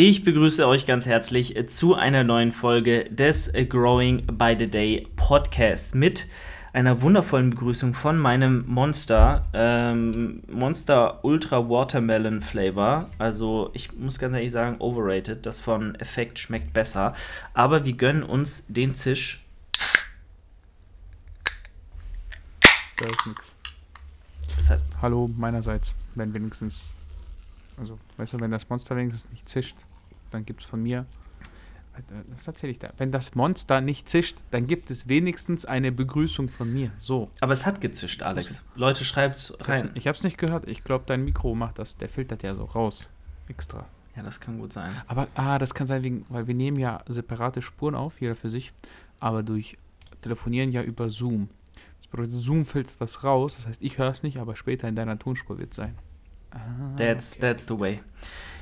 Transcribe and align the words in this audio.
Ich 0.00 0.22
begrüße 0.22 0.64
euch 0.68 0.86
ganz 0.86 1.06
herzlich 1.06 1.56
zu 1.66 1.96
einer 1.96 2.22
neuen 2.22 2.52
Folge 2.52 3.06
des 3.06 3.52
Growing 3.68 4.24
by 4.26 4.54
the 4.56 4.68
Day 4.68 5.08
Podcast 5.16 5.96
mit 5.96 6.28
einer 6.72 7.02
wundervollen 7.02 7.50
Begrüßung 7.50 7.94
von 7.94 8.16
meinem 8.16 8.62
Monster, 8.68 9.44
ähm, 9.52 10.44
Monster 10.48 11.24
Ultra 11.24 11.68
Watermelon 11.68 12.42
Flavor. 12.42 13.10
Also 13.18 13.70
ich 13.72 13.92
muss 13.92 14.20
ganz 14.20 14.36
ehrlich 14.36 14.52
sagen, 14.52 14.76
overrated. 14.78 15.44
Das 15.44 15.58
von 15.58 15.96
Effekt 15.96 16.38
schmeckt 16.38 16.72
besser. 16.72 17.12
Aber 17.52 17.84
wir 17.84 17.94
gönnen 17.94 18.22
uns 18.22 18.62
den 18.68 18.94
Zisch. 18.94 19.44
Da 22.98 23.04
ist 23.04 23.26
nichts. 23.26 23.54
Hallo 25.02 25.28
meinerseits, 25.36 25.92
wenn 26.14 26.32
wenigstens, 26.34 26.84
also 27.76 27.98
weißt 28.16 28.34
du, 28.34 28.40
wenn 28.40 28.52
das 28.52 28.68
Monster 28.68 28.94
wenigstens 28.94 29.28
nicht 29.32 29.48
zischt, 29.48 29.74
dann 30.30 30.44
gibt 30.44 30.62
es 30.62 30.66
von 30.66 30.82
mir, 30.82 31.06
was 32.28 32.46
erzähle 32.46 32.72
ich 32.72 32.78
da? 32.78 32.90
Wenn 32.98 33.10
das 33.10 33.34
Monster 33.34 33.80
nicht 33.80 34.08
zischt, 34.08 34.36
dann 34.50 34.66
gibt 34.66 34.90
es 34.90 35.08
wenigstens 35.08 35.64
eine 35.64 35.92
Begrüßung 35.92 36.48
von 36.48 36.72
mir. 36.72 36.92
So. 36.98 37.30
Aber 37.40 37.52
es 37.52 37.66
hat 37.66 37.80
gezischt, 37.80 38.22
Alex. 38.22 38.64
Leute, 38.74 39.04
schreibt's 39.04 39.56
rein. 39.60 39.90
Ich 39.94 40.06
hab's 40.06 40.22
nicht 40.22 40.38
gehört. 40.38 40.68
Ich 40.68 40.84
glaube, 40.84 41.04
dein 41.06 41.24
Mikro 41.24 41.54
macht 41.54 41.78
das. 41.78 41.96
Der 41.96 42.08
filtert 42.08 42.42
ja 42.42 42.54
so 42.54 42.64
raus. 42.64 43.08
Extra. 43.48 43.86
Ja, 44.16 44.22
das 44.22 44.40
kann 44.40 44.58
gut 44.58 44.72
sein. 44.72 44.94
Aber, 45.06 45.28
ah, 45.34 45.58
das 45.58 45.74
kann 45.74 45.86
sein, 45.86 46.02
wegen, 46.02 46.26
weil 46.28 46.46
wir 46.46 46.54
nehmen 46.54 46.78
ja 46.78 47.02
separate 47.08 47.62
Spuren 47.62 47.94
auf, 47.94 48.20
jeder 48.20 48.34
für 48.34 48.50
sich, 48.50 48.72
aber 49.20 49.42
durch 49.42 49.78
Telefonieren 50.22 50.72
ja 50.72 50.82
über 50.82 51.08
Zoom. 51.08 51.48
Das 51.98 52.08
bedeutet, 52.08 52.34
Zoom 52.34 52.66
filtert 52.66 53.00
das 53.00 53.22
raus. 53.22 53.56
Das 53.56 53.66
heißt, 53.68 53.82
ich 53.82 53.98
höre 53.98 54.10
es 54.10 54.22
nicht, 54.22 54.38
aber 54.38 54.56
später 54.56 54.88
in 54.88 54.96
deiner 54.96 55.18
Tonspur 55.18 55.58
wird 55.58 55.70
es 55.70 55.76
sein. 55.76 55.96
Ah, 56.50 56.58
that's, 56.96 57.34
okay. 57.34 57.40
that's 57.40 57.66
the 57.66 57.78
way. 57.78 58.00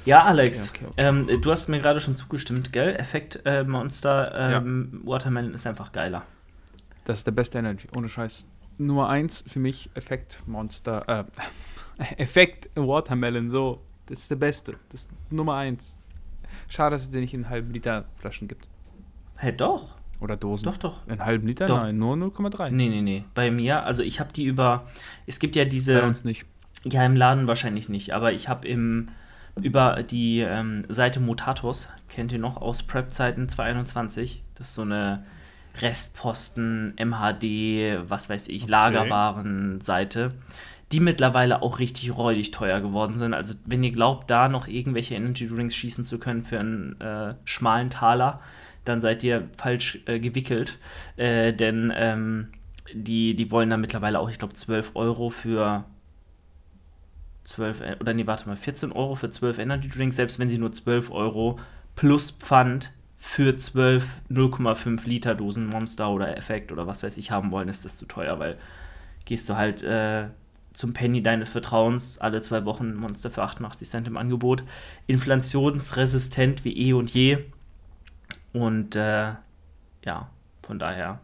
Ja, 0.06 0.23
Alex, 0.23 0.70
okay, 0.70 0.87
okay, 0.87 0.87
okay. 0.92 1.33
Ähm, 1.33 1.41
du 1.42 1.51
hast 1.51 1.69
mir 1.69 1.80
gerade 1.80 2.01
schon 2.01 2.16
zugestimmt, 2.16 2.73
gell? 2.73 2.95
Effekt 2.95 3.42
äh, 3.45 3.65
Monster 3.65 4.32
ähm, 4.56 5.02
ja. 5.05 5.10
Watermelon 5.12 5.52
ist 5.52 5.66
einfach 5.66 5.93
geiler. 5.93 6.23
Das 7.04 7.18
ist 7.18 7.26
der 7.26 7.32
beste 7.32 7.59
Energy, 7.59 7.88
ohne 7.96 8.09
Scheiß. 8.09 8.46
Nummer 8.79 9.09
eins 9.09 9.45
für 9.46 9.59
mich 9.59 9.90
Effekt 9.95 10.40
Monster, 10.46 11.27
äh, 11.99 12.16
Effekt 12.23 12.71
Watermelon, 12.77 13.51
so. 13.51 13.82
Das 14.07 14.21
ist 14.21 14.30
der 14.30 14.37
beste. 14.37 14.74
Das 14.90 15.02
ist 15.02 15.10
Nummer 15.30 15.57
eins. 15.57 15.99
Schade, 16.68 16.95
dass 16.95 17.02
es 17.02 17.10
den 17.10 17.23
nicht 17.23 17.34
in 17.34 17.49
halben 17.49 17.73
Liter 17.73 18.04
Flaschen 18.18 18.46
gibt. 18.46 18.66
Hä, 19.37 19.49
hey, 19.49 19.57
doch. 19.57 19.96
Oder 20.21 20.37
Dosen. 20.37 20.66
Doch, 20.66 20.77
doch. 20.77 21.07
In 21.09 21.24
halben 21.24 21.46
Liter? 21.49 21.66
Doch. 21.66 21.82
Nein, 21.82 21.99
nur 21.99 22.15
0,3. 22.15 22.71
Nee, 22.71 22.88
nee, 22.88 23.02
nee. 23.02 23.24
Bei 23.34 23.51
mir, 23.51 23.82
also 23.82 24.04
ich 24.04 24.21
habe 24.21 24.32
die 24.32 24.45
über. 24.45 24.87
Es 25.27 25.40
gibt 25.40 25.57
ja 25.57 25.65
diese. 25.65 26.01
Bei 26.01 26.07
uns 26.07 26.23
nicht. 26.23 26.46
Ja, 26.84 27.04
im 27.04 27.16
Laden 27.16 27.49
wahrscheinlich 27.49 27.88
nicht, 27.88 28.15
aber 28.15 28.32
ich 28.32 28.49
habe 28.49 28.68
im 28.68 29.09
über 29.62 30.02
die 30.02 30.40
ähm, 30.40 30.85
Seite 30.88 31.21
Mutatus, 31.21 31.88
kennt 32.09 32.32
ihr 32.32 32.38
noch 32.38 32.57
aus 32.57 32.82
Prep-Zeiten 32.82 33.49
2021. 33.49 34.43
Das 34.54 34.68
ist 34.68 34.74
so 34.74 34.82
eine 34.82 35.24
Restposten, 35.80 36.95
MHD, 36.96 38.09
was 38.09 38.29
weiß 38.29 38.49
ich, 38.49 38.65
okay. 38.65 38.71
Lagerwaren-Seite, 38.71 40.30
die 40.93 41.01
mittlerweile 41.01 41.62
auch 41.62 41.79
richtig 41.79 42.16
räudig 42.16 42.51
teuer 42.51 42.80
geworden 42.80 43.16
sind. 43.16 43.34
Also, 43.34 43.54
wenn 43.65 43.82
ihr 43.82 43.93
glaubt, 43.93 44.30
da 44.30 44.49
noch 44.49 44.68
irgendwelche 44.68 45.15
Energy 45.15 45.49
Drinks 45.49 45.74
schießen 45.74 46.04
zu 46.04 46.18
können 46.18 46.45
für 46.45 46.60
einen 46.60 47.01
äh, 47.01 47.34
schmalen 47.45 47.90
Taler, 47.90 48.40
dann 48.84 49.01
seid 49.01 49.24
ihr 49.24 49.49
falsch 49.59 50.01
äh, 50.07 50.21
gewickelt. 50.21 50.79
Äh, 51.16 51.52
denn 51.52 51.93
ähm, 51.95 52.49
die, 52.93 53.34
die 53.34 53.51
wollen 53.51 53.71
da 53.71 53.77
mittlerweile 53.77 54.21
auch, 54.21 54.30
ich 54.30 54.38
glaube, 54.38 54.54
12 54.54 54.93
Euro 54.95 55.30
für 55.30 55.84
12, 57.47 57.80
äh, 57.80 57.97
oder 58.01 58.13
nee, 58.13 58.27
warte 58.27 58.49
mal, 58.49 58.57
14 58.57 58.93
Euro 58.93 59.15
für 59.15 59.30
12 59.30 59.59
Energy 59.59 59.89
Drinks, 59.89 60.16
selbst 60.16 60.39
wenn 60.39 60.51
sie 60.51 60.59
nur 60.59 60.73
12 60.73 61.11
Euro 61.11 61.59
plus 61.95 62.30
Pfand 62.30 62.93
für 63.16 63.57
12 63.57 64.05
0,5 64.31 65.06
Liter 65.06 65.34
Dosen 65.34 65.67
Monster 65.67 66.11
oder 66.11 66.37
Effekt 66.37 66.71
oder 66.72 66.87
was 66.87 67.03
weiß 67.03 67.17
ich 67.17 67.31
haben 67.31 67.50
wollen, 67.50 67.69
ist 67.69 67.84
das 67.84 67.97
zu 67.97 68.06
teuer, 68.06 68.39
weil 68.39 68.59
gehst 69.25 69.49
du 69.49 69.56
halt 69.56 69.83
äh, 69.83 70.29
zum 70.73 70.93
Penny 70.93 71.23
deines 71.23 71.49
Vertrauens, 71.49 72.19
alle 72.19 72.43
zwei 72.43 72.65
Wochen 72.65 72.95
Monster 72.95 73.31
für 73.31 73.43
88 73.43 73.89
Cent 73.89 74.09
im 74.09 74.17
Angebot, 74.17 74.62
inflationsresistent 75.06 76.65
wie 76.65 76.77
eh 76.77 76.93
und 76.93 77.12
je. 77.12 77.39
Und 78.53 78.95
äh, 78.95 79.33
ja, 80.05 80.31
von 80.62 80.79
daher 80.79 81.21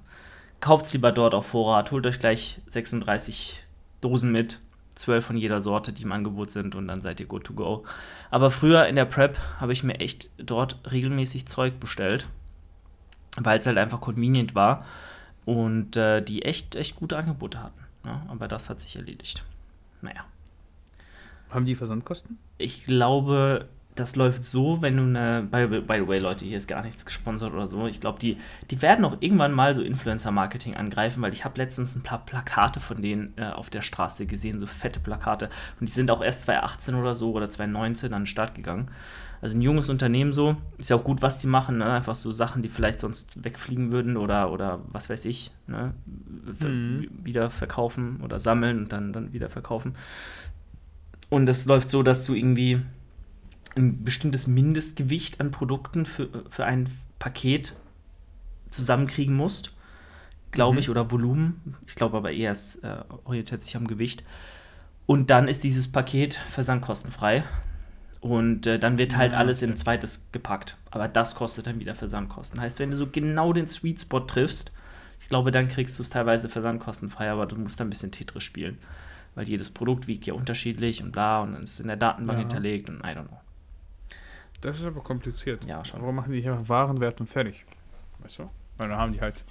kauft 0.60 0.92
lieber 0.92 1.12
dort 1.12 1.34
auf 1.34 1.46
Vorrat, 1.46 1.90
holt 1.90 2.06
euch 2.06 2.18
gleich 2.18 2.60
36 2.68 3.64
Dosen 4.00 4.32
mit 4.32 4.58
12 5.02 5.24
von 5.24 5.36
jeder 5.36 5.60
Sorte, 5.60 5.92
die 5.92 6.02
im 6.02 6.12
Angebot 6.12 6.50
sind 6.50 6.74
und 6.74 6.88
dann 6.88 7.02
seid 7.02 7.20
ihr 7.20 7.26
good 7.26 7.44
to 7.44 7.52
go. 7.52 7.84
Aber 8.30 8.50
früher 8.50 8.86
in 8.86 8.96
der 8.96 9.04
Prep 9.04 9.38
habe 9.58 9.72
ich 9.72 9.82
mir 9.82 10.00
echt 10.00 10.30
dort 10.38 10.78
regelmäßig 10.90 11.46
Zeug 11.46 11.80
bestellt, 11.80 12.28
weil 13.36 13.58
es 13.58 13.66
halt 13.66 13.78
einfach 13.78 14.00
convenient 14.00 14.54
war 14.54 14.84
und 15.44 15.96
äh, 15.96 16.22
die 16.22 16.42
echt, 16.42 16.76
echt 16.76 16.96
gute 16.96 17.16
Angebote 17.16 17.62
hatten. 17.62 17.80
Ja, 18.06 18.22
aber 18.28 18.48
das 18.48 18.70
hat 18.70 18.80
sich 18.80 18.96
erledigt. 18.96 19.44
Naja. 20.00 20.24
Haben 21.50 21.66
die 21.66 21.74
Versandkosten? 21.74 22.38
Ich 22.58 22.86
glaube, 22.86 23.68
das 23.94 24.16
läuft 24.16 24.44
so, 24.44 24.80
wenn 24.80 24.96
du 24.96 25.02
eine. 25.02 25.42
By, 25.42 25.66
by 25.66 25.98
the 25.98 26.08
way, 26.08 26.18
Leute, 26.18 26.44
hier 26.44 26.56
ist 26.56 26.66
gar 26.66 26.82
nichts 26.82 27.04
gesponsert 27.04 27.52
oder 27.52 27.66
so. 27.66 27.86
Ich 27.86 28.00
glaube, 28.00 28.18
die, 28.18 28.38
die 28.70 28.80
werden 28.80 29.04
auch 29.04 29.18
irgendwann 29.20 29.52
mal 29.52 29.74
so 29.74 29.82
Influencer-Marketing 29.82 30.76
angreifen, 30.76 31.22
weil 31.22 31.32
ich 31.32 31.44
habe 31.44 31.58
letztens 31.58 31.94
ein 31.94 32.02
paar 32.02 32.24
Plakate 32.24 32.80
von 32.80 33.02
denen 33.02 33.32
äh, 33.36 33.44
auf 33.44 33.68
der 33.68 33.82
Straße 33.82 34.24
gesehen, 34.26 34.60
so 34.60 34.66
fette 34.66 35.00
Plakate. 35.00 35.50
Und 35.78 35.88
die 35.88 35.92
sind 35.92 36.10
auch 36.10 36.22
erst 36.22 36.42
2018 36.42 36.94
oder 36.94 37.14
so 37.14 37.32
oder 37.32 37.50
2019 37.50 38.14
an 38.14 38.22
den 38.22 38.26
Start 38.26 38.54
gegangen. 38.54 38.86
Also 39.42 39.58
ein 39.58 39.62
junges 39.62 39.88
Unternehmen 39.90 40.32
so. 40.32 40.56
Ist 40.78 40.88
ja 40.88 40.96
auch 40.96 41.04
gut, 41.04 41.20
was 41.20 41.36
die 41.36 41.48
machen. 41.48 41.78
Ne? 41.78 41.90
Einfach 41.90 42.14
so 42.14 42.32
Sachen, 42.32 42.62
die 42.62 42.68
vielleicht 42.68 43.00
sonst 43.00 43.44
wegfliegen 43.44 43.92
würden 43.92 44.16
oder, 44.16 44.52
oder 44.52 44.80
was 44.86 45.10
weiß 45.10 45.26
ich. 45.26 45.50
Ne? 45.66 45.92
Mhm. 46.60 47.08
Wieder 47.24 47.50
verkaufen 47.50 48.20
oder 48.22 48.40
sammeln 48.40 48.78
und 48.78 48.92
dann, 48.92 49.12
dann 49.12 49.32
wieder 49.34 49.50
verkaufen. 49.50 49.96
Und 51.28 51.46
das 51.46 51.66
läuft 51.66 51.90
so, 51.90 52.02
dass 52.02 52.24
du 52.24 52.34
irgendwie 52.34 52.82
ein 53.76 54.04
bestimmtes 54.04 54.46
Mindestgewicht 54.46 55.40
an 55.40 55.50
Produkten 55.50 56.06
für, 56.06 56.28
für 56.50 56.64
ein 56.64 56.88
Paket 57.18 57.74
zusammenkriegen 58.70 59.34
musst, 59.34 59.72
glaube 60.50 60.74
mhm. 60.74 60.78
ich, 60.80 60.90
oder 60.90 61.10
Volumen. 61.10 61.76
Ich 61.86 61.94
glaube 61.94 62.16
aber 62.16 62.32
eher, 62.32 62.52
es 62.52 62.76
äh, 62.76 62.96
orientiert 63.24 63.62
sich 63.62 63.76
am 63.76 63.86
Gewicht. 63.86 64.22
Und 65.06 65.30
dann 65.30 65.48
ist 65.48 65.64
dieses 65.64 65.90
Paket 65.90 66.34
versandkostenfrei. 66.34 67.44
Und 68.20 68.66
äh, 68.66 68.78
dann 68.78 68.98
wird 68.98 69.16
halt 69.16 69.32
ja, 69.32 69.38
alles 69.38 69.62
in 69.62 69.70
ein 69.70 69.76
zweites 69.76 70.28
gepackt. 70.30 70.78
Aber 70.90 71.08
das 71.08 71.34
kostet 71.34 71.66
dann 71.66 71.80
wieder 71.80 71.94
Versandkosten. 71.94 72.60
Heißt, 72.60 72.78
wenn 72.78 72.92
du 72.92 72.96
so 72.96 73.08
genau 73.08 73.52
den 73.52 73.66
Sweet 73.66 74.00
Spot 74.00 74.20
triffst, 74.20 74.72
ich 75.20 75.28
glaube, 75.28 75.50
dann 75.50 75.68
kriegst 75.68 75.98
du 75.98 76.02
es 76.02 76.10
teilweise 76.10 76.48
versandkostenfrei, 76.48 77.30
aber 77.30 77.46
du 77.46 77.56
musst 77.56 77.80
dann 77.80 77.88
ein 77.88 77.90
bisschen 77.90 78.12
Tetris 78.12 78.44
spielen. 78.44 78.78
Weil 79.34 79.48
jedes 79.48 79.70
Produkt 79.70 80.06
wiegt 80.06 80.26
ja 80.26 80.34
unterschiedlich 80.34 81.02
und 81.02 81.10
bla 81.10 81.40
und 81.40 81.54
dann 81.54 81.62
ist 81.62 81.74
es 81.74 81.80
in 81.80 81.88
der 81.88 81.96
Datenbank 81.96 82.38
ja. 82.38 82.40
hinterlegt 82.42 82.88
und 82.88 83.00
I 83.00 83.08
don't 83.08 83.26
know. 83.26 83.40
Das 84.62 84.78
ist 84.78 84.86
aber 84.86 85.02
kompliziert. 85.02 85.64
Ja, 85.64 85.84
schon. 85.84 86.00
Warum 86.00 86.16
machen 86.16 86.32
die 86.32 86.48
einfach 86.48 86.68
Warenwert 86.68 87.20
und 87.20 87.26
fertig? 87.26 87.64
Weißt 88.20 88.38
du? 88.38 88.50
Weil 88.78 88.88
dann 88.88 88.98
haben 88.98 89.12
die 89.12 89.20
halt. 89.20 89.44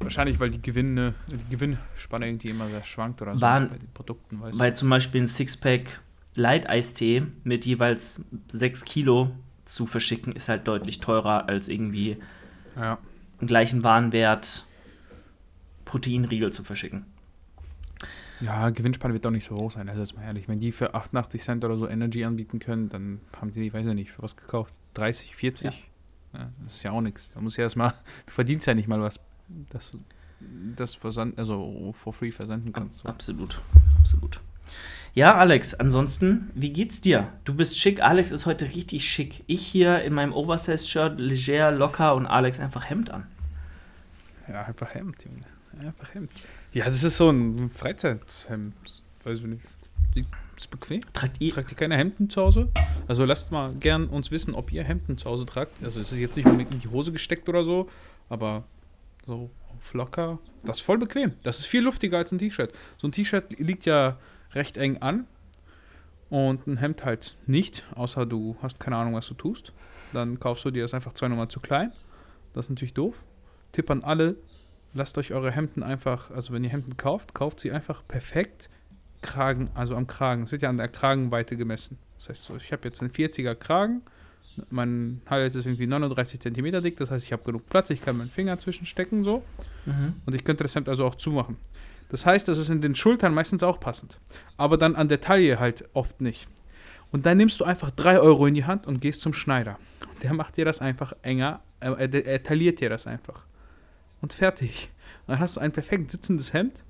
Wahrscheinlich, 0.00 0.38
weil 0.38 0.50
die 0.50 0.60
Gewinne, 0.60 1.14
die 1.28 1.56
Gewinnspanne 1.56 2.28
irgendwie 2.28 2.50
immer 2.50 2.68
sehr 2.68 2.84
schwankt 2.84 3.22
oder 3.22 3.34
so 3.34 3.40
Waren, 3.40 3.68
bei 3.68 3.78
den 3.78 3.90
Produkten, 3.92 4.40
weißt 4.40 4.58
Weil 4.58 4.70
du? 4.70 4.76
zum 4.76 4.90
Beispiel 4.90 5.22
ein 5.22 5.28
Sixpack 5.28 6.00
Light 6.34 6.68
Eistee 6.68 7.22
mit 7.44 7.64
jeweils 7.64 8.26
6 8.52 8.84
Kilo 8.84 9.30
zu 9.64 9.86
verschicken, 9.86 10.32
ist 10.32 10.48
halt 10.48 10.68
deutlich 10.68 11.00
teurer 11.00 11.48
als 11.48 11.68
irgendwie 11.68 12.18
ja. 12.76 12.98
einen 13.38 13.48
gleichen 13.48 13.82
Warenwert 13.82 14.66
Proteinriegel 15.84 16.52
zu 16.52 16.64
verschicken. 16.64 17.06
Ja, 18.40 18.70
Gewinnspanne 18.70 19.12
wird 19.14 19.24
doch 19.24 19.30
nicht 19.30 19.46
so 19.46 19.56
hoch 19.56 19.70
sein, 19.70 19.88
also 19.88 20.00
jetzt 20.00 20.16
mal 20.16 20.22
ehrlich. 20.22 20.48
Wenn 20.48 20.60
die 20.60 20.72
für 20.72 20.94
88 20.94 21.42
Cent 21.42 21.64
oder 21.64 21.76
so 21.76 21.86
Energy 21.88 22.24
anbieten 22.24 22.58
können, 22.58 22.88
dann 22.88 23.20
haben 23.38 23.52
die, 23.52 23.72
weiß 23.72 23.86
ich 23.86 23.94
nicht, 23.94 24.12
für 24.12 24.22
was 24.22 24.36
gekauft? 24.36 24.72
30, 24.94 25.36
40? 25.36 25.64
Ja. 25.64 26.40
ja 26.40 26.50
das 26.62 26.76
ist 26.76 26.82
ja 26.82 26.92
auch 26.92 27.02
nichts. 27.02 27.30
Da 27.30 27.40
muss 27.40 27.56
ja 27.56 27.64
erstmal, 27.64 27.90
du 28.26 28.32
verdienst 28.32 28.66
ja 28.66 28.74
nicht 28.74 28.88
mal 28.88 29.00
was, 29.00 29.20
dass 29.70 29.90
du 29.90 29.98
das 30.74 30.94
versand, 30.94 31.38
also 31.38 31.92
for 31.92 32.14
free 32.14 32.32
versenden 32.32 32.72
kannst. 32.72 33.00
So. 33.00 33.08
Absolut, 33.08 33.60
absolut. 33.98 34.40
Ja, 35.12 35.34
Alex, 35.34 35.74
ansonsten, 35.74 36.50
wie 36.54 36.72
geht's 36.72 37.00
dir? 37.00 37.32
Du 37.44 37.52
bist 37.54 37.78
schick, 37.78 38.00
Alex 38.00 38.30
ist 38.30 38.46
heute 38.46 38.66
richtig 38.66 39.04
schick. 39.04 39.42
Ich 39.48 39.66
hier 39.66 40.02
in 40.02 40.14
meinem 40.14 40.32
Oversize-Shirt, 40.32 41.20
leger, 41.20 41.72
locker 41.72 42.14
und 42.14 42.26
Alex 42.26 42.60
einfach 42.60 42.88
Hemd 42.88 43.10
an. 43.10 43.26
Ja, 44.48 44.62
einfach 44.62 44.94
Hemd, 44.94 45.24
Junge. 45.24 45.44
Einfach 45.86 46.14
Hemd. 46.14 46.30
Ja, 46.72 46.84
das 46.84 47.02
ist 47.02 47.16
so 47.16 47.30
ein 47.30 47.68
Freizeit-Hemd. 47.68 48.74
Weiß 49.24 49.40
ich 49.40 49.44
nicht. 49.44 49.62
Ist 50.56 50.70
bequem. 50.70 51.00
Tragt 51.12 51.40
ihr? 51.40 51.52
Tragt 51.52 51.70
ihr 51.72 51.76
keine 51.76 51.96
Hemden 51.96 52.30
zu 52.30 52.42
Hause? 52.42 52.68
Also 53.08 53.24
lasst 53.24 53.50
mal 53.50 53.72
gern 53.72 54.06
uns 54.06 54.30
wissen, 54.30 54.54
ob 54.54 54.72
ihr 54.72 54.84
Hemden 54.84 55.18
zu 55.18 55.28
Hause 55.28 55.46
tragt. 55.46 55.72
Also 55.82 56.00
es 56.00 56.12
ist 56.12 56.18
jetzt 56.18 56.36
nicht 56.36 56.46
unbedingt 56.46 56.70
in 56.70 56.78
die 56.78 56.88
Hose 56.88 57.12
gesteckt 57.12 57.48
oder 57.48 57.64
so, 57.64 57.88
aber 58.28 58.64
so 59.26 59.50
auf 59.76 59.94
locker. 59.94 60.38
Das 60.62 60.76
ist 60.76 60.82
voll 60.82 60.98
bequem. 60.98 61.32
Das 61.42 61.58
ist 61.58 61.64
viel 61.64 61.82
luftiger 61.82 62.18
als 62.18 62.30
ein 62.30 62.38
T-Shirt. 62.38 62.72
So 62.98 63.08
ein 63.08 63.12
T-Shirt 63.12 63.58
liegt 63.58 63.84
ja 63.86 64.18
recht 64.52 64.76
eng 64.76 64.98
an 64.98 65.26
und 66.28 66.66
ein 66.66 66.76
Hemd 66.76 67.04
halt 67.04 67.36
nicht, 67.46 67.86
außer 67.96 68.26
du 68.26 68.56
hast 68.62 68.78
keine 68.78 68.96
Ahnung, 68.96 69.14
was 69.14 69.26
du 69.26 69.34
tust. 69.34 69.72
Dann 70.12 70.38
kaufst 70.38 70.64
du 70.64 70.70
dir 70.70 70.82
das 70.82 70.94
einfach 70.94 71.14
zwei 71.14 71.28
Nummern 71.28 71.48
zu 71.48 71.58
klein. 71.58 71.92
Das 72.52 72.66
ist 72.66 72.70
natürlich 72.70 72.94
doof. 72.94 73.14
Tipp 73.72 73.90
an 73.90 74.04
alle, 74.04 74.36
lasst 74.94 75.18
euch 75.18 75.32
eure 75.32 75.50
Hemden 75.50 75.82
einfach, 75.82 76.30
also 76.30 76.52
wenn 76.52 76.64
ihr 76.64 76.70
Hemden 76.70 76.96
kauft, 76.96 77.34
kauft 77.34 77.60
sie 77.60 77.72
einfach 77.72 78.02
perfekt 78.06 78.68
Kragen, 79.22 79.70
also 79.74 79.96
am 79.96 80.06
Kragen. 80.06 80.44
Es 80.44 80.52
wird 80.52 80.62
ja 80.62 80.70
an 80.70 80.78
der 80.78 80.88
Kragenweite 80.88 81.56
gemessen. 81.56 81.98
Das 82.16 82.30
heißt 82.30 82.44
so, 82.44 82.56
ich 82.56 82.72
habe 82.72 82.84
jetzt 82.84 83.00
einen 83.00 83.10
40er 83.10 83.54
Kragen, 83.54 84.02
mein 84.68 85.22
Hals 85.28 85.54
ist 85.54 85.66
irgendwie 85.66 85.86
39 85.86 86.40
cm 86.40 86.82
dick, 86.82 86.96
das 86.96 87.10
heißt, 87.10 87.24
ich 87.24 87.32
habe 87.32 87.42
genug 87.44 87.68
Platz, 87.68 87.90
ich 87.90 88.00
kann 88.00 88.16
meinen 88.16 88.30
Finger 88.30 88.58
zwischenstecken 88.58 89.22
so. 89.22 89.42
Mhm. 89.86 90.14
Und 90.26 90.34
ich 90.34 90.44
könnte 90.44 90.64
das 90.64 90.74
Hemd 90.74 90.88
also 90.88 91.06
auch 91.06 91.14
zumachen. 91.14 91.56
Das 92.10 92.26
heißt, 92.26 92.48
das 92.48 92.58
ist 92.58 92.70
in 92.70 92.80
den 92.80 92.94
Schultern 92.94 93.32
meistens 93.32 93.62
auch 93.62 93.78
passend. 93.78 94.18
Aber 94.56 94.76
dann 94.76 94.96
an 94.96 95.08
der 95.08 95.20
Taille 95.20 95.60
halt 95.60 95.88
oft 95.92 96.20
nicht. 96.20 96.48
Und 97.12 97.26
dann 97.26 97.36
nimmst 97.38 97.60
du 97.60 97.64
einfach 97.64 97.90
3 97.90 98.20
Euro 98.20 98.46
in 98.46 98.54
die 98.54 98.64
Hand 98.64 98.86
und 98.86 99.00
gehst 99.00 99.20
zum 99.20 99.32
Schneider. 99.32 99.78
Der 100.22 100.34
macht 100.34 100.56
dir 100.56 100.64
das 100.64 100.80
einfach 100.80 101.12
enger, 101.22 101.62
äh, 101.80 101.90
er, 101.90 102.26
er 102.26 102.42
tailliert 102.42 102.80
dir 102.80 102.90
das 102.90 103.06
einfach. 103.06 103.46
Und 104.20 104.32
fertig. 104.32 104.90
Und 105.26 105.32
dann 105.32 105.38
hast 105.40 105.56
du 105.56 105.60
ein 105.60 105.72
perfekt 105.72 106.10
sitzendes 106.10 106.52
Hemd 106.52 106.84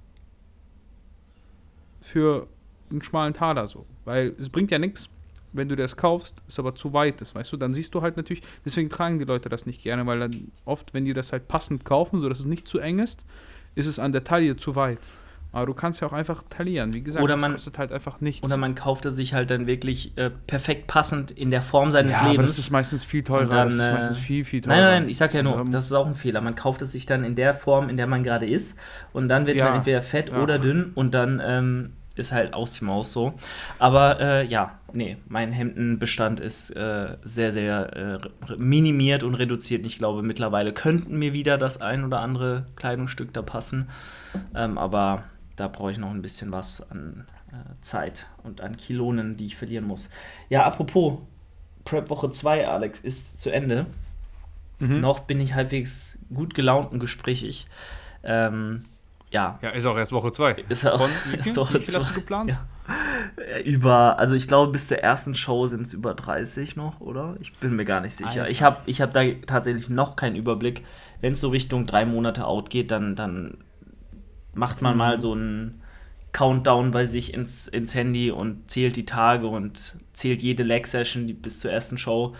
für 2.00 2.48
einen 2.90 3.02
schmalen 3.02 3.34
Taler 3.34 3.66
so. 3.66 3.86
Weil 4.04 4.34
es 4.38 4.48
bringt 4.48 4.70
ja 4.70 4.78
nichts, 4.78 5.08
wenn 5.52 5.68
du 5.68 5.76
das 5.76 5.96
kaufst, 5.96 6.36
ist 6.46 6.58
aber 6.58 6.74
zu 6.74 6.92
weit 6.92 7.20
ist, 7.22 7.34
weißt 7.34 7.52
du, 7.52 7.56
dann 7.56 7.74
siehst 7.74 7.94
du 7.94 8.02
halt 8.02 8.16
natürlich, 8.16 8.42
deswegen 8.64 8.88
tragen 8.88 9.18
die 9.18 9.24
Leute 9.24 9.48
das 9.48 9.66
nicht 9.66 9.82
gerne, 9.82 10.06
weil 10.06 10.20
dann 10.20 10.52
oft, 10.64 10.94
wenn 10.94 11.04
die 11.04 11.12
das 11.12 11.32
halt 11.32 11.48
passend 11.48 11.84
kaufen, 11.84 12.20
so 12.20 12.28
dass 12.28 12.40
es 12.40 12.46
nicht 12.46 12.68
zu 12.68 12.78
eng 12.78 13.00
ist, 13.00 13.24
ist 13.74 13.86
es 13.86 13.98
an 13.98 14.12
der 14.12 14.24
Taille 14.24 14.56
zu 14.56 14.76
weit. 14.76 15.00
Aber 15.52 15.66
du 15.66 15.74
kannst 15.74 16.00
ja 16.00 16.06
auch 16.06 16.12
einfach 16.12 16.44
taillieren. 16.48 16.94
Wie 16.94 17.02
gesagt, 17.02 17.24
oder 17.24 17.36
man, 17.36 17.52
das 17.52 17.64
kostet 17.64 17.78
halt 17.78 17.92
einfach 17.92 18.20
nichts. 18.20 18.44
Oder 18.44 18.56
man 18.56 18.74
kauft 18.74 19.04
es 19.06 19.16
sich 19.16 19.34
halt 19.34 19.50
dann 19.50 19.66
wirklich 19.66 20.16
äh, 20.16 20.30
perfekt 20.30 20.86
passend 20.86 21.32
in 21.32 21.50
der 21.50 21.62
Form 21.62 21.90
seines 21.90 22.16
ja, 22.18 22.22
Lebens. 22.22 22.38
Aber 22.38 22.46
das 22.46 22.58
ist 22.58 22.70
meistens 22.70 23.04
viel 23.04 23.24
teurer. 23.24 23.46
Dann, 23.46 23.68
das 23.68 23.76
ist 23.76 23.88
äh, 23.88 23.92
meistens 23.92 24.18
viel, 24.18 24.44
viel 24.44 24.60
teurer. 24.60 24.76
Nein, 24.76 24.84
nein, 24.84 25.02
nein, 25.02 25.08
ich 25.10 25.18
sag 25.18 25.34
ja 25.34 25.42
nur, 25.42 25.64
das 25.70 25.86
ist 25.86 25.92
auch 25.92 26.06
ein 26.06 26.14
Fehler. 26.14 26.40
Man 26.40 26.54
kauft 26.54 26.82
es 26.82 26.92
sich 26.92 27.06
dann 27.06 27.24
in 27.24 27.34
der 27.34 27.54
Form, 27.54 27.88
in 27.88 27.96
der 27.96 28.06
man 28.06 28.22
gerade 28.22 28.46
ist. 28.46 28.78
Und 29.12 29.28
dann 29.28 29.46
wird 29.46 29.56
ja, 29.56 29.66
man 29.66 29.76
entweder 29.76 30.02
fett 30.02 30.30
ja. 30.30 30.40
oder 30.40 30.58
dünn 30.58 30.92
und 30.94 31.14
dann 31.14 31.42
ähm, 31.44 31.92
ist 32.14 32.32
halt 32.32 32.54
aus 32.54 32.74
die 32.74 32.84
Maus 32.84 33.12
so. 33.12 33.34
Aber 33.78 34.20
äh, 34.20 34.46
ja, 34.46 34.78
nee, 34.92 35.16
mein 35.28 35.52
Hemdenbestand 35.52 36.38
ist 36.38 36.70
äh, 36.76 37.16
sehr, 37.22 37.50
sehr 37.50 37.96
äh, 37.96 38.56
minimiert 38.56 39.24
und 39.24 39.34
reduziert. 39.34 39.84
Ich 39.86 39.98
glaube, 39.98 40.22
mittlerweile 40.22 40.72
könnten 40.72 41.18
mir 41.18 41.32
wieder 41.32 41.58
das 41.58 41.80
ein 41.80 42.04
oder 42.04 42.20
andere 42.20 42.66
Kleidungsstück 42.76 43.32
da 43.32 43.42
passen. 43.42 43.88
Ähm, 44.54 44.78
aber 44.78 45.24
da 45.60 45.68
brauche 45.68 45.92
ich 45.92 45.98
noch 45.98 46.10
ein 46.10 46.22
bisschen 46.22 46.52
was 46.52 46.90
an 46.90 47.26
äh, 47.52 47.82
Zeit 47.82 48.26
und 48.42 48.62
an 48.62 48.76
Kilonen, 48.76 49.36
die 49.36 49.46
ich 49.46 49.56
verlieren 49.56 49.84
muss. 49.84 50.10
Ja, 50.48 50.64
apropos, 50.64 51.18
Prep 51.84 52.08
Woche 52.08 52.30
2, 52.30 52.66
Alex, 52.66 53.00
ist 53.00 53.40
zu 53.40 53.50
Ende. 53.50 53.86
Mhm. 54.78 55.00
Noch 55.00 55.20
bin 55.20 55.38
ich 55.38 55.54
halbwegs 55.54 56.18
gut 56.32 56.54
gelaunt 56.54 56.92
und 56.92 56.98
gesprächig. 56.98 57.66
Ähm, 58.22 58.86
ja. 59.30 59.58
Ja, 59.60 59.68
ist 59.70 59.84
auch 59.84 59.98
erst 59.98 60.12
Woche 60.12 60.32
2. 60.32 60.64
Ist 60.70 60.86
auch 60.86 60.98
Von, 60.98 61.10
erst 61.36 61.56
Woche 61.56 61.74
Wie 61.74 61.84
viel 61.84 61.94
hast 61.94 62.10
du 62.10 62.14
geplant? 62.14 62.50
Ja. 62.50 62.66
Über, 63.64 64.18
also 64.18 64.34
ich 64.34 64.48
glaube, 64.48 64.72
bis 64.72 64.88
zur 64.88 64.98
ersten 64.98 65.34
Show 65.34 65.66
sind 65.66 65.82
es 65.82 65.92
über 65.92 66.14
30 66.14 66.76
noch, 66.76 67.00
oder? 67.00 67.36
Ich 67.40 67.54
bin 67.58 67.76
mir 67.76 67.84
gar 67.84 68.00
nicht 68.00 68.16
sicher. 68.16 68.42
Alter. 68.42 68.48
Ich 68.48 68.62
habe 68.62 68.78
ich 68.86 69.02
hab 69.02 69.12
da 69.12 69.22
tatsächlich 69.46 69.90
noch 69.90 70.16
keinen 70.16 70.36
Überblick. 70.36 70.84
Wenn 71.20 71.34
es 71.34 71.40
so 71.40 71.50
Richtung 71.50 71.86
drei 71.86 72.06
Monate 72.06 72.46
out 72.46 72.70
geht, 72.70 72.90
dann, 72.90 73.14
dann 73.14 73.58
macht 74.54 74.82
man 74.82 74.96
mal 74.96 75.18
so 75.18 75.32
einen 75.32 75.82
Countdown 76.32 76.90
bei 76.90 77.06
sich 77.06 77.34
ins, 77.34 77.66
ins 77.68 77.94
Handy 77.94 78.30
und 78.30 78.70
zählt 78.70 78.96
die 78.96 79.04
Tage 79.04 79.46
und 79.46 79.98
zählt 80.12 80.42
jede 80.42 80.62
Leg-Session 80.62 81.26
bis 81.36 81.60
zur 81.60 81.72
ersten 81.72 81.98
Show. 81.98 82.34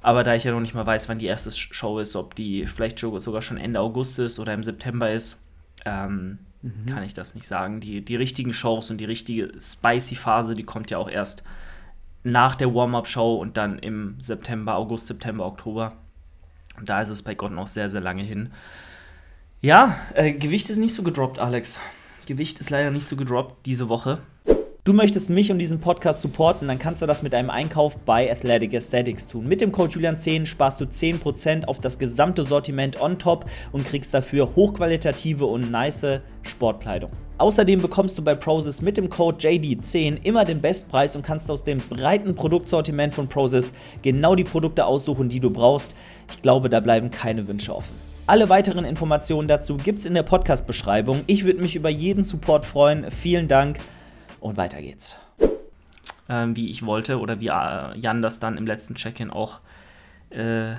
Aber 0.00 0.24
da 0.24 0.34
ich 0.34 0.44
ja 0.44 0.52
noch 0.52 0.60
nicht 0.60 0.74
mal 0.74 0.86
weiß, 0.86 1.08
wann 1.08 1.18
die 1.18 1.26
erste 1.26 1.52
Show 1.52 2.00
ist, 2.00 2.16
ob 2.16 2.34
die 2.34 2.66
vielleicht 2.66 2.98
sogar 2.98 3.42
schon 3.42 3.56
Ende 3.56 3.80
August 3.80 4.18
ist 4.18 4.40
oder 4.40 4.52
im 4.52 4.64
September 4.64 5.12
ist, 5.12 5.40
ähm, 5.84 6.40
mhm. 6.62 6.86
kann 6.86 7.04
ich 7.04 7.14
das 7.14 7.36
nicht 7.36 7.46
sagen. 7.46 7.78
Die, 7.78 8.04
die 8.04 8.16
richtigen 8.16 8.52
Shows 8.52 8.90
und 8.90 8.98
die 8.98 9.04
richtige 9.04 9.52
spicy 9.60 10.16
Phase, 10.16 10.54
die 10.54 10.64
kommt 10.64 10.90
ja 10.90 10.98
auch 10.98 11.08
erst 11.08 11.44
nach 12.24 12.56
der 12.56 12.74
Warm-Up-Show 12.74 13.36
und 13.36 13.56
dann 13.56 13.78
im 13.78 14.16
September, 14.20 14.76
August, 14.76 15.06
September, 15.06 15.46
Oktober. 15.46 15.96
Und 16.78 16.88
da 16.88 17.00
ist 17.00 17.08
es 17.08 17.22
bei 17.22 17.34
Gott 17.34 17.52
noch 17.52 17.66
sehr, 17.66 17.88
sehr 17.88 18.00
lange 18.00 18.22
hin. 18.22 18.50
Ja, 19.64 19.96
äh, 20.14 20.32
Gewicht 20.32 20.70
ist 20.70 20.78
nicht 20.78 20.92
so 20.92 21.04
gedroppt, 21.04 21.38
Alex. 21.38 21.78
Gewicht 22.26 22.58
ist 22.58 22.70
leider 22.70 22.90
nicht 22.90 23.06
so 23.06 23.14
gedroppt 23.14 23.64
diese 23.64 23.88
Woche. 23.88 24.18
Du 24.82 24.92
möchtest 24.92 25.30
mich 25.30 25.52
und 25.52 25.60
diesen 25.60 25.78
Podcast 25.78 26.20
supporten, 26.20 26.66
dann 26.66 26.80
kannst 26.80 27.00
du 27.00 27.06
das 27.06 27.22
mit 27.22 27.32
einem 27.32 27.48
Einkauf 27.48 27.96
bei 27.98 28.28
Athletic 28.28 28.74
Aesthetics 28.74 29.28
tun. 29.28 29.46
Mit 29.46 29.60
dem 29.60 29.70
Code 29.70 29.92
Julian10 29.92 30.46
sparst 30.46 30.80
du 30.80 30.84
10% 30.86 31.66
auf 31.66 31.78
das 31.78 32.00
gesamte 32.00 32.42
Sortiment 32.42 33.00
on 33.00 33.20
top 33.20 33.44
und 33.70 33.86
kriegst 33.86 34.12
dafür 34.12 34.56
hochqualitative 34.56 35.46
und 35.46 35.70
nice 35.70 36.18
Sportkleidung. 36.42 37.12
Außerdem 37.38 37.80
bekommst 37.80 38.18
du 38.18 38.22
bei 38.24 38.34
Prozis 38.34 38.82
mit 38.82 38.96
dem 38.96 39.10
Code 39.10 39.38
JD10 39.48 40.24
immer 40.24 40.44
den 40.44 40.60
Bestpreis 40.60 41.14
und 41.14 41.22
kannst 41.22 41.48
aus 41.52 41.62
dem 41.62 41.78
breiten 41.78 42.34
Produktsortiment 42.34 43.14
von 43.14 43.28
Prozis 43.28 43.74
genau 44.02 44.34
die 44.34 44.42
Produkte 44.42 44.86
aussuchen, 44.86 45.28
die 45.28 45.38
du 45.38 45.50
brauchst. 45.50 45.94
Ich 46.32 46.42
glaube, 46.42 46.68
da 46.68 46.80
bleiben 46.80 47.12
keine 47.12 47.46
Wünsche 47.46 47.72
offen. 47.72 48.11
Alle 48.26 48.48
weiteren 48.48 48.84
Informationen 48.84 49.48
dazu 49.48 49.76
gibt's 49.76 50.04
in 50.04 50.14
der 50.14 50.22
Podcast-Beschreibung. 50.22 51.24
Ich 51.26 51.44
würde 51.44 51.60
mich 51.60 51.74
über 51.74 51.90
jeden 51.90 52.22
Support 52.22 52.64
freuen. 52.64 53.10
Vielen 53.10 53.48
Dank 53.48 53.80
und 54.38 54.56
weiter 54.56 54.80
geht's. 54.80 55.18
Ähm, 56.28 56.54
wie 56.54 56.70
ich 56.70 56.86
wollte 56.86 57.18
oder 57.18 57.40
wie 57.40 57.48
äh, 57.48 57.98
Jan 57.98 58.22
das 58.22 58.38
dann 58.38 58.56
im 58.56 58.66
letzten 58.66 58.94
Check-in 58.94 59.30
auch 59.30 59.58
äh, 60.30 60.74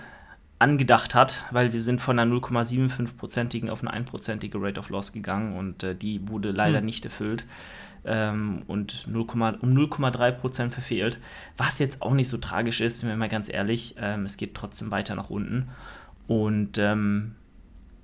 angedacht 0.58 1.16
hat, 1.16 1.44
weil 1.52 1.74
wir 1.74 1.82
sind 1.82 2.00
von 2.00 2.18
einer 2.18 2.34
0,75-prozentigen 2.34 3.70
auf 3.70 3.86
eine 3.86 3.94
1-prozentige 3.94 4.62
Rate 4.62 4.80
of 4.80 4.90
Loss 4.90 5.12
gegangen 5.12 5.58
und 5.58 5.84
äh, 5.84 5.96
die 5.96 6.30
wurde 6.30 6.52
leider 6.52 6.78
hm. 6.78 6.86
nicht 6.86 7.04
erfüllt 7.04 7.46
ähm, 8.06 8.64
und 8.68 9.06
0, 9.06 9.22
um 9.22 9.78
0,3 9.78 10.32
Prozent 10.32 10.74
verfehlt. 10.74 11.20
Was 11.58 11.80
jetzt 11.80 12.02
auch 12.02 12.14
nicht 12.14 12.30
so 12.30 12.38
tragisch 12.38 12.80
ist, 12.80 13.00
sind 13.00 13.10
wir 13.10 13.18
mal 13.18 13.28
ganz 13.28 13.52
ehrlich. 13.52 13.96
Ähm, 14.00 14.26
es 14.26 14.38
geht 14.38 14.56
trotzdem 14.56 14.92
weiter 14.92 15.16
nach 15.16 15.30
unten. 15.30 15.70
Und 16.28 16.78
ähm, 16.78 17.36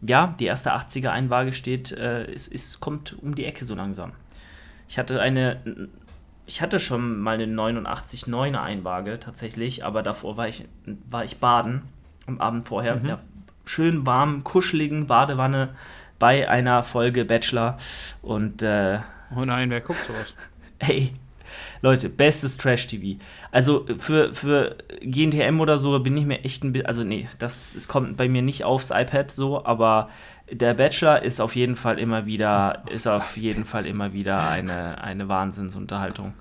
ja, 0.01 0.36
die 0.39 0.45
erste 0.45 0.74
80er 0.74 1.10
Einwaage 1.10 1.54
steht, 1.54 1.92
äh, 1.92 2.24
es, 2.31 2.48
es 2.48 2.80
kommt 2.80 3.16
um 3.21 3.36
die 3.36 3.45
Ecke 3.45 3.66
so 3.66 3.75
langsam. 3.75 4.13
Ich 4.88 4.98
hatte 4.98 5.21
eine, 5.21 5.89
ich 6.45 6.62
hatte 6.62 6.80
schon 6.80 7.19
mal 7.19 7.39
eine 7.39 7.45
89,9er 7.45 8.62
Einwaage 8.62 9.19
tatsächlich, 9.19 9.86
aber 9.86 10.01
davor 10.04 10.38
war 10.38 10.48
ich, 10.48 10.66
war 11.07 11.24
ich 11.24 11.38
baden 11.38 11.83
am 12.25 12.39
Abend 12.39 12.68
vorher. 12.68 12.98
Mhm. 12.98 13.05
Ja, 13.05 13.20
schön 13.65 14.05
warm, 14.05 14.43
kuscheligen 14.43 15.08
Badewanne 15.08 15.75
bei 16.17 16.50
einer 16.50 16.84
Folge 16.84 17.24
Bachelor 17.25 17.77
und 18.22 18.62
äh, 18.63 19.00
Oh 19.36 19.46
nein, 19.46 19.70
wer 19.70 19.82
guckt 19.82 20.03
sowas? 20.05 20.34
Ey, 20.79 21.13
Leute, 21.82 22.10
bestes 22.10 22.58
Trash-TV. 22.58 23.20
Also 23.51 23.86
für, 23.98 24.34
für 24.34 24.75
GNTM 25.01 25.60
oder 25.60 25.77
so 25.77 26.00
bin 26.00 26.18
ich 26.18 26.25
mir 26.25 26.44
echt 26.44 26.63
ein 26.63 26.74
bisschen, 26.74 26.88
also 26.88 27.03
nee, 27.03 27.27
das, 27.39 27.74
das 27.74 27.88
kommt 27.88 28.18
bei 28.18 28.27
mir 28.27 28.41
nicht 28.41 28.63
aufs 28.63 28.91
iPad 28.91 29.32
so, 29.32 29.65
aber 29.65 30.10
der 30.51 30.74
Bachelor 30.74 31.22
ist 31.22 31.39
auf 31.39 31.56
jeden 31.56 31.75
Fall 31.75 32.00
immer 32.00 32.25
wieder, 32.25 32.84
ist 32.89 33.08
auf 33.08 33.38
jeden 33.38 33.65
Fall 33.65 33.86
immer 33.86 34.13
wieder 34.13 34.50
eine, 34.50 35.01
eine 35.03 35.27
Wahnsinnsunterhaltung. 35.27 36.34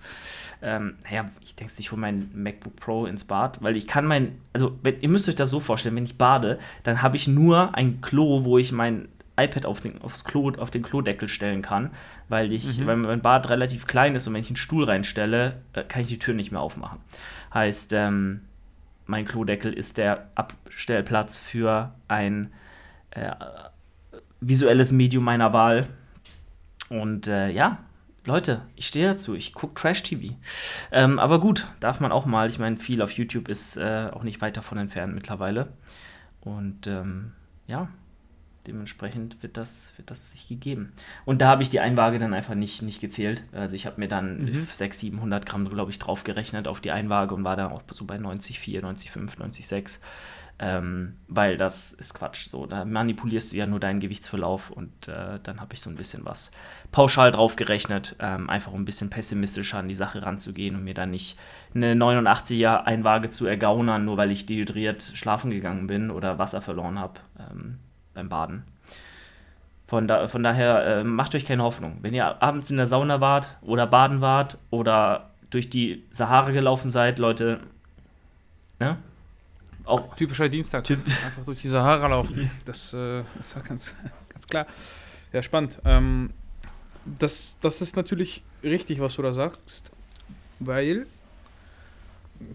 Ähm, 0.61 0.97
naja, 1.05 1.27
ich 1.41 1.55
denke, 1.55 1.73
ich 1.79 1.93
hole 1.93 2.01
mein 2.01 2.31
MacBook 2.35 2.77
Pro 2.77 3.07
ins 3.07 3.25
Bad, 3.25 3.63
weil 3.63 3.77
ich 3.77 3.87
kann 3.87 4.07
mein, 4.07 4.39
also 4.53 4.77
wenn, 4.83 5.01
ihr 5.01 5.09
müsst 5.09 5.29
euch 5.29 5.37
das 5.37 5.51
so 5.51 5.61
vorstellen, 5.61 5.95
wenn 5.95 6.05
ich 6.05 6.19
bade, 6.19 6.59
dann 6.83 7.01
habe 7.03 7.17
ich 7.17 7.29
nur 7.29 7.75
ein 7.77 8.01
Klo, 8.01 8.45
wo 8.45 8.59
ich 8.59 8.73
mein 8.73 9.09
iPad 9.39 9.67
auf 9.67 9.81
den, 9.81 10.01
aufs 10.03 10.25
Klo, 10.25 10.53
auf 10.59 10.71
den 10.71 10.83
Klodeckel 10.83 11.29
stellen 11.29 11.63
kann, 11.63 11.91
weil 12.29 12.53
ich, 12.53 12.79
mhm. 12.79 12.87
weil 12.87 12.97
mein 12.97 13.21
Bad 13.21 13.49
relativ 13.49 13.87
klein 13.87 14.15
ist 14.15 14.27
und 14.27 14.35
wenn 14.35 14.41
ich 14.41 14.49
einen 14.49 14.57
Stuhl 14.57 14.85
reinstelle, 14.85 15.61
äh, 15.73 15.85
kann 15.85 16.03
ich 16.03 16.09
die 16.09 16.19
Tür 16.19 16.35
nicht 16.35 16.53
mehr 16.53 16.61
aufmachen. 16.61 16.99
Heißt, 17.55 17.93
ähm, 17.93 18.43
mein 19.07 19.25
Klodeckel 19.25 19.73
ist 19.73 19.99
der 19.99 20.29
Abstellplatz 20.35 21.39
für 21.39 21.95
ein 22.09 22.53
äh, 23.11 23.33
visuelles 24.41 24.93
Medium 24.93 25.25
meiner 25.25 25.53
Wahl. 25.53 25.89
Und 26.91 27.27
äh, 27.27 27.51
ja, 27.51 27.79
Leute, 28.27 28.63
ich 28.77 28.87
stehe 28.87 29.09
dazu, 29.09 29.35
ich 29.35 29.55
gucke 29.55 29.75
Trash-TV. 29.75 30.35
Ähm, 30.93 31.19
aber 31.19 31.41
gut, 31.41 31.67
darf 31.81 32.01
man 32.01 32.13
auch 32.13 32.27
mal. 32.27 32.49
Ich 32.51 32.59
meine, 32.59 32.77
viel 32.77 33.01
auf 33.01 33.13
YouTube 33.13 33.49
ist 33.49 33.77
äh, 33.77 34.11
auch 34.13 34.23
nicht 34.23 34.43
weit 34.43 34.57
davon 34.57 34.79
entfernt 34.79 35.15
mittlerweile. 35.15 35.69
Und 36.41 36.87
ähm, 36.87 37.33
ja, 37.67 37.89
dementsprechend 38.67 39.43
wird 39.43 39.57
das, 39.57 39.93
wird 39.97 40.11
das 40.11 40.33
sich 40.33 40.49
gegeben. 40.49 40.93
Und 41.25 41.41
da 41.41 41.49
habe 41.49 41.63
ich 41.63 41.71
die 41.71 41.81
Einwaage 41.81 42.19
dann 42.19 42.35
einfach 42.35 42.55
nicht, 42.55 42.83
nicht 42.83 43.01
gezählt. 43.01 43.43
Also 43.53 43.77
ich 43.77 43.87
habe 43.87 44.01
mir 44.01 44.09
dann 44.09 44.45
mhm. 44.45 44.69
600, 44.73 44.95
700 44.95 45.47
Gramm, 45.47 45.69
glaube 45.69 45.91
ich, 45.91 45.99
drauf 45.99 46.25
gerechnet 46.25 46.69
auf 46.69 46.81
die 46.81 46.91
Einwaage 46.91 47.35
und 47.35 47.45
war 47.45 47.57
dann 47.57 47.73
auch 47.73 47.83
so 47.91 48.05
bei 48.05 48.17
90,4, 48.17 48.83
90,5, 48.83 49.39
90,6. 49.39 50.01
ähm, 50.61 51.17
weil 51.29 51.57
das 51.57 51.93
ist 51.93 52.15
Quatsch. 52.15 52.49
So, 52.49 52.67
da 52.67 52.85
manipulierst 52.85 53.53
du 53.53 53.57
ja 53.57 53.67
nur 53.67 53.81
deinen 53.81 54.01
Gewichtsverlauf 54.01 54.71
und 54.71 55.09
äh, 55.09 55.39
dann 55.43 55.61
habe 55.61 55.75
ich 55.75 55.81
so 55.81 55.89
ein 55.89 55.97
bisschen 55.97 56.25
was 56.25 56.51
pauschal 56.91 57.31
drauf 57.31 57.57
gerechnet, 57.57 58.17
ähm, 58.19 58.51
einfach 58.51 58.73
um 58.73 58.83
ein 58.83 58.85
bisschen 58.85 59.09
pessimistischer 59.09 59.79
an 59.79 59.89
die 59.89 59.95
Sache 59.95 60.23
ranzugehen 60.23 60.77
und 60.77 60.85
mir 60.85 60.95
dann 60.95 61.11
nicht 61.11 61.39
eine 61.75 61.95
89er 61.95 62.83
Einwaage 62.83 63.31
zu 63.31 63.47
ergaunern, 63.47 64.05
nur 64.05 64.17
weil 64.17 64.33
ich 64.33 64.47
dehydriert 64.47 65.13
schlafen 65.15 65.51
gegangen 65.51 65.87
bin 65.87 66.11
oder 66.11 66.39
Wasser 66.39 66.61
verloren 66.61 66.99
habe 66.99 67.21
ähm, 67.39 67.79
beim 68.15 68.29
Baden. 68.29 68.65
Von, 69.87 70.07
da, 70.07 70.29
von 70.29 70.43
daher 70.43 70.87
äh, 70.87 71.05
macht 71.05 71.35
euch 71.35 71.47
keine 71.47 71.63
Hoffnung. 71.63 71.99
Wenn 72.03 72.13
ihr 72.13 72.43
abends 72.43 72.71
in 72.71 72.77
der 72.77 72.87
Sauna 72.87 73.21
wart 73.21 73.57
oder 73.63 73.87
baden 73.87 74.21
wart 74.21 74.59
oder 74.71 75.31
durch 75.51 75.71
die 75.71 76.05
Sahara 76.11 76.51
gelaufen 76.51 76.91
seid, 76.91 77.19
Leute, 77.19 77.61
ne? 78.79 78.99
Auch 79.85 80.15
Typischer 80.17 80.51
Dienstag. 80.51 80.85
Typ 80.85 80.99
Einfach 81.25 81.45
durch 81.47 81.63
die 81.63 81.69
Sahara 81.69 82.07
laufen. 82.09 82.51
Das, 82.67 82.93
äh, 82.93 83.23
das 83.37 83.57
war 83.57 83.63
ganz, 83.63 83.95
ganz 84.29 84.47
klar. 84.47 84.67
Ja, 85.33 85.43
spannend. 85.43 85.81
Ähm, 85.87 86.35
das, 87.07 87.59
das 87.61 87.81
ist 87.81 87.97
natürlich 87.97 88.43
richtig, 88.63 89.01
was 89.01 89.17
du 89.17 89.23
da 89.23 89.33
sagst, 89.33 89.91
weil 90.59 91.07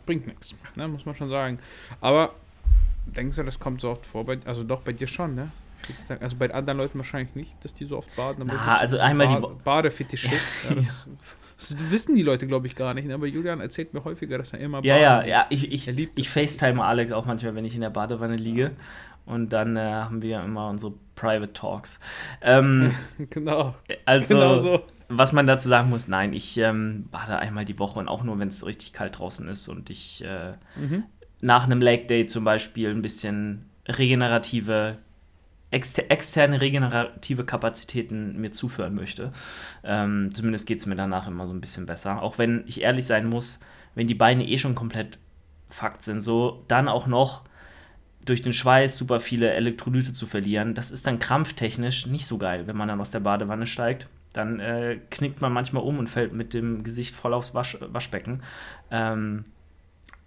bringt 0.06 0.28
nichts, 0.28 0.56
ne, 0.76 0.88
muss 0.88 1.06
man 1.06 1.16
schon 1.16 1.30
sagen. 1.30 1.60
Aber 2.02 2.34
denkst 3.06 3.38
du, 3.38 3.44
das 3.44 3.60
kommt 3.60 3.82
so 3.82 3.92
oft 3.92 4.06
vor? 4.06 4.26
Bei, 4.26 4.40
also 4.46 4.64
doch 4.64 4.82
bei 4.82 4.94
dir 4.94 5.08
schon, 5.08 5.36
ne? 5.36 5.52
Also 6.22 6.38
bei 6.38 6.54
anderen 6.54 6.80
Leuten 6.80 6.98
wahrscheinlich 6.98 7.36
nicht, 7.36 7.66
dass 7.66 7.74
die 7.74 7.86
so 7.86 7.98
oft 7.98 8.16
baden. 8.16 8.46
Na, 8.48 8.78
also 8.78 9.00
einmal 9.00 9.28
ba 9.28 9.48
die 9.48 9.64
Badefetischist. 9.64 10.50
ja, 10.70 10.76
das, 10.76 11.08
das 11.58 11.92
wissen 11.92 12.16
die 12.16 12.22
Leute, 12.22 12.48
glaube 12.48 12.68
ich, 12.68 12.76
gar 12.76 12.94
nicht. 12.94 13.06
Ne? 13.06 13.14
Aber 13.14 13.28
Julian 13.28 13.60
erzählt 13.60 13.94
mir 13.94 14.04
häufiger, 14.04 14.38
dass 14.38 14.54
er 14.54 14.60
immer 14.60 14.84
Ja, 14.84 14.98
ja, 14.98 15.26
ja. 15.26 15.46
Ich, 15.50 15.72
ich, 15.72 15.88
ich 15.90 16.30
FaceTime 16.30 16.84
Alex 16.84 17.12
auch 17.12 17.26
manchmal, 17.26 17.56
wenn 17.56 17.66
ich 17.66 17.76
in 17.76 17.82
der 17.82 17.90
Badewanne 17.90 18.38
liege. 18.38 18.72
Und 19.26 19.54
dann 19.54 19.78
äh, 19.78 19.82
haben 19.82 20.22
wir 20.22 20.44
immer 20.44 20.70
unsere 20.70 20.94
Private 21.16 21.54
Talks. 21.54 22.00
Ähm, 22.42 22.94
genau. 23.30 23.76
Also, 24.06 24.34
genau 24.34 24.58
so. 24.58 24.82
was 25.08 25.32
man 25.32 25.48
dazu 25.48 25.70
sagen 25.70 25.90
muss, 25.90 26.08
nein, 26.08 26.34
ich 26.34 26.58
ähm, 26.58 27.08
bade 27.10 27.40
einmal 27.40 27.64
die 27.66 27.80
Woche 27.80 28.00
und 28.00 28.10
auch 28.10 28.24
nur, 28.24 28.38
wenn 28.40 28.50
es 28.50 28.66
richtig 28.66 28.92
kalt 28.92 29.20
draußen 29.20 29.48
ist 29.48 29.70
und 29.70 29.90
ich 29.90 30.26
äh, 30.26 30.54
mhm. 30.76 31.04
Nach 31.44 31.66
einem 31.66 31.82
Lake 31.82 32.06
Day 32.06 32.26
zum 32.26 32.46
Beispiel 32.46 32.90
ein 32.90 33.02
bisschen 33.02 33.70
regenerative 33.86 34.98
exter 35.72 36.10
externe 36.10 36.62
regenerative 36.62 37.44
Kapazitäten 37.44 38.40
mir 38.40 38.52
zuführen 38.52 38.96
möchte. 38.96 39.34
Ähm, 39.84 40.30
zumindest 40.34 40.68
geht 40.68 40.80
es 40.80 40.86
mir 40.86 40.96
danach 40.96 41.28
immer 41.28 41.48
so 41.48 41.54
ein 41.54 41.60
bisschen 41.60 41.86
besser. 41.86 42.22
Auch 42.22 42.38
wenn 42.38 42.64
ich 42.66 42.82
ehrlich 42.82 43.06
sein 43.06 43.28
muss, 43.28 43.60
wenn 43.94 44.08
die 44.08 44.16
Beine 44.16 44.48
eh 44.48 44.58
schon 44.58 44.76
komplett 44.76 45.20
Fakt 45.70 46.04
sind, 46.04 46.22
so 46.22 46.64
dann 46.68 46.88
auch 46.88 47.08
noch 47.08 47.42
durch 48.24 48.42
den 48.42 48.54
Schweiß 48.54 48.96
super 48.96 49.20
viele 49.20 49.52
Elektrolyte 49.52 50.14
zu 50.14 50.26
verlieren, 50.28 50.76
das 50.76 50.92
ist 50.92 51.08
dann 51.08 51.20
krampftechnisch 51.20 52.06
nicht 52.06 52.26
so 52.26 52.38
geil, 52.38 52.68
wenn 52.68 52.78
man 52.78 52.88
dann 52.88 53.02
aus 53.02 53.12
der 53.12 53.20
Badewanne 53.20 53.68
steigt. 53.68 54.08
Dann 54.32 54.62
äh, 54.62 55.00
knickt 55.10 55.42
man 55.42 55.52
manchmal 55.52 55.84
um 55.84 56.00
und 56.00 56.10
fällt 56.10 56.32
mit 56.32 56.54
dem 56.54 56.84
Gesicht 56.84 57.16
voll 57.16 57.34
aufs 57.34 57.54
Wasch 57.54 57.78
Waschbecken, 57.82 58.44
ähm, 58.92 59.46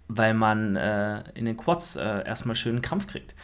weil 0.07 0.33
man 0.33 0.75
äh, 0.75 1.23
in 1.33 1.45
den 1.45 1.57
Quads 1.57 1.95
äh, 1.95 2.25
erstmal 2.25 2.55
schön 2.55 2.81
Krampf 2.81 3.07
kriegt. 3.07 3.35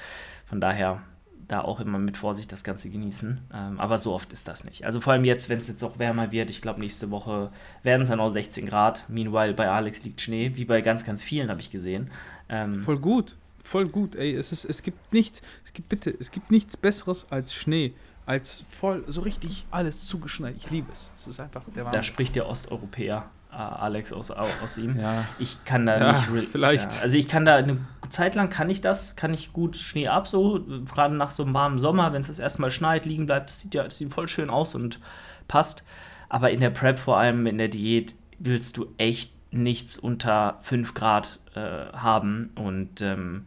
Von 0.45 0.61
daher 0.61 1.01
da 1.47 1.61
auch 1.61 1.79
immer 1.79 1.99
mit 1.99 2.17
Vorsicht 2.17 2.51
das 2.51 2.63
Ganze 2.63 2.89
genießen. 2.89 3.39
Ähm, 3.53 3.79
aber 3.79 3.97
so 3.97 4.13
oft 4.13 4.33
ist 4.33 4.47
das 4.47 4.63
nicht. 4.63 4.85
Also 4.85 5.01
vor 5.01 5.13
allem 5.13 5.25
jetzt, 5.25 5.49
wenn 5.49 5.59
es 5.59 5.67
jetzt 5.67 5.83
auch 5.83 5.99
wärmer 5.99 6.31
wird, 6.31 6.49
ich 6.49 6.61
glaube 6.61 6.79
nächste 6.79 7.11
Woche 7.11 7.51
werden 7.83 8.01
es 8.01 8.07
dann 8.09 8.19
auch 8.19 8.29
16 8.29 8.65
Grad. 8.65 9.05
Meanwhile 9.09 9.53
bei 9.53 9.69
Alex 9.69 10.03
liegt 10.03 10.21
Schnee, 10.21 10.51
wie 10.55 10.65
bei 10.65 10.81
ganz, 10.81 11.05
ganz 11.05 11.23
vielen 11.23 11.49
habe 11.49 11.61
ich 11.61 11.69
gesehen. 11.69 12.09
Ähm, 12.49 12.79
voll 12.79 12.99
gut, 12.99 13.35
voll 13.63 13.87
gut. 13.87 14.15
Ey, 14.15 14.35
es, 14.35 14.51
ist, 14.51 14.65
es 14.65 14.81
gibt 14.81 15.13
nichts, 15.13 15.41
es 15.65 15.73
gibt 15.73 15.89
bitte, 15.89 16.15
es 16.17 16.31
gibt 16.31 16.51
nichts 16.51 16.77
Besseres 16.77 17.27
als 17.29 17.53
Schnee. 17.53 17.93
Als 18.25 18.63
voll, 18.69 19.03
so 19.05 19.19
richtig 19.21 19.65
alles 19.69 20.07
zugeschneit. 20.07 20.55
Ich 20.57 20.71
liebe 20.71 20.89
es. 20.93 21.11
Es 21.15 21.27
ist 21.27 21.39
einfach 21.41 21.63
der 21.75 21.83
Wahnsinn. 21.83 21.99
Da 21.99 22.03
spricht 22.03 22.37
der 22.37 22.47
Osteuropäer. 22.47 23.29
Alex 23.55 24.11
aus, 24.13 24.31
aus 24.31 24.77
ihm. 24.77 24.99
Ja. 24.99 25.25
Ich 25.39 25.63
kann 25.65 25.85
da 25.85 25.99
ja, 25.99 26.11
nicht. 26.11 26.49
Vielleicht. 26.51 26.95
Ja, 26.95 27.01
also 27.01 27.17
ich 27.17 27.27
kann 27.27 27.45
da 27.45 27.55
eine 27.55 27.77
Zeit 28.09 28.35
lang 28.35 28.49
kann 28.49 28.69
ich 28.69 28.81
das, 28.81 29.15
kann 29.15 29.33
ich 29.33 29.53
gut 29.53 29.75
Schnee 29.77 30.07
ab, 30.07 30.27
so, 30.27 30.63
gerade 30.93 31.15
nach 31.15 31.31
so 31.31 31.43
einem 31.43 31.53
warmen 31.53 31.79
Sommer, 31.79 32.13
wenn 32.13 32.21
es 32.21 32.27
das 32.27 32.39
erstmal 32.39 32.71
schneit, 32.71 33.05
liegen 33.05 33.25
bleibt, 33.25 33.49
das 33.49 33.61
sieht 33.61 33.73
ja 33.73 33.83
das 33.83 33.97
sieht 33.97 34.13
voll 34.13 34.27
schön 34.27 34.49
aus 34.49 34.75
und 34.75 34.99
passt. 35.47 35.83
Aber 36.29 36.51
in 36.51 36.59
der 36.59 36.69
Prep, 36.69 36.99
vor 36.99 37.17
allem 37.17 37.45
in 37.45 37.57
der 37.57 37.67
Diät, 37.67 38.15
willst 38.39 38.77
du 38.77 38.87
echt 38.97 39.33
nichts 39.51 39.97
unter 39.97 40.57
5 40.61 40.93
Grad 40.95 41.39
äh, 41.53 41.59
haben. 41.93 42.49
Und 42.55 43.01
ähm, 43.01 43.45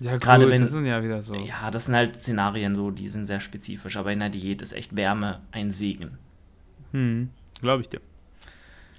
ja, 0.00 0.16
gerade 0.16 0.48
wenn. 0.48 0.62
Das 0.62 0.70
sind 0.70 0.86
ja 0.86 1.02
wieder 1.02 1.20
so. 1.20 1.34
Ja, 1.34 1.70
das 1.70 1.86
sind 1.86 1.96
halt 1.96 2.16
Szenarien 2.16 2.74
so, 2.76 2.90
die 2.90 3.08
sind 3.08 3.26
sehr 3.26 3.40
spezifisch. 3.40 3.96
Aber 3.96 4.12
in 4.12 4.20
der 4.20 4.28
Diät 4.28 4.62
ist 4.62 4.72
echt 4.72 4.96
Wärme 4.96 5.40
ein 5.50 5.72
Segen. 5.72 6.18
Hm, 6.92 7.30
glaube 7.60 7.82
ich 7.82 7.88
dir 7.88 8.00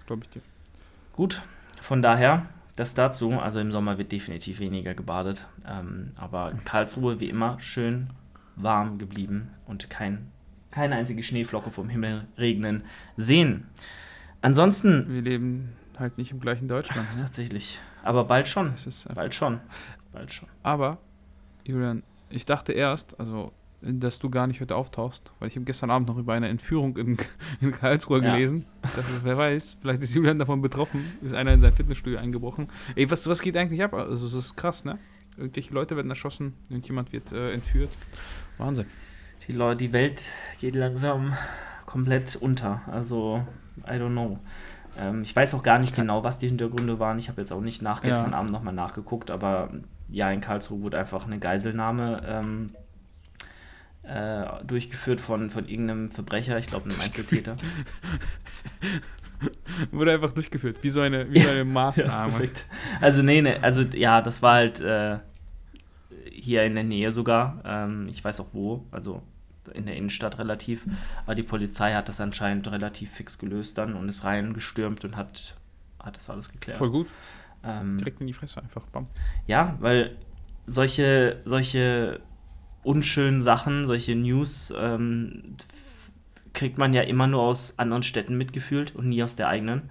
glaube 0.05 0.23
ich 0.23 0.29
dir. 0.29 0.41
Gut, 1.13 1.41
von 1.81 2.01
daher, 2.01 2.45
das 2.75 2.93
dazu. 2.93 3.33
Also 3.33 3.59
im 3.59 3.71
Sommer 3.71 3.97
wird 3.97 4.11
definitiv 4.11 4.59
weniger 4.59 4.93
gebadet. 4.93 5.47
Ähm, 5.67 6.11
aber 6.15 6.53
Karlsruhe 6.63 7.19
wie 7.19 7.29
immer 7.29 7.59
schön 7.59 8.09
warm 8.55 8.97
geblieben 8.97 9.51
und 9.67 9.89
kein, 9.89 10.31
keine 10.71 10.95
einzige 10.95 11.23
Schneeflocke 11.23 11.71
vom 11.71 11.89
Himmel 11.89 12.27
regnen 12.37 12.83
sehen. 13.17 13.67
Ansonsten. 14.41 15.13
Wir 15.13 15.21
leben 15.21 15.73
halt 15.97 16.17
nicht 16.17 16.31
im 16.31 16.39
gleichen 16.39 16.67
Deutschland. 16.67 17.07
Ne? 17.15 17.23
Tatsächlich. 17.23 17.79
Aber 18.03 18.23
bald 18.25 18.47
schon. 18.47 18.73
bald 19.13 19.35
schon. 19.35 19.59
Bald 20.11 20.31
schon. 20.31 20.49
Aber, 20.63 20.97
Julian, 21.63 22.03
ich 22.29 22.45
dachte 22.45 22.73
erst, 22.73 23.19
also 23.19 23.53
dass 23.81 24.19
du 24.19 24.29
gar 24.29 24.47
nicht 24.47 24.61
heute 24.61 24.75
auftauchst, 24.75 25.31
weil 25.39 25.47
ich 25.47 25.55
habe 25.55 25.65
gestern 25.65 25.89
Abend 25.89 26.07
noch 26.07 26.17
über 26.17 26.33
eine 26.33 26.49
Entführung 26.49 26.97
in, 26.97 27.17
in 27.61 27.71
Karlsruhe 27.71 28.23
ja. 28.23 28.33
gelesen. 28.33 28.65
Ist, 28.83 29.25
wer 29.25 29.37
weiß, 29.37 29.77
vielleicht 29.81 30.03
ist 30.03 30.13
Julian 30.13 30.39
davon 30.39 30.61
betroffen, 30.61 31.11
ist 31.21 31.33
einer 31.33 31.53
in 31.53 31.61
sein 31.61 31.73
Fitnessstudio 31.73 32.19
eingebrochen. 32.19 32.67
Ey, 32.95 33.09
was, 33.09 33.27
was 33.27 33.41
geht 33.41 33.57
eigentlich 33.57 33.83
ab? 33.83 33.93
Also, 33.93 34.25
das 34.25 34.33
ist 34.33 34.55
krass, 34.55 34.85
ne? 34.85 34.99
Irgendwelche 35.37 35.73
Leute 35.73 35.95
werden 35.95 36.09
erschossen, 36.09 36.53
irgendjemand 36.69 37.11
wird 37.11 37.31
äh, 37.31 37.53
entführt. 37.53 37.91
Wahnsinn. 38.57 38.85
Die, 39.47 39.53
Leute, 39.53 39.77
die 39.77 39.93
Welt 39.93 40.29
geht 40.59 40.75
langsam 40.75 41.33
komplett 41.85 42.35
unter. 42.35 42.81
Also, 42.87 43.45
I 43.87 43.93
don't 43.93 44.11
know. 44.11 44.39
Ähm, 44.97 45.23
ich 45.23 45.35
weiß 45.35 45.55
auch 45.55 45.63
gar 45.63 45.79
nicht 45.79 45.95
genau, 45.95 46.23
was 46.23 46.37
die 46.37 46.47
Hintergründe 46.47 46.99
waren. 46.99 47.17
Ich 47.17 47.29
habe 47.29 47.41
jetzt 47.41 47.51
auch 47.51 47.61
nicht 47.61 47.81
nach 47.81 48.01
gestern 48.01 48.31
ja. 48.31 48.37
Abend 48.37 48.51
nochmal 48.51 48.73
nachgeguckt, 48.73 49.31
aber 49.31 49.71
ja, 50.09 50.29
in 50.29 50.41
Karlsruhe 50.41 50.81
wurde 50.81 50.99
einfach 50.99 51.25
eine 51.25 51.39
Geiselnahme 51.39 52.21
ähm, 52.27 52.75
äh, 54.03 54.45
durchgeführt 54.65 55.21
von, 55.21 55.49
von 55.49 55.67
irgendeinem 55.67 56.09
Verbrecher, 56.09 56.57
ich 56.57 56.67
glaube 56.67 56.89
einem 56.89 56.99
Einzeltäter. 56.99 57.57
Wurde 59.91 60.13
einfach 60.13 60.33
durchgeführt, 60.33 60.79
wie 60.81 60.89
so 60.89 61.01
eine, 61.01 61.31
wie 61.31 61.39
so 61.39 61.49
eine 61.49 61.65
Maßnahme. 61.65 62.43
Ja, 62.43 62.49
also 62.99 63.21
nee, 63.21 63.41
nee, 63.41 63.55
also 63.61 63.81
ja, 63.81 64.21
das 64.21 64.41
war 64.41 64.55
halt 64.55 64.81
äh, 64.81 65.19
hier 66.31 66.63
in 66.63 66.75
der 66.75 66.83
Nähe 66.83 67.11
sogar. 67.11 67.61
Ähm, 67.65 68.07
ich 68.09 68.23
weiß 68.23 68.39
auch 68.41 68.47
wo, 68.53 68.85
also 68.91 69.21
in 69.73 69.85
der 69.85 69.95
Innenstadt 69.95 70.39
relativ. 70.39 70.85
Aber 71.25 71.35
die 71.35 71.43
Polizei 71.43 71.93
hat 71.93 72.09
das 72.09 72.21
anscheinend 72.21 72.69
relativ 72.71 73.11
fix 73.11 73.37
gelöst 73.37 73.77
dann 73.77 73.93
und 73.93 74.09
ist 74.09 74.23
reingestürmt 74.23 75.05
und 75.05 75.15
hat, 75.15 75.55
hat 75.99 76.17
das 76.17 76.29
alles 76.29 76.51
geklärt. 76.51 76.77
Voll 76.77 76.89
gut. 76.89 77.07
Ähm, 77.63 77.97
Direkt 77.97 78.21
in 78.21 78.27
die 78.27 78.33
Fresse 78.33 78.61
einfach, 78.61 78.85
bam. 78.87 79.07
Ja, 79.47 79.77
weil 79.79 80.17
solche, 80.65 81.41
solche 81.45 82.19
unschönen 82.83 83.41
Sachen, 83.41 83.85
solche 83.85 84.15
News, 84.15 84.73
ähm, 84.77 85.43
kriegt 86.53 86.77
man 86.77 86.93
ja 86.93 87.01
immer 87.01 87.27
nur 87.27 87.41
aus 87.41 87.77
anderen 87.79 88.03
Städten 88.03 88.37
mitgefühlt 88.37 88.95
und 88.95 89.09
nie 89.09 89.23
aus 89.23 89.35
der 89.35 89.47
eigenen. 89.47 89.89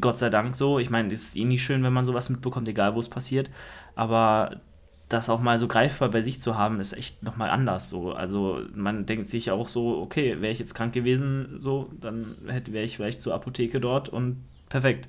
Gott 0.00 0.18
sei 0.18 0.30
Dank 0.30 0.56
so. 0.56 0.78
Ich 0.78 0.90
meine, 0.90 1.12
es 1.12 1.28
ist 1.28 1.36
eh 1.36 1.44
nicht 1.44 1.62
schön, 1.62 1.82
wenn 1.82 1.92
man 1.92 2.04
sowas 2.04 2.30
mitbekommt, 2.30 2.68
egal 2.68 2.94
wo 2.94 3.00
es 3.00 3.08
passiert. 3.08 3.50
Aber 3.94 4.60
das 5.08 5.28
auch 5.28 5.40
mal 5.40 5.58
so 5.58 5.68
greifbar 5.68 6.08
bei 6.08 6.22
sich 6.22 6.40
zu 6.40 6.56
haben, 6.56 6.80
ist 6.80 6.94
echt 6.94 7.22
nochmal 7.22 7.50
anders 7.50 7.90
so. 7.90 8.12
Also 8.12 8.62
man 8.74 9.04
denkt 9.04 9.28
sich 9.28 9.50
auch 9.50 9.68
so, 9.68 9.98
okay, 10.00 10.40
wäre 10.40 10.52
ich 10.52 10.58
jetzt 10.58 10.74
krank 10.74 10.94
gewesen, 10.94 11.58
so, 11.60 11.90
dann 12.00 12.36
wäre 12.42 12.82
ich 12.82 12.96
vielleicht 12.96 13.20
zur 13.20 13.34
Apotheke 13.34 13.80
dort 13.80 14.08
und 14.08 14.42
perfekt. 14.70 15.08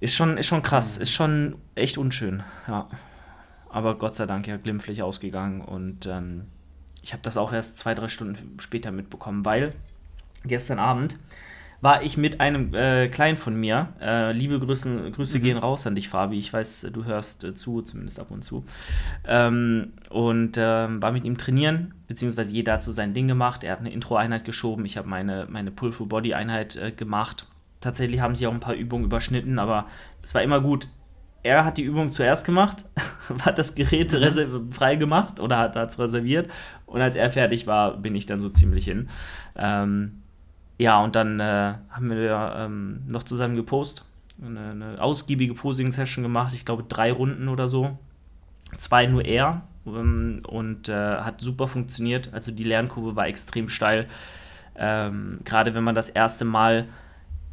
Ist 0.00 0.14
schon, 0.14 0.38
ist 0.38 0.46
schon 0.46 0.62
krass, 0.62 0.96
mhm. 0.96 1.02
ist 1.02 1.12
schon 1.12 1.56
echt 1.74 1.98
unschön, 1.98 2.42
ja 2.66 2.88
aber 3.72 3.96
Gott 3.96 4.14
sei 4.14 4.26
Dank 4.26 4.46
ja 4.46 4.56
glimpflich 4.56 5.02
ausgegangen 5.02 5.60
und 5.60 6.06
ähm, 6.06 6.42
ich 7.02 7.12
habe 7.12 7.22
das 7.22 7.36
auch 7.36 7.52
erst 7.52 7.78
zwei, 7.78 7.94
drei 7.94 8.08
Stunden 8.08 8.56
später 8.60 8.92
mitbekommen, 8.92 9.44
weil 9.44 9.74
gestern 10.44 10.78
Abend 10.78 11.18
war 11.80 12.04
ich 12.04 12.16
mit 12.16 12.40
einem 12.40 12.72
äh, 12.74 13.08
Kleinen 13.08 13.36
von 13.36 13.56
mir. 13.56 13.88
Äh, 14.00 14.30
liebe 14.30 14.60
Grüße, 14.60 15.10
Grüße 15.10 15.38
mhm. 15.38 15.42
gehen 15.42 15.58
raus 15.58 15.84
an 15.84 15.96
dich, 15.96 16.08
Fabi. 16.08 16.38
Ich 16.38 16.52
weiß, 16.52 16.90
du 16.92 17.04
hörst 17.04 17.42
äh, 17.42 17.54
zu, 17.54 17.82
zumindest 17.82 18.20
ab 18.20 18.30
und 18.30 18.42
zu. 18.42 18.64
Ähm, 19.26 19.92
und 20.08 20.56
ähm, 20.58 21.02
war 21.02 21.10
mit 21.10 21.24
ihm 21.24 21.36
trainieren, 21.36 21.92
beziehungsweise 22.06 22.52
jeder 22.52 22.74
hat 22.74 22.84
so 22.84 22.92
sein 22.92 23.14
Ding 23.14 23.26
gemacht. 23.26 23.64
Er 23.64 23.72
hat 23.72 23.80
eine 23.80 23.92
Intro-Einheit 23.92 24.44
geschoben, 24.44 24.84
ich 24.84 24.96
habe 24.96 25.08
meine, 25.08 25.48
meine 25.50 25.72
Pull-Full-Body-Einheit 25.72 26.76
äh, 26.76 26.92
gemacht. 26.92 27.48
Tatsächlich 27.80 28.20
haben 28.20 28.36
sich 28.36 28.46
auch 28.46 28.54
ein 28.54 28.60
paar 28.60 28.74
Übungen 28.74 29.04
überschnitten, 29.04 29.58
aber 29.58 29.86
es 30.22 30.36
war 30.36 30.42
immer 30.42 30.60
gut. 30.60 30.86
Er 31.42 31.64
hat 31.64 31.78
die 31.78 31.82
Übung 31.82 32.12
zuerst 32.12 32.46
gemacht 32.46 32.86
hat 33.42 33.58
das 33.58 33.74
Gerät 33.74 34.12
mhm. 34.12 34.70
frei 34.70 34.96
gemacht 34.96 35.40
oder 35.40 35.58
hat 35.58 35.76
es 35.76 35.98
reserviert. 35.98 36.50
Und 36.86 37.00
als 37.00 37.16
er 37.16 37.30
fertig 37.30 37.66
war, 37.66 37.96
bin 37.96 38.14
ich 38.14 38.26
dann 38.26 38.40
so 38.40 38.50
ziemlich 38.50 38.84
hin. 38.84 39.08
Ähm, 39.56 40.22
ja, 40.78 41.00
und 41.02 41.14
dann 41.14 41.40
äh, 41.40 41.74
haben 41.90 42.10
wir 42.10 42.54
ähm, 42.56 43.02
noch 43.06 43.22
zusammen 43.22 43.54
gepostet, 43.54 44.04
eine, 44.42 44.70
eine 44.70 45.00
ausgiebige 45.02 45.54
Posing-Session 45.54 46.22
gemacht, 46.22 46.54
ich 46.54 46.64
glaube 46.64 46.84
drei 46.88 47.12
Runden 47.12 47.48
oder 47.48 47.68
so. 47.68 47.98
Zwei 48.78 49.06
nur 49.06 49.24
er 49.24 49.62
ähm, 49.86 50.40
und 50.46 50.88
äh, 50.88 50.92
hat 51.18 51.40
super 51.40 51.68
funktioniert. 51.68 52.30
Also 52.32 52.52
die 52.52 52.64
Lernkurve 52.64 53.16
war 53.16 53.26
extrem 53.26 53.68
steil. 53.68 54.08
Ähm, 54.74 55.40
Gerade 55.44 55.74
wenn 55.74 55.84
man 55.84 55.94
das 55.94 56.08
erste 56.08 56.44
Mal 56.44 56.86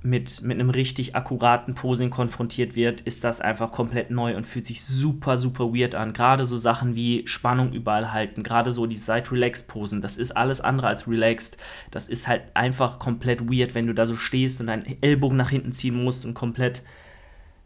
mit, 0.02 0.42
mit 0.44 0.58
einem 0.58 0.70
richtig 0.70 1.16
akkuraten 1.16 1.76
Posing 1.76 2.10
konfrontiert 2.10 2.76
wird, 2.76 3.02
ist 3.02 3.26
das 3.26 3.42
einfach 3.42 3.74
komplett 3.74 4.12
neu 4.12 4.38
und 4.38 4.46
fühlt 4.46 4.66
sich 4.66 4.82
super, 4.82 5.38
super 5.38 5.74
weird 5.74 5.94
an. 5.94 6.14
Gerade 6.14 6.46
so 6.46 6.58
Sachen 6.58 6.96
wie 6.96 7.28
Spannung 7.28 7.74
überall 7.74 8.14
halten, 8.14 8.42
gerade 8.42 8.72
so 8.72 8.86
die 8.86 8.96
Side-Relax-Posen, 8.96 10.02
das 10.02 10.18
ist 10.18 10.32
alles 10.32 10.62
andere 10.62 10.88
als 10.88 11.08
relaxed. 11.08 11.58
Das 11.92 12.08
ist 12.08 12.30
halt 12.30 12.44
einfach 12.54 12.98
komplett 13.00 13.52
weird, 13.52 13.76
wenn 13.76 13.88
du 13.88 13.94
da 13.94 14.06
so 14.06 14.16
stehst 14.16 14.62
und 14.62 14.68
deinen 14.68 14.86
Ellbogen 15.02 15.38
nach 15.38 15.50
hinten 15.50 15.74
ziehen 15.74 16.02
musst 16.02 16.26
und 16.26 16.34
komplett, 16.34 16.82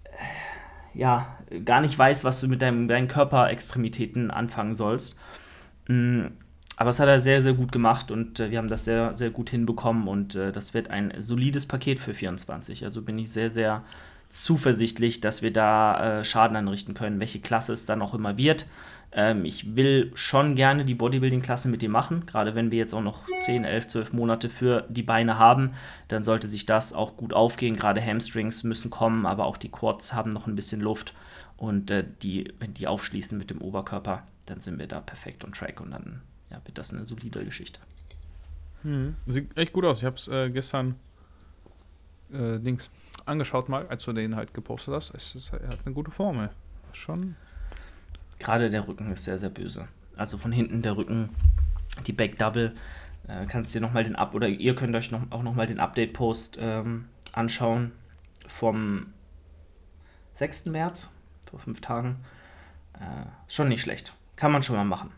äh, 0.05 0.97
ja, 0.97 1.37
gar 1.65 1.81
nicht 1.81 1.97
weißt, 1.97 2.23
was 2.23 2.41
du 2.41 2.47
mit 2.47 2.63
deinem, 2.63 2.87
deinen 2.87 3.07
Körperextremitäten 3.07 4.31
anfangen 4.31 4.73
sollst. 4.73 5.19
Mm, 5.87 6.27
aber 6.75 6.89
es 6.89 6.99
hat 6.99 7.07
er 7.07 7.19
sehr, 7.19 7.41
sehr 7.41 7.53
gut 7.53 7.71
gemacht 7.71 8.11
und 8.11 8.39
äh, 8.39 8.51
wir 8.51 8.57
haben 8.57 8.67
das 8.67 8.85
sehr, 8.85 9.15
sehr 9.15 9.29
gut 9.29 9.49
hinbekommen 9.49 10.07
und 10.07 10.35
äh, 10.35 10.51
das 10.51 10.73
wird 10.73 10.89
ein 10.89 11.13
solides 11.19 11.65
Paket 11.65 11.99
für 11.99 12.13
24. 12.13 12.83
Also 12.83 13.01
bin 13.01 13.19
ich 13.19 13.31
sehr, 13.31 13.49
sehr 13.49 13.83
zuversichtlich, 14.29 15.21
dass 15.21 15.43
wir 15.43 15.53
da 15.53 16.19
äh, 16.19 16.25
Schaden 16.25 16.57
anrichten 16.57 16.95
können, 16.95 17.19
welche 17.19 17.39
Klasse 17.39 17.73
es 17.73 17.85
dann 17.85 18.01
auch 18.01 18.15
immer 18.15 18.37
wird. 18.37 18.65
Ähm, 19.11 19.45
ich 19.45 19.75
will 19.75 20.11
schon 20.15 20.55
gerne 20.55 20.85
die 20.85 20.95
Bodybuilding-Klasse 20.95 21.69
mit 21.69 21.83
dir 21.83 21.89
machen, 21.89 22.25
gerade 22.25 22.55
wenn 22.55 22.71
wir 22.71 22.79
jetzt 22.79 22.95
auch 22.95 23.03
noch 23.03 23.25
10, 23.41 23.63
11, 23.63 23.87
12 23.87 24.13
Monate 24.13 24.49
für 24.49 24.87
die 24.89 25.03
Beine 25.03 25.37
haben, 25.37 25.73
dann 26.07 26.23
sollte 26.23 26.47
sich 26.47 26.65
das 26.65 26.93
auch 26.93 27.15
gut 27.15 27.33
aufgehen. 27.33 27.75
Gerade 27.75 28.03
Hamstrings 28.03 28.63
müssen 28.63 28.89
kommen, 28.89 29.27
aber 29.27 29.45
auch 29.45 29.57
die 29.57 29.69
Quads 29.69 30.13
haben 30.13 30.31
noch 30.31 30.47
ein 30.47 30.55
bisschen 30.55 30.81
Luft 30.81 31.13
und 31.55 31.91
äh, 31.91 32.03
die, 32.23 32.51
wenn 32.59 32.73
die 32.73 32.87
aufschließen 32.87 33.37
mit 33.37 33.51
dem 33.51 33.61
Oberkörper, 33.61 34.23
dann 34.47 34.61
sind 34.61 34.79
wir 34.79 34.87
da 34.87 34.99
perfekt 34.99 35.45
on 35.45 35.51
track 35.51 35.79
und 35.79 35.91
dann 35.91 36.21
ja, 36.53 36.61
wird 36.65 36.77
das 36.77 36.93
eine 36.93 37.05
solide 37.05 37.43
Geschichte. 37.43 37.79
Mhm. 38.83 39.15
Sieht 39.27 39.57
echt 39.57 39.73
gut 39.73 39.85
aus. 39.85 39.99
Ich 39.99 40.05
habe 40.05 40.15
es 40.15 40.27
äh, 40.27 40.49
gestern 40.49 40.95
äh, 42.31 42.59
Dings 42.59 42.89
angeschaut 43.25 43.69
mal, 43.69 43.87
als 43.87 44.03
du 44.03 44.13
den 44.13 44.35
halt 44.35 44.53
gepostet 44.53 44.93
hast. 44.93 45.13
Es 45.15 45.35
ist, 45.35 45.53
er 45.53 45.69
hat 45.69 45.79
eine 45.85 45.93
gute 45.93 46.11
Formel. 46.11 46.49
Schon. 46.93 47.35
Gerade 48.39 48.69
der 48.69 48.87
Rücken 48.87 49.11
ist 49.11 49.23
sehr, 49.23 49.37
sehr 49.37 49.49
böse. 49.49 49.87
Also 50.15 50.37
von 50.37 50.51
hinten 50.51 50.81
der 50.81 50.95
Rücken, 50.95 51.29
die 52.05 52.13
Back 52.13 52.37
Double. 52.37 52.75
Äh, 53.27 53.45
kannst 53.47 53.73
dir 53.73 53.81
noch 53.81 53.93
mal 53.93 54.03
den 54.03 54.15
Up 54.15 54.35
oder 54.35 54.47
ihr 54.47 54.75
könnt 54.75 54.95
euch 54.95 55.11
noch, 55.11 55.21
auch 55.31 55.43
noch 55.43 55.55
mal 55.55 55.65
den 55.65 55.79
Update 55.79 56.13
Post 56.13 56.57
ähm, 56.59 57.05
anschauen 57.31 57.93
vom 58.47 59.07
6. 60.35 60.65
März 60.65 61.09
vor 61.49 61.59
fünf 61.59 61.81
Tagen. 61.81 62.17
Äh, 62.95 63.25
schon 63.47 63.69
nicht 63.69 63.81
schlecht. 63.81 64.13
Kann 64.35 64.51
man 64.51 64.61
schon 64.61 64.75
mal 64.75 64.83
machen. 64.83 65.11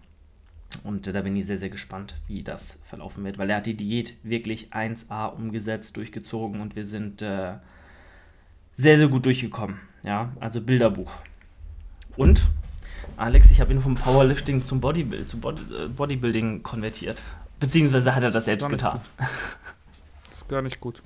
Und 0.83 1.07
äh, 1.07 1.13
da 1.13 1.21
bin 1.21 1.35
ich 1.35 1.45
sehr, 1.45 1.57
sehr 1.57 1.69
gespannt, 1.69 2.15
wie 2.27 2.43
das 2.43 2.79
verlaufen 2.85 3.23
wird, 3.23 3.37
weil 3.37 3.49
er 3.49 3.57
hat 3.57 3.65
die 3.65 3.75
Diät 3.75 4.15
wirklich 4.23 4.73
1A 4.73 5.27
umgesetzt, 5.33 5.97
durchgezogen 5.97 6.61
und 6.61 6.75
wir 6.75 6.85
sind 6.85 7.21
äh, 7.21 7.53
sehr, 8.73 8.97
sehr 8.97 9.07
gut 9.07 9.25
durchgekommen. 9.25 9.79
Ja, 10.03 10.31
also 10.39 10.61
Bilderbuch. 10.61 11.11
Und, 12.17 12.43
Alex, 13.17 13.51
ich 13.51 13.59
habe 13.61 13.73
ihn 13.73 13.81
vom 13.81 13.95
Powerlifting 13.95 14.61
zum 14.61 14.81
Bodybuild, 14.81 15.27
zum 15.27 15.41
Body, 15.41 15.61
äh, 15.73 15.87
Bodybuilding 15.87 16.63
konvertiert. 16.63 17.23
Beziehungsweise 17.59 18.13
hat 18.13 18.23
er 18.23 18.31
das 18.31 18.45
selbst 18.45 18.69
getan. 18.69 19.01
Das 20.29 20.39
ist 20.39 20.49
gar 20.49 20.61
nicht 20.61 20.79
gut. 20.81 21.01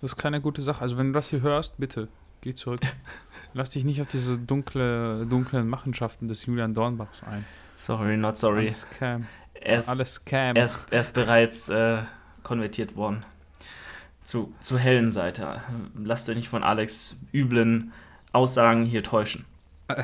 Das 0.00 0.12
ist 0.12 0.16
keine 0.16 0.40
gute 0.40 0.62
Sache. 0.62 0.82
Also 0.82 0.96
wenn 0.96 1.08
du 1.08 1.12
das 1.12 1.28
hier 1.28 1.42
hörst, 1.42 1.76
bitte, 1.78 2.08
geh 2.40 2.54
zurück. 2.54 2.80
Lass 3.54 3.70
dich 3.70 3.84
nicht 3.84 4.00
auf 4.00 4.08
diese 4.08 4.36
dunkle, 4.36 5.26
dunklen 5.26 5.68
Machenschaften 5.68 6.28
des 6.28 6.44
Julian 6.46 6.74
Dornbachs 6.74 7.22
ein. 7.22 7.44
Sorry, 7.84 8.16
not 8.16 8.38
sorry. 8.38 8.68
Alles 8.68 8.80
Scam. 8.80 9.26
Er 9.52 9.78
ist, 9.78 9.88
Alles 9.90 10.14
Scam. 10.14 10.56
Er 10.56 10.64
ist, 10.64 10.78
er 10.90 11.00
ist 11.00 11.12
bereits 11.12 11.68
äh, 11.68 11.98
konvertiert 12.42 12.96
worden. 12.96 13.26
Zu, 14.24 14.54
zur 14.60 14.78
hellen 14.78 15.10
Seite. 15.10 15.60
Lasst 15.94 16.26
euch 16.30 16.36
nicht 16.36 16.48
von 16.48 16.62
Alex 16.62 17.20
üblen 17.34 17.92
Aussagen 18.32 18.86
hier 18.86 19.02
täuschen. 19.02 19.44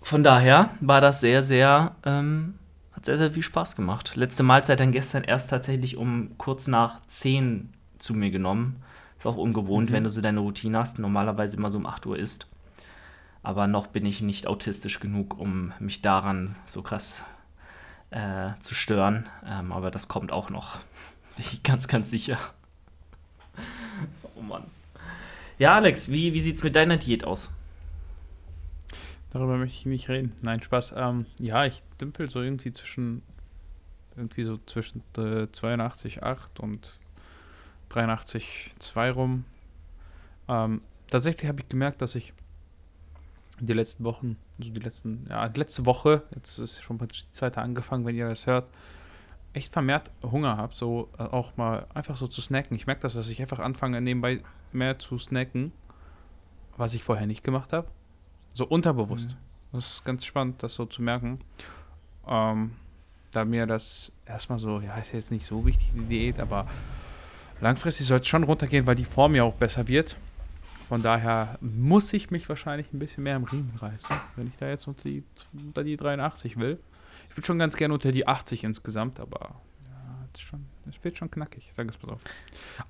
Von 0.00 0.22
daher 0.22 0.70
war 0.80 1.00
das 1.00 1.18
sehr, 1.20 1.42
sehr, 1.42 1.96
ähm, 2.04 2.54
hat 2.92 3.04
sehr, 3.04 3.18
sehr 3.18 3.32
viel 3.32 3.42
Spaß 3.42 3.74
gemacht. 3.74 4.12
Letzte 4.14 4.44
Mahlzeit 4.44 4.78
dann 4.78 4.92
gestern 4.92 5.24
erst 5.24 5.50
tatsächlich 5.50 5.96
um 5.96 6.38
kurz 6.38 6.68
nach 6.68 7.00
10 7.08 7.68
zu 7.98 8.14
mir 8.14 8.30
genommen. 8.30 8.80
Ist 9.18 9.26
auch 9.26 9.36
ungewohnt, 9.36 9.90
mhm. 9.90 9.94
wenn 9.94 10.04
du 10.04 10.10
so 10.10 10.20
deine 10.20 10.38
Routine 10.38 10.78
hast. 10.78 11.00
Normalerweise 11.00 11.56
immer 11.56 11.68
so 11.70 11.78
um 11.78 11.86
8 11.86 12.06
Uhr 12.06 12.16
isst. 12.16 12.46
Aber 13.42 13.66
noch 13.66 13.86
bin 13.86 14.04
ich 14.04 14.20
nicht 14.20 14.46
autistisch 14.46 15.00
genug, 15.00 15.38
um 15.38 15.72
mich 15.78 16.02
daran 16.02 16.56
so 16.66 16.82
krass 16.82 17.24
äh, 18.10 18.50
zu 18.58 18.74
stören. 18.74 19.28
Ähm, 19.46 19.72
aber 19.72 19.90
das 19.90 20.08
kommt 20.08 20.32
auch 20.32 20.50
noch. 20.50 20.76
Bin 21.36 21.46
ich 21.52 21.62
ganz, 21.62 21.88
ganz 21.88 22.10
sicher. 22.10 22.38
oh 24.36 24.42
Mann. 24.42 24.64
Ja, 25.58 25.74
Alex, 25.74 26.10
wie, 26.10 26.32
wie 26.32 26.40
sieht 26.40 26.56
es 26.56 26.62
mit 26.62 26.76
deiner 26.76 26.96
Diät 26.96 27.24
aus? 27.24 27.50
Darüber 29.30 29.56
möchte 29.56 29.76
ich 29.76 29.86
nicht 29.86 30.08
reden. 30.08 30.32
Nein, 30.42 30.62
Spaß. 30.62 30.94
Ähm, 30.96 31.26
ja, 31.38 31.64
ich 31.64 31.82
dümpel 32.00 32.28
so 32.28 32.42
irgendwie 32.42 32.72
zwischen 32.72 33.22
irgendwie 34.16 34.44
so 34.44 34.58
zwischen 34.66 35.02
äh, 35.16 35.46
82,8 35.46 36.60
und 36.60 36.98
83,2 37.90 39.10
rum. 39.10 39.44
Ähm, 40.48 40.82
tatsächlich 41.10 41.48
habe 41.48 41.62
ich 41.62 41.68
gemerkt, 41.68 42.02
dass 42.02 42.14
ich 42.14 42.32
die 43.66 43.72
letzten 43.72 44.04
Wochen, 44.04 44.36
also 44.58 44.70
die 44.70 44.80
letzten, 44.80 45.26
ja, 45.28 45.48
die 45.48 45.58
letzte 45.60 45.86
Woche, 45.86 46.22
jetzt 46.34 46.58
ist 46.58 46.82
schon 46.82 46.98
die 46.98 47.32
zweite 47.32 47.60
angefangen, 47.60 48.04
wenn 48.06 48.16
ihr 48.16 48.28
das 48.28 48.46
hört, 48.46 48.68
echt 49.52 49.72
vermehrt 49.72 50.10
Hunger 50.22 50.56
habe, 50.56 50.74
so 50.74 51.08
äh, 51.18 51.22
auch 51.22 51.56
mal 51.56 51.86
einfach 51.94 52.16
so 52.16 52.26
zu 52.26 52.40
snacken. 52.40 52.76
Ich 52.76 52.86
merke 52.86 53.02
das, 53.02 53.14
dass 53.14 53.28
ich 53.28 53.40
einfach 53.40 53.58
anfange, 53.58 54.00
nebenbei 54.00 54.42
mehr 54.72 54.98
zu 54.98 55.18
snacken, 55.18 55.72
was 56.76 56.94
ich 56.94 57.02
vorher 57.02 57.26
nicht 57.26 57.42
gemacht 57.42 57.72
habe. 57.72 57.88
So 58.54 58.66
unterbewusst. 58.66 59.30
Mhm. 59.30 59.36
Das 59.72 59.94
ist 59.94 60.04
ganz 60.04 60.24
spannend, 60.24 60.62
das 60.62 60.74
so 60.74 60.86
zu 60.86 61.02
merken. 61.02 61.40
Ähm, 62.26 62.72
da 63.32 63.44
mir 63.44 63.66
das 63.66 64.12
erstmal 64.26 64.58
so, 64.58 64.80
ja, 64.80 64.96
ist 64.96 65.12
jetzt 65.12 65.30
nicht 65.30 65.46
so 65.46 65.64
wichtig, 65.64 65.92
die 65.94 66.04
Diät, 66.04 66.40
aber 66.40 66.66
Langfristig 67.60 68.06
soll 68.06 68.20
es 68.20 68.26
schon 68.26 68.42
runtergehen, 68.42 68.86
weil 68.86 68.96
die 68.96 69.04
Form 69.04 69.34
ja 69.34 69.44
auch 69.44 69.54
besser 69.54 69.86
wird. 69.86 70.16
Von 70.90 71.04
daher 71.04 71.56
muss 71.60 72.12
ich 72.14 72.32
mich 72.32 72.48
wahrscheinlich 72.48 72.92
ein 72.92 72.98
bisschen 72.98 73.22
mehr 73.22 73.36
im 73.36 73.44
Riemen 73.44 73.76
reißen, 73.76 74.16
wenn 74.34 74.48
ich 74.48 74.56
da 74.56 74.68
jetzt 74.68 74.88
unter 74.88 75.04
die, 75.04 75.22
unter 75.52 75.84
die 75.84 75.96
83 75.96 76.58
will. 76.58 76.80
Ich 77.28 77.36
würde 77.36 77.46
schon 77.46 77.60
ganz 77.60 77.76
gerne 77.76 77.94
unter 77.94 78.10
die 78.10 78.26
80 78.26 78.64
insgesamt, 78.64 79.20
aber 79.20 79.54
es, 80.34 81.04
wird 81.04 81.16
schon 81.16 81.30
knackig, 81.30 81.72
sage 81.72 81.90
es 81.90 82.02
mal 82.02 82.18
so. 82.18 82.24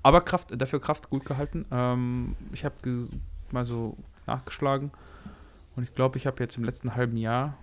Aber 0.01 0.21
Kraft, 0.21 0.49
dafür 0.59 0.81
Kraft 0.81 1.11
gut 1.11 1.25
gehalten. 1.25 1.67
Ähm, 1.69 2.35
ich 2.51 2.65
habe 2.65 2.73
mal 3.51 3.65
so 3.65 3.95
nachgeschlagen 4.25 4.89
und 5.75 5.83
ich 5.83 5.93
glaube, 5.93 6.17
ich 6.17 6.25
habe 6.25 6.41
jetzt 6.41 6.57
im 6.57 6.63
letzten 6.63 6.95
halben 6.95 7.17
Jahr 7.17 7.55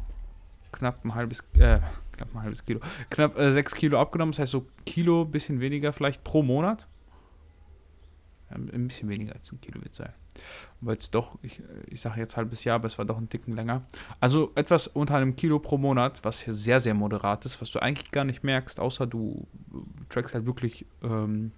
knapp 0.70 1.04
ein 1.04 1.16
halbes, 1.16 1.40
äh, 1.54 1.80
knapp 2.12 2.32
ein 2.32 2.42
halbes 2.44 2.62
Kilo, 2.62 2.78
knapp 3.10 3.36
äh, 3.36 3.50
6 3.50 3.74
Kilo 3.74 4.00
abgenommen. 4.00 4.30
Das 4.30 4.38
heißt 4.38 4.52
so 4.52 4.68
Kilo, 4.86 5.24
bisschen 5.24 5.58
weniger 5.58 5.92
vielleicht 5.92 6.22
pro 6.22 6.44
Monat. 6.44 6.86
Ein 8.50 8.86
bisschen 8.86 9.08
weniger 9.08 9.34
als 9.34 9.50
ein 9.50 9.60
Kilo 9.60 9.82
wird 9.82 9.96
sein. 9.96 10.12
Weil 10.80 10.96
es 10.96 11.10
doch, 11.10 11.38
ich, 11.42 11.62
ich 11.86 12.00
sage 12.00 12.20
jetzt 12.20 12.36
halbes 12.36 12.64
Jahr, 12.64 12.76
aber 12.76 12.86
es 12.86 12.98
war 12.98 13.04
doch 13.04 13.18
ein 13.18 13.28
Ticken 13.28 13.54
länger. 13.54 13.82
Also 14.20 14.52
etwas 14.54 14.86
unter 14.86 15.16
einem 15.16 15.36
Kilo 15.36 15.58
pro 15.58 15.78
Monat, 15.78 16.20
was 16.24 16.40
hier 16.40 16.54
sehr, 16.54 16.80
sehr 16.80 16.94
moderat 16.94 17.44
ist, 17.44 17.60
was 17.60 17.70
du 17.70 17.80
eigentlich 17.80 18.10
gar 18.10 18.24
nicht 18.24 18.44
merkst, 18.44 18.80
außer 18.80 19.06
du 19.06 19.46
trackst 20.08 20.34
halt 20.34 20.46
wirklich, 20.46 20.86
ähm, 21.02 21.52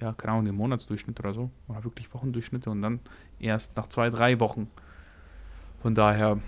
ja, 0.00 0.12
keine 0.12 0.32
Ahnung, 0.32 0.44
den 0.46 0.54
Monatsdurchschnitt 0.54 1.18
oder 1.20 1.32
so. 1.32 1.50
Oder 1.68 1.84
wirklich 1.84 2.12
Wochendurchschnitte 2.12 2.70
und 2.70 2.82
dann 2.82 3.00
erst 3.38 3.76
nach 3.76 3.88
zwei, 3.88 4.10
drei 4.10 4.38
Wochen. 4.40 4.68
Von 5.82 5.94
daher 5.94 6.38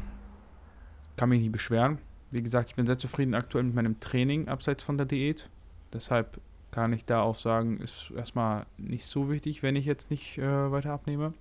kann 1.16 1.29
mich 1.29 1.40
nicht 1.40 1.53
beschweren. 1.53 1.99
Wie 2.31 2.43
gesagt, 2.43 2.71
ich 2.71 2.77
bin 2.77 2.87
sehr 2.87 2.99
zufrieden 2.99 3.35
aktuell 3.35 3.64
mit 3.64 3.75
meinem 3.75 4.01
Training 4.01 4.49
abseits 4.49 4.83
von 4.83 4.97
der 4.97 5.07
Diät. 5.07 5.49
Deshalb 5.93 6.40
kann 6.71 6.93
ich 6.93 7.05
da 7.05 7.23
auch 7.23 7.35
sagen, 7.35 7.79
ist 7.79 8.12
erstmal 8.16 8.66
nicht 8.79 9.05
so 9.05 9.31
wichtig, 9.31 9.62
wenn 9.62 9.77
ich 9.77 9.85
jetzt 9.85 10.11
nicht 10.11 10.38
äh, 10.38 10.71
weiter 10.71 10.93
abnehme. 10.93 11.35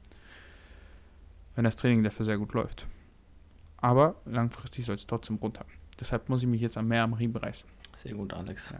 Wenn 1.59 1.65
das 1.65 1.75
Training 1.75 2.03
dafür 2.03 2.25
sehr 2.25 2.37
gut 2.37 2.53
läuft. 2.53 2.87
Aber 3.75 4.15
langfristig 4.23 4.85
soll 4.85 4.95
es 4.95 5.05
trotzdem 5.05 5.35
runter. 5.35 5.65
Deshalb 5.99 6.29
muss 6.29 6.41
ich 6.41 6.47
mich 6.47 6.61
jetzt 6.61 6.77
am 6.77 6.87
mehr 6.87 7.03
am 7.03 7.11
Riemen 7.11 7.35
reißen. 7.35 7.69
Sehr 7.91 8.13
gut, 8.13 8.31
Alex. 8.31 8.69
Ja. 8.71 8.79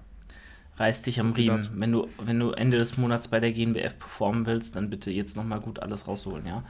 Reiß 0.77 1.01
dich 1.01 1.19
am 1.19 1.33
Riemen. 1.33 1.67
Wenn 1.73 1.91
du, 1.91 2.07
wenn 2.19 2.39
du 2.39 2.51
Ende 2.51 2.77
des 2.77 2.97
Monats 2.97 3.27
bei 3.27 3.41
der 3.41 3.51
GNBF 3.51 3.99
performen 3.99 4.45
willst, 4.45 4.77
dann 4.77 4.89
bitte 4.89 5.11
jetzt 5.11 5.35
nochmal 5.35 5.59
gut 5.59 5.79
alles 5.79 6.07
rausholen, 6.07 6.45
ja? 6.45 6.63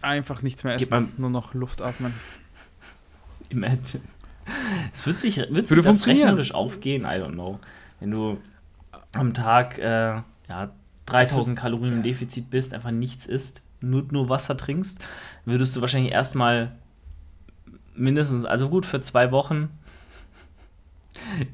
Einfach 0.00 0.40
nichts 0.40 0.64
mehr 0.64 0.72
essen, 0.72 1.12
nur 1.18 1.28
noch 1.28 1.52
Luft 1.52 1.82
atmen. 1.82 2.14
Imagine. 3.50 4.04
Es 4.94 5.06
wird 5.06 5.20
sich, 5.20 5.36
wird 5.36 5.66
sich 5.66 5.82
das 5.82 6.06
rechnerisch 6.06 6.54
aufgehen, 6.54 7.02
I 7.02 7.20
don't 7.20 7.32
know. 7.32 7.60
Wenn 8.00 8.10
du 8.10 8.38
am 9.12 9.34
Tag 9.34 9.78
äh, 9.78 10.22
ja, 10.48 10.72
3000 11.04 11.58
Kalorien 11.58 11.92
im 11.92 12.02
Defizit 12.02 12.48
bist, 12.48 12.72
einfach 12.72 12.90
nichts 12.90 13.26
isst, 13.26 13.62
nur, 13.82 14.04
nur 14.10 14.28
Wasser 14.28 14.56
trinkst, 14.56 14.98
würdest 15.44 15.76
du 15.76 15.80
wahrscheinlich 15.80 16.12
erstmal 16.12 16.72
mindestens, 17.94 18.44
also 18.44 18.68
gut, 18.68 18.86
für 18.86 19.00
zwei 19.00 19.32
Wochen 19.32 19.68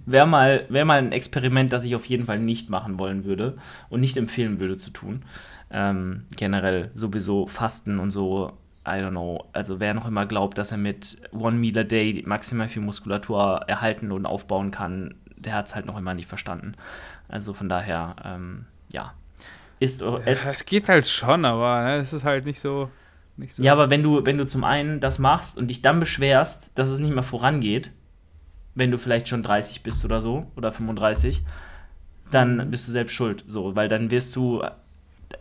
wäre 0.07 0.27
mal, 0.27 0.67
wär 0.69 0.85
mal 0.85 0.99
ein 0.99 1.13
Experiment, 1.13 1.73
das 1.73 1.85
ich 1.85 1.95
auf 1.95 2.05
jeden 2.07 2.27
Fall 2.27 2.39
nicht 2.39 2.71
machen 2.71 2.99
wollen 2.99 3.25
würde 3.25 3.57
und 3.89 4.01
nicht 4.01 4.17
empfehlen 4.17 4.61
würde 4.61 4.77
zu 4.77 4.91
tun. 4.91 5.23
Ähm, 5.71 6.25
generell 6.37 6.91
sowieso 6.95 7.47
Fasten 7.47 7.99
und 7.99 8.11
so, 8.11 8.53
I 8.87 9.03
don't 9.03 9.11
know. 9.11 9.45
Also 9.53 9.81
wer 9.81 9.93
noch 9.93 10.07
immer 10.07 10.25
glaubt, 10.25 10.57
dass 10.57 10.73
er 10.73 10.79
mit 10.79 11.19
One 11.33 11.59
Meal 11.59 11.79
a 11.79 11.85
Day 11.85 12.23
maximal 12.27 12.69
viel 12.69 12.83
Muskulatur 12.83 13.65
erhalten 13.67 14.13
und 14.13 14.25
aufbauen 14.25 14.71
kann, 14.71 15.15
der 15.37 15.55
hat 15.55 15.67
es 15.67 15.75
halt 15.75 15.87
noch 15.87 15.99
immer 15.99 16.15
nicht 16.15 16.29
verstanden. 16.29 16.75
Also 17.29 17.53
von 17.53 17.69
daher, 17.69 18.17
ähm, 18.25 18.67
ja. 18.91 19.13
Ja, 19.81 20.21
es 20.25 20.65
geht 20.67 20.89
halt 20.89 21.07
schon, 21.07 21.45
aber 21.45 21.83
ne, 21.83 21.97
es 21.97 22.13
ist 22.13 22.25
halt 22.25 22.47
nicht 22.47 22.61
so, 22.61 22.91
nicht 23.37 23.55
so. 23.55 23.63
Ja, 23.63 23.73
aber 23.73 23.91
wenn 23.91 24.03
du, 24.03 24.25
wenn 24.27 24.39
du 24.39 24.47
zum 24.47 24.65
einen 24.65 25.01
das 25.01 25.19
machst 25.19 25.57
und 25.57 25.69
dich 25.69 25.83
dann 25.83 26.01
beschwerst, 26.01 26.71
dass 26.75 26.89
es 26.89 26.99
nicht 26.99 27.15
mehr 27.15 27.23
vorangeht, 27.23 27.93
wenn 28.75 28.91
du 28.91 28.99
vielleicht 28.99 29.29
schon 29.29 29.43
30 29.43 29.83
bist 29.83 30.05
oder 30.05 30.21
so, 30.21 30.47
oder 30.57 30.73
35, 30.73 31.43
dann 32.31 32.71
bist 32.71 32.87
du 32.89 32.93
selbst 32.93 33.15
schuld. 33.15 33.45
So, 33.47 33.75
weil 33.75 33.89
dann 33.89 34.11
wirst 34.11 34.37
du, 34.37 34.63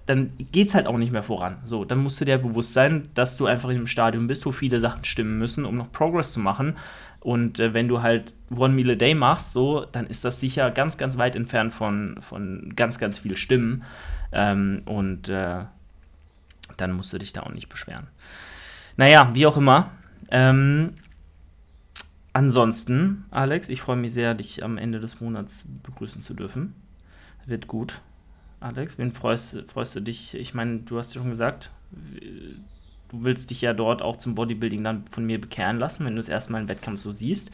dann 0.05 0.33
geht 0.51 0.69
es 0.69 0.75
halt 0.75 0.87
auch 0.87 0.97
nicht 0.97 1.11
mehr 1.11 1.23
voran. 1.23 1.57
So, 1.63 1.85
dann 1.85 1.99
musst 1.99 2.19
du 2.19 2.25
dir 2.25 2.37
bewusst 2.37 2.73
sein, 2.73 3.09
dass 3.13 3.37
du 3.37 3.45
einfach 3.45 3.69
in 3.69 3.77
einem 3.77 3.87
Stadium 3.87 4.27
bist, 4.27 4.45
wo 4.45 4.51
viele 4.51 4.79
Sachen 4.79 5.03
stimmen 5.03 5.37
müssen, 5.37 5.65
um 5.65 5.77
noch 5.77 5.91
Progress 5.91 6.33
zu 6.33 6.39
machen. 6.39 6.77
Und 7.19 7.59
äh, 7.59 7.73
wenn 7.73 7.87
du 7.87 8.01
halt 8.01 8.33
One 8.55 8.73
Meal 8.73 8.91
a 8.91 8.95
Day 8.95 9.13
machst, 9.13 9.53
so, 9.53 9.85
dann 9.85 10.07
ist 10.07 10.23
das 10.23 10.39
sicher 10.39 10.71
ganz, 10.71 10.97
ganz 10.97 11.17
weit 11.17 11.35
entfernt 11.35 11.73
von, 11.73 12.17
von 12.21 12.73
ganz, 12.75 12.99
ganz 12.99 13.17
viel 13.19 13.35
Stimmen. 13.35 13.83
Ähm, 14.31 14.81
und 14.85 15.29
äh, 15.29 15.65
dann 16.77 16.91
musst 16.91 17.13
du 17.13 17.17
dich 17.17 17.33
da 17.33 17.43
auch 17.43 17.51
nicht 17.51 17.69
beschweren. 17.69 18.07
Naja, 18.95 19.29
wie 19.33 19.45
auch 19.45 19.57
immer. 19.57 19.91
Ähm, 20.31 20.93
Ansonsten, 22.37 23.25
Alex, 23.31 23.67
ich 23.67 23.81
freue 23.81 23.95
mich 23.95 24.13
sehr, 24.13 24.35
dich 24.35 24.63
am 24.63 24.77
Ende 24.77 24.99
des 24.99 25.21
Monats 25.21 25.67
begrüßen 25.81 26.21
zu 26.21 26.35
dürfen. 26.35 26.75
Wird 27.47 27.65
gut. 27.65 27.99
Alex, 28.59 28.99
wen 28.99 29.11
freust, 29.11 29.63
freust 29.67 29.95
du 29.95 30.01
dich? 30.01 30.35
Ich 30.35 30.53
meine, 30.53 30.81
du 30.81 30.99
hast 30.99 31.15
ja 31.15 31.21
schon 31.21 31.31
gesagt, 31.31 31.71
du 33.09 33.23
willst 33.23 33.49
dich 33.49 33.61
ja 33.61 33.73
dort 33.73 34.01
auch 34.01 34.17
zum 34.17 34.35
Bodybuilding 34.35 34.83
dann 34.83 35.05
von 35.09 35.25
mir 35.25 35.39
bekehren 35.39 35.79
lassen, 35.79 36.05
wenn 36.05 36.15
du 36.15 36.19
es 36.19 36.29
erstmal 36.29 36.61
im 36.61 36.67
Wettkampf 36.67 36.99
so 36.99 37.11
siehst. 37.11 37.51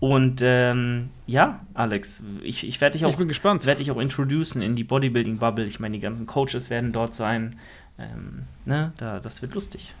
Und 0.00 0.40
ähm, 0.42 1.10
ja, 1.26 1.60
Alex, 1.74 2.22
ich, 2.42 2.66
ich 2.66 2.80
werde 2.80 2.98
dich 2.98 3.04
auch, 3.04 3.10
ich 3.10 3.16
bin 3.16 3.28
gespannt. 3.28 3.66
Werde 3.66 3.78
dich 3.78 3.90
auch 3.90 3.98
introducen 3.98 4.62
in 4.62 4.76
die 4.76 4.84
Bodybuilding-Bubble. 4.84 5.64
Ich 5.66 5.80
meine, 5.80 5.96
die 5.96 6.02
ganzen 6.02 6.26
Coaches 6.26 6.70
werden 6.70 6.92
dort 6.92 7.14
sein. 7.14 7.58
Ähm, 7.98 8.44
ne, 8.64 8.92
da, 8.96 9.20
das 9.20 9.42
wird 9.42 9.54
lustig. 9.54 9.94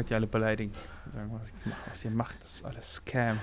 Werde 0.00 0.08
die 0.08 0.14
alle 0.14 0.26
beleidigen. 0.26 0.72
Sagen, 1.12 1.30
was, 1.38 1.48
ich, 1.48 1.54
was 1.86 2.04
ihr 2.06 2.10
macht, 2.10 2.42
das 2.42 2.54
ist 2.54 2.64
alles 2.64 2.94
Scam. 2.94 3.38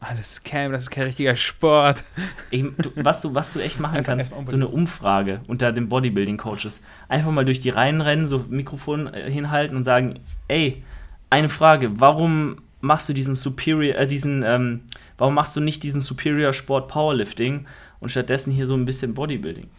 Alles 0.00 0.34
Scam, 0.34 0.72
das 0.72 0.82
ist 0.82 0.90
kein 0.90 1.04
richtiger 1.04 1.36
Sport. 1.36 2.02
Ich, 2.50 2.64
du, 2.78 2.90
was, 2.96 3.20
du, 3.20 3.32
was 3.32 3.52
du 3.52 3.60
echt 3.60 3.78
machen 3.78 4.02
kannst, 4.02 4.34
so 4.46 4.56
eine 4.56 4.66
Umfrage 4.66 5.40
unter 5.46 5.70
den 5.70 5.88
Bodybuilding-Coaches. 5.88 6.80
Einfach 7.08 7.30
mal 7.30 7.44
durch 7.44 7.60
die 7.60 7.70
Reihen 7.70 8.00
rennen, 8.00 8.26
so 8.26 8.44
Mikrofon 8.48 9.06
äh, 9.14 9.30
hinhalten 9.30 9.76
und 9.76 9.84
sagen, 9.84 10.18
ey, 10.48 10.82
eine 11.28 11.48
Frage, 11.48 12.00
warum 12.00 12.56
machst 12.80 13.08
du 13.08 13.12
diesen 13.12 13.36
Superior, 13.36 13.94
äh, 13.94 14.08
diesen, 14.08 14.42
ähm, 14.42 14.80
warum 15.16 15.34
machst 15.34 15.54
du 15.54 15.60
nicht 15.60 15.84
diesen 15.84 16.00
Superior 16.00 16.52
Sport 16.52 16.88
Powerlifting 16.88 17.68
und 18.00 18.10
stattdessen 18.10 18.52
hier 18.52 18.66
so 18.66 18.74
ein 18.74 18.84
bisschen 18.84 19.14
Bodybuilding? 19.14 19.70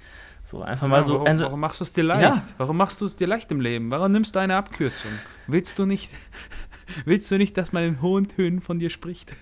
So, 0.51 0.61
einfach 0.63 0.89
mal 0.89 0.97
ja, 0.97 1.03
so. 1.03 1.13
Warum, 1.13 1.27
also, 1.27 1.45
warum 1.45 1.59
machst 1.61 1.79
du 1.79 1.85
es 1.85 1.93
dir 1.93 2.03
leicht? 2.03 2.23
Ja. 2.23 2.43
Warum 2.57 2.75
machst 2.75 2.99
du 2.99 3.05
es 3.05 3.15
dir 3.15 3.25
leicht 3.25 3.49
im 3.53 3.61
Leben? 3.61 3.89
Warum 3.89 4.11
nimmst 4.11 4.35
du 4.35 4.39
eine 4.39 4.57
Abkürzung? 4.57 5.11
Willst 5.47 5.79
du 5.79 5.85
nicht, 5.85 6.11
willst 7.05 7.31
du 7.31 7.37
nicht, 7.37 7.55
dass 7.55 7.71
man 7.71 7.85
in 7.85 8.01
hohen 8.01 8.27
Tönen 8.27 8.59
von 8.59 8.77
dir 8.77 8.89
spricht? 8.89 9.33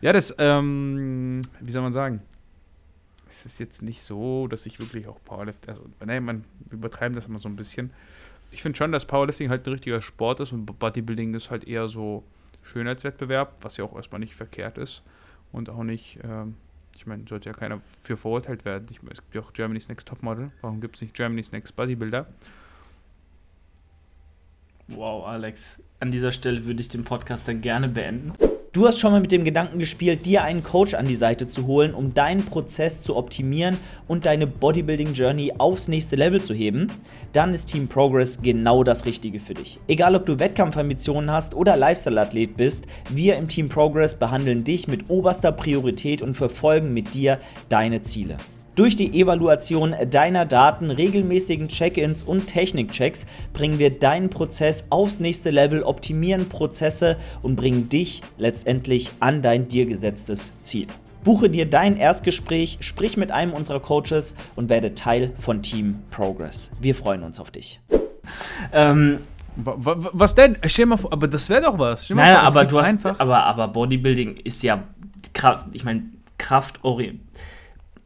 Ja, 0.00 0.14
das, 0.14 0.34
ähm, 0.38 1.42
wie 1.60 1.70
soll 1.70 1.82
man 1.82 1.92
sagen? 1.92 2.22
Es 3.28 3.44
ist 3.44 3.60
jetzt 3.60 3.82
nicht 3.82 4.00
so, 4.00 4.46
dass 4.46 4.64
ich 4.64 4.80
wirklich 4.80 5.06
auch 5.06 5.22
Powerlifting, 5.26 5.68
also, 5.68 5.84
nein, 6.02 6.24
man 6.24 6.44
übertreiben 6.70 7.14
das 7.14 7.26
immer 7.26 7.38
so 7.38 7.50
ein 7.50 7.56
bisschen. 7.56 7.92
Ich 8.50 8.62
finde 8.62 8.78
schon, 8.78 8.92
dass 8.92 9.04
Powerlifting 9.04 9.50
halt 9.50 9.66
ein 9.66 9.72
richtiger 9.72 10.00
Sport 10.00 10.40
ist 10.40 10.52
und 10.52 10.64
Bodybuilding 10.64 11.34
ist 11.34 11.50
halt 11.50 11.64
eher 11.64 11.86
so 11.88 12.24
Schönheitswettbewerb, 12.62 13.56
was 13.60 13.76
ja 13.76 13.84
auch 13.84 13.94
erstmal 13.94 14.20
nicht 14.20 14.34
verkehrt 14.34 14.78
ist 14.78 15.02
und 15.52 15.68
auch 15.68 15.82
nicht, 15.82 16.18
ähm, 16.24 16.54
ich 16.98 17.06
meine, 17.06 17.24
sollte 17.28 17.48
ja 17.48 17.54
keiner 17.54 17.80
für 18.02 18.16
verurteilt 18.16 18.64
werden. 18.64 18.88
Ich, 18.90 18.98
es 19.10 19.22
gibt 19.22 19.34
ja 19.34 19.40
auch 19.40 19.52
Germany's 19.52 19.88
Next 19.88 20.08
Topmodel. 20.08 20.50
Warum 20.60 20.80
gibt 20.80 20.96
es 20.96 21.02
nicht 21.02 21.14
Germany's 21.14 21.52
Next 21.52 21.76
Bodybuilder? 21.76 22.26
Wow, 24.88 25.26
Alex. 25.26 25.80
An 26.00 26.10
dieser 26.10 26.32
Stelle 26.32 26.64
würde 26.64 26.80
ich 26.80 26.88
den 26.88 27.04
Podcast 27.04 27.46
dann 27.46 27.60
gerne 27.60 27.88
beenden. 27.88 28.32
Du 28.74 28.86
hast 28.86 28.98
schon 28.98 29.12
mal 29.12 29.20
mit 29.22 29.32
dem 29.32 29.44
Gedanken 29.44 29.78
gespielt, 29.78 30.26
dir 30.26 30.44
einen 30.44 30.62
Coach 30.62 30.92
an 30.92 31.06
die 31.06 31.16
Seite 31.16 31.46
zu 31.46 31.66
holen, 31.66 31.94
um 31.94 32.12
deinen 32.12 32.44
Prozess 32.44 33.02
zu 33.02 33.16
optimieren 33.16 33.78
und 34.06 34.26
deine 34.26 34.46
Bodybuilding 34.46 35.14
Journey 35.14 35.54
aufs 35.56 35.88
nächste 35.88 36.16
Level 36.16 36.42
zu 36.42 36.52
heben? 36.52 36.88
Dann 37.32 37.54
ist 37.54 37.66
Team 37.66 37.88
Progress 37.88 38.42
genau 38.42 38.84
das 38.84 39.06
Richtige 39.06 39.40
für 39.40 39.54
dich. 39.54 39.80
Egal 39.88 40.14
ob 40.14 40.26
du 40.26 40.38
Wettkampfambitionen 40.38 41.30
hast 41.30 41.54
oder 41.54 41.78
Lifestyle-Athlet 41.78 42.58
bist, 42.58 42.86
wir 43.08 43.36
im 43.36 43.48
Team 43.48 43.70
Progress 43.70 44.18
behandeln 44.18 44.64
dich 44.64 44.86
mit 44.86 45.08
oberster 45.08 45.50
Priorität 45.50 46.20
und 46.20 46.34
verfolgen 46.34 46.92
mit 46.92 47.14
dir 47.14 47.38
deine 47.70 48.02
Ziele. 48.02 48.36
Durch 48.78 48.94
die 48.94 49.20
Evaluation 49.20 49.92
deiner 50.08 50.46
Daten, 50.46 50.92
regelmäßigen 50.92 51.66
Check-ins 51.66 52.22
und 52.22 52.46
Technikchecks 52.46 53.26
bringen 53.52 53.80
wir 53.80 53.90
deinen 53.90 54.30
Prozess 54.30 54.86
aufs 54.90 55.18
nächste 55.18 55.50
Level, 55.50 55.82
optimieren 55.82 56.48
Prozesse 56.48 57.16
und 57.42 57.56
bringen 57.56 57.88
dich 57.88 58.22
letztendlich 58.36 59.10
an 59.18 59.42
dein 59.42 59.66
dir 59.66 59.86
gesetztes 59.86 60.52
Ziel. 60.60 60.86
Buche 61.24 61.50
dir 61.50 61.68
dein 61.68 61.96
Erstgespräch, 61.96 62.78
sprich 62.78 63.16
mit 63.16 63.32
einem 63.32 63.52
unserer 63.52 63.80
Coaches 63.80 64.36
und 64.54 64.68
werde 64.68 64.94
Teil 64.94 65.32
von 65.40 65.60
Team 65.60 65.98
Progress. 66.12 66.70
Wir 66.80 66.94
freuen 66.94 67.24
uns 67.24 67.40
auf 67.40 67.50
dich. 67.50 67.80
Ähm, 68.72 69.18
was 69.56 70.36
denn? 70.36 70.56
Stell 70.66 70.86
mal 70.86 70.98
vor, 70.98 71.12
aber 71.12 71.26
das 71.26 71.50
wäre 71.50 71.62
doch 71.62 71.80
was. 71.80 72.08
Nein, 72.10 72.36
aber 72.36 72.64
du 72.64 72.78
hast 72.78 72.86
einfach. 72.86 73.18
Aber, 73.18 73.42
aber 73.42 73.66
Bodybuilding 73.66 74.36
ist 74.36 74.62
ja 74.62 74.84
Kraft, 75.32 75.66
ich 75.72 75.82
meine, 75.82 76.04
kraftorientiert 76.38 77.26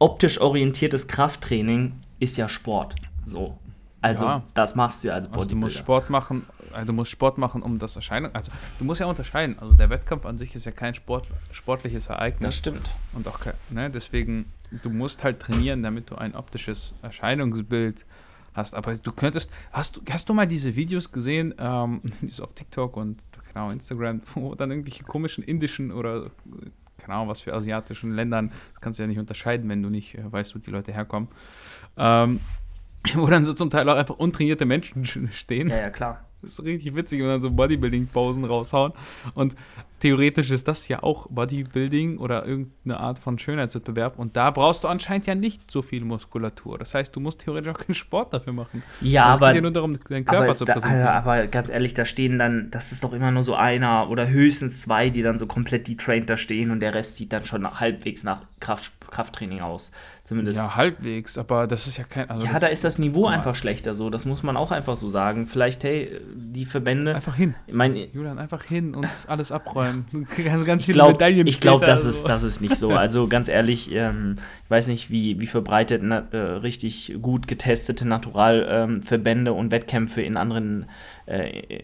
optisch 0.03 0.41
orientiertes 0.41 1.07
Krafttraining 1.07 1.93
ist 2.19 2.37
ja 2.37 2.49
Sport. 2.49 2.95
So. 3.25 3.57
Also, 4.01 4.25
ja. 4.25 4.43
das 4.53 4.75
machst 4.75 5.01
du 5.01 5.07
ja 5.07 5.13
als 5.13 5.27
Bodybuilder. 5.27 5.39
Also 5.39 5.49
du 5.51 5.55
musst 5.55 5.77
Sport 5.77 6.09
machen, 6.09 6.45
also 6.73 6.87
du 6.87 6.91
musst 6.91 7.11
Sport 7.11 7.37
machen, 7.37 7.61
um 7.61 7.79
das 7.79 7.95
Erscheinung. 7.95 8.35
Also, 8.35 8.51
du 8.79 8.83
musst 8.83 8.99
ja 8.99 9.05
unterscheiden. 9.05 9.57
Also, 9.59 9.75
der 9.75 9.89
Wettkampf 9.89 10.25
an 10.25 10.37
sich 10.37 10.55
ist 10.55 10.65
ja 10.65 10.73
kein 10.73 10.93
Sport, 10.93 11.27
sportliches 11.53 12.07
Ereignis. 12.07 12.47
Das 12.47 12.57
stimmt. 12.57 12.91
Und 13.13 13.29
auch 13.29 13.39
kein, 13.39 13.53
ne, 13.69 13.89
deswegen, 13.89 14.51
du 14.81 14.89
musst 14.89 15.23
halt 15.23 15.39
trainieren, 15.39 15.83
damit 15.83 16.11
du 16.11 16.15
ein 16.15 16.35
optisches 16.35 16.95
Erscheinungsbild 17.01 18.05
hast. 18.53 18.75
Aber 18.75 18.97
du 18.97 19.11
könntest, 19.13 19.51
hast 19.71 19.95
du, 19.95 20.01
hast 20.11 20.27
du 20.27 20.33
mal 20.33 20.47
diese 20.47 20.75
Videos 20.75 21.13
gesehen, 21.13 21.55
ähm, 21.57 22.01
die 22.21 22.41
auf 22.41 22.51
TikTok 22.51 22.97
und 22.97 23.23
genau 23.47 23.69
Instagram, 23.69 24.21
wo 24.35 24.53
dann 24.53 24.69
irgendwelche 24.69 25.05
komischen 25.05 25.45
indischen 25.45 25.93
oder 25.93 26.29
keine 27.03 27.15
Ahnung, 27.15 27.29
was 27.29 27.41
für 27.41 27.53
asiatischen 27.53 28.11
Ländern, 28.11 28.51
das 28.71 28.81
kannst 28.81 28.99
du 28.99 29.03
ja 29.03 29.07
nicht 29.07 29.19
unterscheiden, 29.19 29.69
wenn 29.69 29.83
du 29.83 29.89
nicht 29.89 30.15
äh, 30.15 30.31
weißt, 30.31 30.55
wo 30.55 30.59
die 30.59 30.71
Leute 30.71 30.93
herkommen. 30.93 31.29
Ähm, 31.97 32.39
wo 33.13 33.27
dann 33.27 33.43
so 33.45 33.53
zum 33.53 33.69
Teil 33.69 33.87
auch 33.89 33.97
einfach 33.97 34.15
untrainierte 34.15 34.65
Menschen 34.65 35.05
stehen. 35.33 35.69
Ja, 35.69 35.77
ja, 35.77 35.89
klar. 35.89 36.25
Das 36.43 36.59
ist 36.59 36.63
richtig 36.63 36.93
witzig 36.95 37.21
und 37.21 37.27
dann 37.29 37.41
so 37.41 37.49
Bodybuilding-Pausen 37.49 38.43
raushauen. 38.43 38.91
Und 39.33 39.55
theoretisch 40.01 40.51
ist 40.51 40.67
das 40.67 40.89
ja 40.89 41.01
auch 41.01 41.27
Bodybuilding 41.29 42.17
oder 42.17 42.45
irgendeine 42.45 42.99
Art 42.99 43.19
von 43.19 43.39
Schönheitswettbewerb. 43.39 44.19
Und 44.19 44.35
da 44.35 44.51
brauchst 44.51 44.83
du 44.83 44.89
anscheinend 44.89 45.25
ja 45.25 45.35
nicht 45.35 45.71
so 45.71 45.81
viel 45.81 46.03
Muskulatur. 46.03 46.77
Das 46.77 46.93
heißt, 46.93 47.15
du 47.15 47.21
musst 47.21 47.39
theoretisch 47.39 47.73
auch 47.73 47.79
keinen 47.79 47.95
Sport 47.95 48.33
dafür 48.33 48.51
machen. 48.51 48.83
Ja, 48.99 49.27
also 49.27 49.37
aber. 49.37 49.47
Es 49.47 49.51
geht 49.51 49.55
ja 49.55 49.61
nur 49.61 49.71
darum, 49.71 49.97
deinen 50.09 50.25
Körper 50.25 50.43
aber 50.43 50.55
zu 50.55 50.65
präsentieren. 50.65 51.05
Da, 51.05 51.13
aber 51.13 51.47
ganz 51.47 51.69
ehrlich, 51.69 51.93
da 51.93 52.03
stehen 52.03 52.37
dann, 52.37 52.69
das 52.71 52.91
ist 52.91 53.05
doch 53.05 53.13
immer 53.13 53.31
nur 53.31 53.43
so 53.43 53.55
einer 53.55 54.09
oder 54.09 54.27
höchstens 54.27 54.81
zwei, 54.81 55.09
die 55.09 55.21
dann 55.21 55.37
so 55.37 55.47
komplett 55.47 55.87
detrained 55.87 56.29
da 56.29 56.35
stehen 56.35 56.71
und 56.71 56.81
der 56.81 56.93
Rest 56.93 57.15
sieht 57.15 57.31
dann 57.31 57.45
schon 57.45 57.65
halbwegs 57.79 58.25
nach 58.25 58.41
Kraft, 58.59 58.91
Krafttraining 59.09 59.61
aus. 59.61 59.91
Zumindest. 60.23 60.57
Ja, 60.57 60.77
halbwegs, 60.77 61.37
aber 61.37 61.67
das 61.67 61.85
ist 61.85 61.97
ja 61.97 62.05
kein. 62.05 62.29
Also 62.29 62.45
ja, 62.45 62.57
da 62.57 62.67
ist 62.67 62.85
das 62.85 62.97
Niveau 62.97 63.23
normal. 63.23 63.39
einfach 63.39 63.55
schlechter 63.55 63.93
so. 63.93 64.09
Das 64.09 64.25
muss 64.25 64.41
man 64.41 64.55
auch 64.55 64.71
einfach 64.71 64.95
so 64.95 65.09
sagen. 65.09 65.47
Vielleicht, 65.47 65.83
hey, 65.83 66.21
die 66.33 66.63
Verbände. 66.63 67.13
Einfach 67.13 67.35
hin. 67.35 67.55
Ich 67.67 67.73
mein, 67.73 67.97
Julian, 68.13 68.39
einfach 68.39 68.63
hin 68.63 68.95
und 68.95 69.05
alles 69.27 69.51
abräumen. 69.51 70.05
Kriegst 70.29 70.65
ganz 70.65 70.85
viele 70.85 70.95
glaub, 70.95 71.11
Medaillen. 71.11 71.45
Ich 71.45 71.59
glaube, 71.59 71.85
das, 71.85 72.05
ist, 72.05 72.23
das 72.23 72.43
ist 72.43 72.61
nicht 72.61 72.77
so. 72.77 72.93
Also 73.03 73.27
ganz 73.27 73.49
ehrlich, 73.49 73.91
ähm, 73.91 74.35
ich 74.63 74.71
weiß 74.71 74.87
nicht, 74.87 75.09
wie, 75.09 75.41
wie 75.41 75.47
verbreitet 75.47 76.01
na, 76.03 76.25
äh, 76.31 76.37
richtig 76.37 77.17
gut 77.21 77.49
getestete 77.49 78.07
Naturalverbände 78.07 79.51
ähm, 79.51 79.57
und 79.57 79.71
Wettkämpfe 79.71 80.21
in 80.21 80.37
anderen 80.37 80.85
äh, 81.25 81.81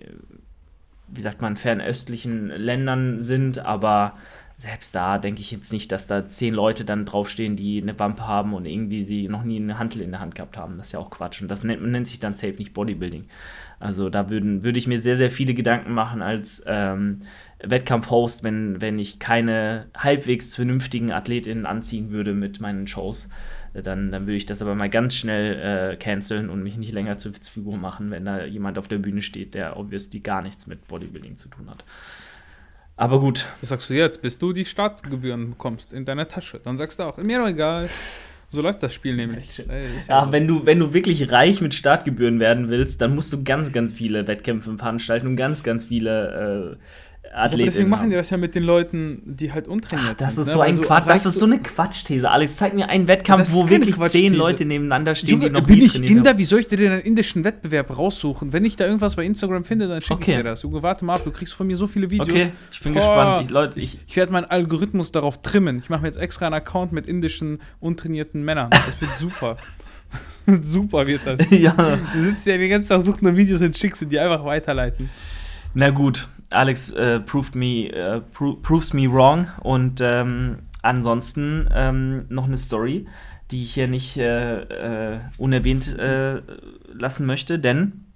wie 1.12 1.22
sagt 1.22 1.42
man, 1.42 1.58
fernöstlichen 1.58 2.50
Ländern 2.50 3.22
sind, 3.22 3.60
aber 3.60 4.14
selbst 4.60 4.94
da 4.94 5.20
denke 5.20 5.40
ich 5.40 5.52
jetzt 5.52 5.72
nicht, 5.72 5.90
dass 5.94 6.06
da 6.06 6.28
zehn 6.28 6.54
Leute 6.54 6.84
dann 6.84 7.06
draufstehen, 7.06 7.56
die 7.56 7.82
eine 7.82 7.98
Wampe 7.98 8.28
haben 8.28 8.54
und 8.54 8.66
irgendwie 8.66 9.06
sie 9.06 9.30
noch 9.30 9.44
nie 9.44 9.56
eine 9.56 9.80
Hantel 9.80 10.02
in 10.02 10.12
der 10.12 10.20
Hand 10.20 10.36
gehabt 10.36 10.58
haben. 10.58 10.78
Das 10.78 10.88
ist 10.88 10.92
ja 10.92 11.00
auch 11.00 11.12
Quatsch. 11.12 11.42
Und 11.42 11.50
das 11.50 11.64
nennt, 11.64 11.82
nennt 11.82 12.06
sich 12.06 12.20
dann 12.20 12.36
safe 12.36 12.56
nicht 12.58 12.74
Bodybuilding. 12.74 13.24
Also 13.80 14.10
da 14.10 14.30
würden, 14.30 14.62
würde 14.66 14.78
ich 14.78 14.86
mir 14.86 15.00
sehr, 15.00 15.16
sehr 15.16 15.32
viele 15.32 15.54
Gedanken 15.54 15.94
machen 15.94 16.22
als 16.22 16.62
ähm, 16.68 17.20
Wettkampfhost, 17.64 18.44
wenn, 18.44 18.82
wenn 18.82 19.00
ich 19.00 19.20
keine 19.20 19.86
halbwegs 19.96 20.58
vernünftigen 20.58 21.14
Athletinnen 21.14 21.66
anziehen 21.66 22.12
würde 22.12 22.34
mit 22.34 22.60
meinen 22.60 22.86
Shows. 22.86 23.30
Dann, 23.74 24.12
dann 24.12 24.24
würde 24.24 24.36
ich 24.36 24.46
das 24.46 24.62
aber 24.62 24.76
mal 24.76 24.90
ganz 24.90 25.16
schnell 25.16 25.94
äh, 25.94 25.96
canceln 25.96 26.50
und 26.50 26.64
mich 26.64 26.76
nicht 26.76 26.92
länger 26.92 27.18
zur 27.18 27.34
Witzfigur 27.34 27.78
machen, 27.78 28.12
wenn 28.12 28.26
da 28.26 28.44
jemand 28.44 28.78
auf 28.78 28.90
der 28.90 28.98
Bühne 28.98 29.22
steht, 29.22 29.54
der 29.54 29.78
obviously 29.78 30.20
gar 30.20 30.42
nichts 30.42 30.68
mit 30.68 30.86
Bodybuilding 30.90 31.38
zu 31.38 31.48
tun 31.48 31.70
hat. 31.70 31.86
Aber 33.00 33.22
gut. 33.22 33.48
Das 33.62 33.70
sagst 33.70 33.90
du 33.90 33.94
jetzt, 33.94 34.22
bis 34.22 34.40
du 34.40 34.52
die 34.52 34.66
Startgebühren 34.66 35.52
bekommst 35.52 35.94
in 35.94 36.04
deiner 36.04 36.28
Tasche. 36.28 36.60
Dann 36.62 36.78
sagst 36.78 37.00
du 37.00 37.04
auch, 37.04 37.16
mir 37.16 37.40
doch 37.40 37.48
egal. 37.48 37.90
So 38.50 38.62
läuft 38.62 38.84
das 38.84 38.94
Spiel 38.94 39.16
nämlich. 39.16 39.58
Ja, 39.58 39.64
ja 40.10 40.26
so. 40.26 40.32
wenn, 40.34 40.50
du, 40.50 40.66
wenn 40.66 40.80
du 40.80 40.94
wirklich 40.94 41.32
reich 41.32 41.62
mit 41.62 41.74
Startgebühren 41.74 42.42
werden 42.42 42.68
willst, 42.68 43.00
dann 43.00 43.16
musst 43.16 43.32
du 43.32 43.42
ganz, 43.42 43.72
ganz 43.72 43.94
viele 43.94 44.28
Wettkämpfe 44.28 44.76
veranstalten 44.78 45.28
und 45.28 45.38
ganz, 45.38 45.64
ganz 45.64 45.86
viele 45.86 46.78
äh, 46.78 47.09
Athleten. 47.34 47.66
deswegen 47.68 47.90
machen 47.90 48.10
die 48.10 48.16
das 48.16 48.30
ja 48.30 48.38
mit 48.38 48.56
den 48.56 48.64
Leuten, 48.64 49.22
die 49.26 49.52
halt 49.52 49.68
untrainiert 49.68 50.16
Ach, 50.16 50.26
das 50.26 50.36
sind. 50.36 50.44
Ist 50.44 50.48
ne? 50.48 50.54
so 50.54 50.62
ein 50.62 50.72
also 50.72 50.82
Quatsch, 50.84 51.08
das 51.08 51.26
ist 51.26 51.40
so 51.40 51.46
eine 51.46 51.60
Quatschthese, 51.60 52.30
Alex. 52.30 52.56
Zeig 52.56 52.74
mir 52.74 52.90
einen 52.90 53.08
Wettkampf, 53.08 53.52
wo 53.52 53.70
wirklich 53.70 53.98
zehn 54.08 54.34
Leute 54.34 54.66
nebeneinander 54.66 55.16
stehen, 55.16 55.42
Junge, 55.42 55.46
die 55.46 55.52
noch 55.52 55.66
Bin 55.66 55.82
ich 55.82 56.02
Inder? 56.02 56.38
Wie 56.38 56.46
soll 56.46 56.62
ich 56.62 56.68
dir 56.68 56.78
denn 56.78 56.92
einen 56.92 57.02
indischen 57.02 57.44
Wettbewerb 57.44 57.98
raussuchen? 57.98 58.54
Wenn 58.54 58.66
ich 58.66 58.76
da 58.76 58.86
irgendwas 58.86 59.16
bei 59.16 59.26
Instagram 59.26 59.64
finde, 59.64 59.88
dann 59.88 60.02
schicke 60.02 60.14
okay. 60.14 60.32
ich 60.32 60.38
dir 60.38 60.44
das. 60.44 60.64
Junge, 60.64 60.82
warte 60.82 61.06
mal 61.06 61.16
ab, 61.16 61.24
du 61.24 61.32
kriegst 61.32 61.54
von 61.54 61.68
mir 61.68 61.76
so 61.76 61.88
viele 61.88 62.10
Videos. 62.10 62.30
Okay, 62.30 62.52
ich 62.72 62.80
bin 62.82 62.94
Boah. 62.94 63.00
gespannt. 63.00 63.46
Ich, 63.46 63.50
Leute, 63.50 63.80
ich, 63.80 64.00
ich 64.08 64.16
werde 64.16 64.32
meinen 64.32 64.46
Algorithmus 64.46 65.12
darauf 65.12 65.42
trimmen. 65.42 65.80
Ich 65.80 65.90
mache 65.90 66.02
mir 66.02 66.08
jetzt 66.08 66.18
extra 66.18 66.48
einen 66.48 66.56
Account 66.56 66.92
mit 66.92 67.08
indischen, 67.08 67.60
untrainierten 67.80 68.44
Männern. 68.44 68.70
Das 68.70 69.00
wird 69.00 69.12
super. 69.18 69.58
super 70.62 71.08
wird 71.08 71.22
das. 71.26 71.40
ja. 71.52 71.98
Du 72.14 72.22
sitzt 72.22 72.46
ja 72.46 72.58
den 72.58 72.70
ganzen 72.70 72.90
Tag, 72.90 73.02
suchst 73.02 73.22
nur 73.22 73.36
Videos 73.36 73.62
und 73.62 73.78
schickst 73.78 74.00
sie 74.00 74.06
die 74.08 74.20
einfach 74.20 74.44
weiterleiten. 74.44 75.10
Na 75.74 75.92
gut, 75.92 76.28
Alex 76.52 76.92
äh, 76.92 77.20
proved 77.20 77.56
me, 77.56 77.88
äh, 77.92 78.22
pro 78.22 78.56
proves 78.56 78.94
me 78.94 79.12
wrong. 79.12 79.48
Und 79.62 80.02
ähm, 80.02 80.60
ansonsten 80.82 81.70
ähm, 81.74 82.26
noch 82.30 82.46
eine 82.46 82.58
Story, 82.58 83.08
die 83.52 83.64
ich 83.64 83.74
hier 83.74 83.88
nicht 83.88 84.18
äh, 84.18 84.62
äh 84.62 85.20
unerwähnt 85.38 85.98
äh, 85.98 86.42
lassen 86.92 87.26
möchte, 87.26 87.60
denn 87.60 88.09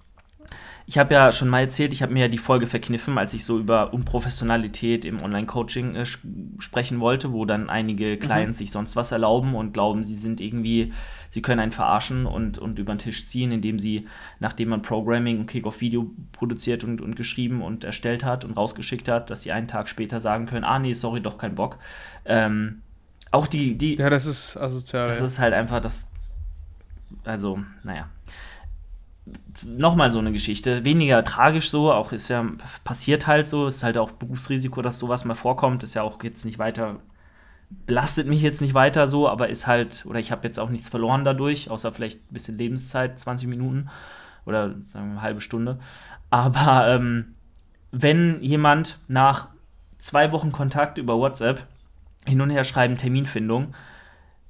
ich 0.86 0.98
habe 0.98 1.14
ja 1.14 1.32
schon 1.32 1.50
mal 1.50 1.62
erzählt, 1.62 1.94
ich 1.94 2.02
habe 2.02 2.14
mir 2.14 2.22
ja 2.22 2.28
die 2.28 2.38
Folge 2.38 2.66
verkniffen, 2.66 3.18
als 3.18 3.34
ich 3.34 3.46
so 3.46 3.60
über 3.60 3.94
Unprofessionalität 3.94 5.06
im 5.06 5.22
Online-Coaching 5.22 5.96
äh, 5.96 6.06
sprechen 6.60 7.00
wollte, 7.00 7.32
wo 7.32 7.46
dann 7.46 7.70
einige 7.70 8.16
mhm. 8.16 8.20
Clients 8.20 8.60
mhm. 8.60 8.64
sich 8.64 8.72
sonst 8.72 8.96
was 8.96 9.12
erlauben 9.12 9.56
und 9.56 9.74
glauben, 9.74 10.04
sie 10.04 10.16
sind 10.16 10.42
irgendwie 10.42 10.94
sie 11.34 11.42
können 11.42 11.60
einen 11.60 11.72
verarschen 11.72 12.28
und, 12.28 12.60
und 12.60 12.78
über 12.78 12.94
den 12.94 13.00
Tisch 13.00 13.26
ziehen, 13.26 13.52
indem 13.52 13.80
sie, 13.80 14.08
nachdem 14.40 14.70
man 14.70 14.84
Programming 14.84 15.40
und 15.40 15.48
Kick-Off-Video 15.48 16.12
produziert 16.32 16.84
und, 16.84 17.02
und 17.02 17.16
geschrieben 17.16 17.64
und 17.64 17.84
erstellt 17.84 18.24
hat 18.24 18.46
und 18.46 18.56
rausgeschickt 18.56 19.08
hat, 19.08 19.32
dass 19.32 19.42
sie 19.42 19.52
einen 19.52 19.68
Tag 19.68 19.90
später 19.90 20.22
sagen 20.22 20.46
können, 20.46 20.64
ah 20.64 20.78
nee, 20.78 20.94
sorry, 20.94 21.22
doch 21.22 21.40
kein 21.40 21.56
Bock. 21.56 21.80
Ähm, 22.26 22.84
auch 23.32 23.48
die, 23.48 23.76
die. 23.76 23.96
Ja, 23.96 24.12
das 24.12 24.28
ist 24.28 24.58
asozial. 24.58 25.08
Das 25.08 25.20
ja. 25.20 25.26
ist 25.26 25.40
halt 25.40 25.56
einfach 25.56 25.82
das. 25.82 26.12
Also, 27.24 27.64
naja. 27.84 28.10
Nochmal 29.78 30.12
so 30.12 30.20
eine 30.20 30.32
Geschichte. 30.32 30.84
Weniger 30.84 31.24
tragisch 31.24 31.70
so, 31.70 31.92
auch 31.92 32.12
ist 32.12 32.28
ja 32.28 32.46
passiert 32.84 33.28
halt 33.28 33.48
so, 33.48 33.68
ist 33.68 33.84
halt 33.84 33.98
auch 33.98 34.12
Berufsrisiko, 34.12 34.82
dass 34.82 35.00
sowas 35.00 35.24
mal 35.26 35.36
vorkommt, 35.36 35.84
ist 35.84 35.94
ja 35.94 36.02
auch 36.02 36.22
jetzt 36.24 36.44
nicht 36.46 36.60
weiter 36.60 37.00
belastet 37.86 38.28
mich 38.28 38.42
jetzt 38.42 38.62
nicht 38.62 38.74
weiter 38.74 39.08
so, 39.08 39.28
aber 39.28 39.50
ist 39.50 39.68
halt, 39.68 40.06
oder 40.08 40.20
ich 40.20 40.32
habe 40.32 40.48
jetzt 40.48 40.60
auch 40.60 40.70
nichts 40.70 40.90
verloren 40.90 41.26
dadurch, 41.26 41.70
außer 41.70 41.92
vielleicht 41.92 42.20
ein 42.20 42.34
bisschen 42.34 42.58
Lebenszeit, 42.58 43.20
20 43.20 43.48
Minuten 43.48 43.90
oder 44.46 44.70
sagen 44.70 44.88
wir, 44.92 45.02
eine 45.02 45.22
halbe 45.22 45.42
Stunde. 45.42 45.80
Aber 46.30 46.88
ähm, 46.88 47.36
wenn 47.92 48.42
jemand 48.42 49.00
nach 49.08 49.48
zwei 50.00 50.32
Wochen 50.32 50.52
Kontakt 50.52 50.98
über 50.98 51.18
WhatsApp 51.18 51.68
hin 52.26 52.42
und 52.42 52.50
her 52.50 52.64
schreiben, 52.64 52.98
Terminfindung, 52.98 53.74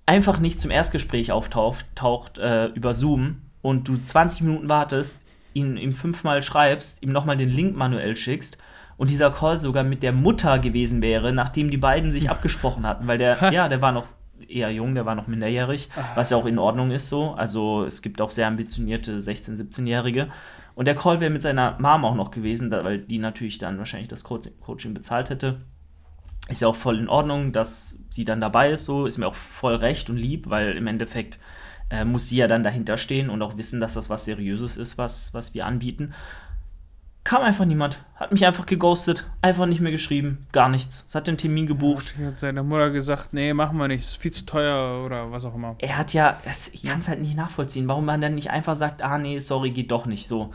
einfach 0.06 0.40
nicht 0.40 0.60
zum 0.60 0.72
Erstgespräch 0.72 1.32
auftaucht 1.32 1.86
taucht, 1.96 2.38
äh, 2.38 2.68
über 2.68 2.94
Zoom 2.94 3.42
und 3.64 3.88
du 3.88 3.98
20 3.98 4.42
Minuten 4.42 4.70
wartest, 4.70 5.26
ihn 5.54 5.78
ihm 5.78 5.96
fünfmal 5.96 6.44
schreibst, 6.44 7.02
ihm 7.02 7.12
nochmal 7.12 7.38
den 7.38 7.50
Link 7.50 7.76
manuell 7.76 8.16
schickst 8.16 8.60
und 8.98 9.10
dieser 9.10 9.32
Call 9.32 9.60
sogar 9.60 9.84
mit 9.84 10.04
der 10.04 10.12
Mutter 10.12 10.60
gewesen 10.60 11.02
wäre, 11.02 11.34
nachdem 11.34 11.72
die 11.72 11.78
beiden 11.78 12.12
sich 12.12 12.30
abgesprochen 12.30 12.86
hatten, 12.86 13.08
weil 13.08 13.18
der, 13.18 13.42
was? 13.42 13.56
ja, 13.56 13.68
der 13.68 13.82
war 13.82 13.92
noch 13.92 14.06
eher 14.48 14.72
jung, 14.72 14.94
der 14.94 15.06
war 15.06 15.16
noch 15.16 15.28
minderjährig, 15.28 15.90
ah. 15.96 16.04
was 16.16 16.30
ja 16.30 16.38
auch 16.38 16.46
in 16.46 16.60
Ordnung 16.60 16.92
ist 16.92 17.10
so. 17.10 17.32
Also 17.32 17.86
es 17.86 18.02
gibt 18.02 18.22
auch 18.22 18.30
sehr 18.30 18.48
ambitionierte 18.48 19.18
16-, 19.20 19.58
17-Jährige. 19.58 20.30
Und 20.76 20.86
der 20.86 20.96
Call 20.96 21.20
wäre 21.20 21.32
mit 21.32 21.42
seiner 21.42 21.78
Mom 21.80 22.04
auch 22.04 22.16
noch 22.16 22.32
gewesen, 22.32 22.72
weil 22.72 23.00
die 23.00 23.20
natürlich 23.20 23.60
dann 23.60 23.78
wahrscheinlich 23.78 24.10
das 24.10 24.24
Coaching 24.24 24.94
bezahlt 24.94 25.30
hätte. 25.30 25.62
Ist 26.50 26.62
ja 26.62 26.68
auch 26.68 26.76
voll 26.76 27.00
in 27.00 27.08
Ordnung, 27.08 27.54
dass 27.54 28.00
sie 28.10 28.26
dann 28.26 28.42
dabei 28.42 28.72
ist, 28.72 28.86
so 28.86 29.06
ist 29.06 29.18
mir 29.18 29.28
auch 29.28 29.36
voll 29.36 29.76
recht 29.76 30.10
und 30.10 30.18
lieb, 30.18 30.50
weil 30.50 30.76
im 30.76 30.88
Endeffekt 30.88 31.40
äh, 31.94 32.06
muss 32.06 32.28
sie 32.28 32.38
ja 32.38 32.48
dann 32.48 32.64
dahinter 32.64 32.98
stehen 32.98 33.30
und 33.30 33.42
auch 33.42 33.56
wissen, 33.56 33.80
dass 33.80 33.94
das 33.94 34.10
was 34.10 34.26
Seriöses 34.26 34.78
ist, 34.78 34.98
was, 34.98 35.34
was 35.34 35.54
wir 35.54 35.66
anbieten 35.66 36.14
kam 37.24 37.42
einfach 37.42 37.66
niemand. 37.66 38.00
Hat 38.16 38.32
mich 38.32 38.46
einfach 38.46 38.66
geghostet, 38.66 39.30
einfach 39.42 39.66
nicht 39.66 39.82
mehr 39.82 39.92
geschrieben, 39.92 40.46
gar 40.52 40.70
nichts. 40.70 41.06
Es 41.08 41.16
hat 41.16 41.28
den 41.28 41.38
Termin 41.38 41.68
gebucht. 41.68 42.16
Ja, 42.20 42.28
hat 42.28 42.40
seine 42.40 42.64
Mutter 42.64 42.90
gesagt, 42.90 43.34
nee, 43.34 43.54
machen 43.54 43.78
wir 43.78 43.88
nicht, 43.88 44.02
ist 44.02 44.18
viel 44.18 44.32
zu 44.32 44.46
teuer 44.46 45.06
oder 45.06 45.32
was 45.32 45.46
auch 45.46 45.56
immer. 45.56 45.76
Er 45.80 45.98
hat 45.98 46.14
ja, 46.14 46.38
ich 46.74 46.84
kann 46.84 47.00
es 47.00 47.08
halt 47.08 47.22
nicht 47.22 47.36
nachvollziehen, 47.36 47.88
warum 47.88 48.06
man 48.06 48.22
dann 48.22 48.36
nicht 48.36 48.50
einfach 48.50 48.76
sagt, 48.76 49.02
ah 49.02 49.18
nee, 49.18 49.40
sorry, 49.40 49.72
geht 49.72 49.92
doch 49.92 50.06
nicht 50.06 50.28
so. 50.28 50.54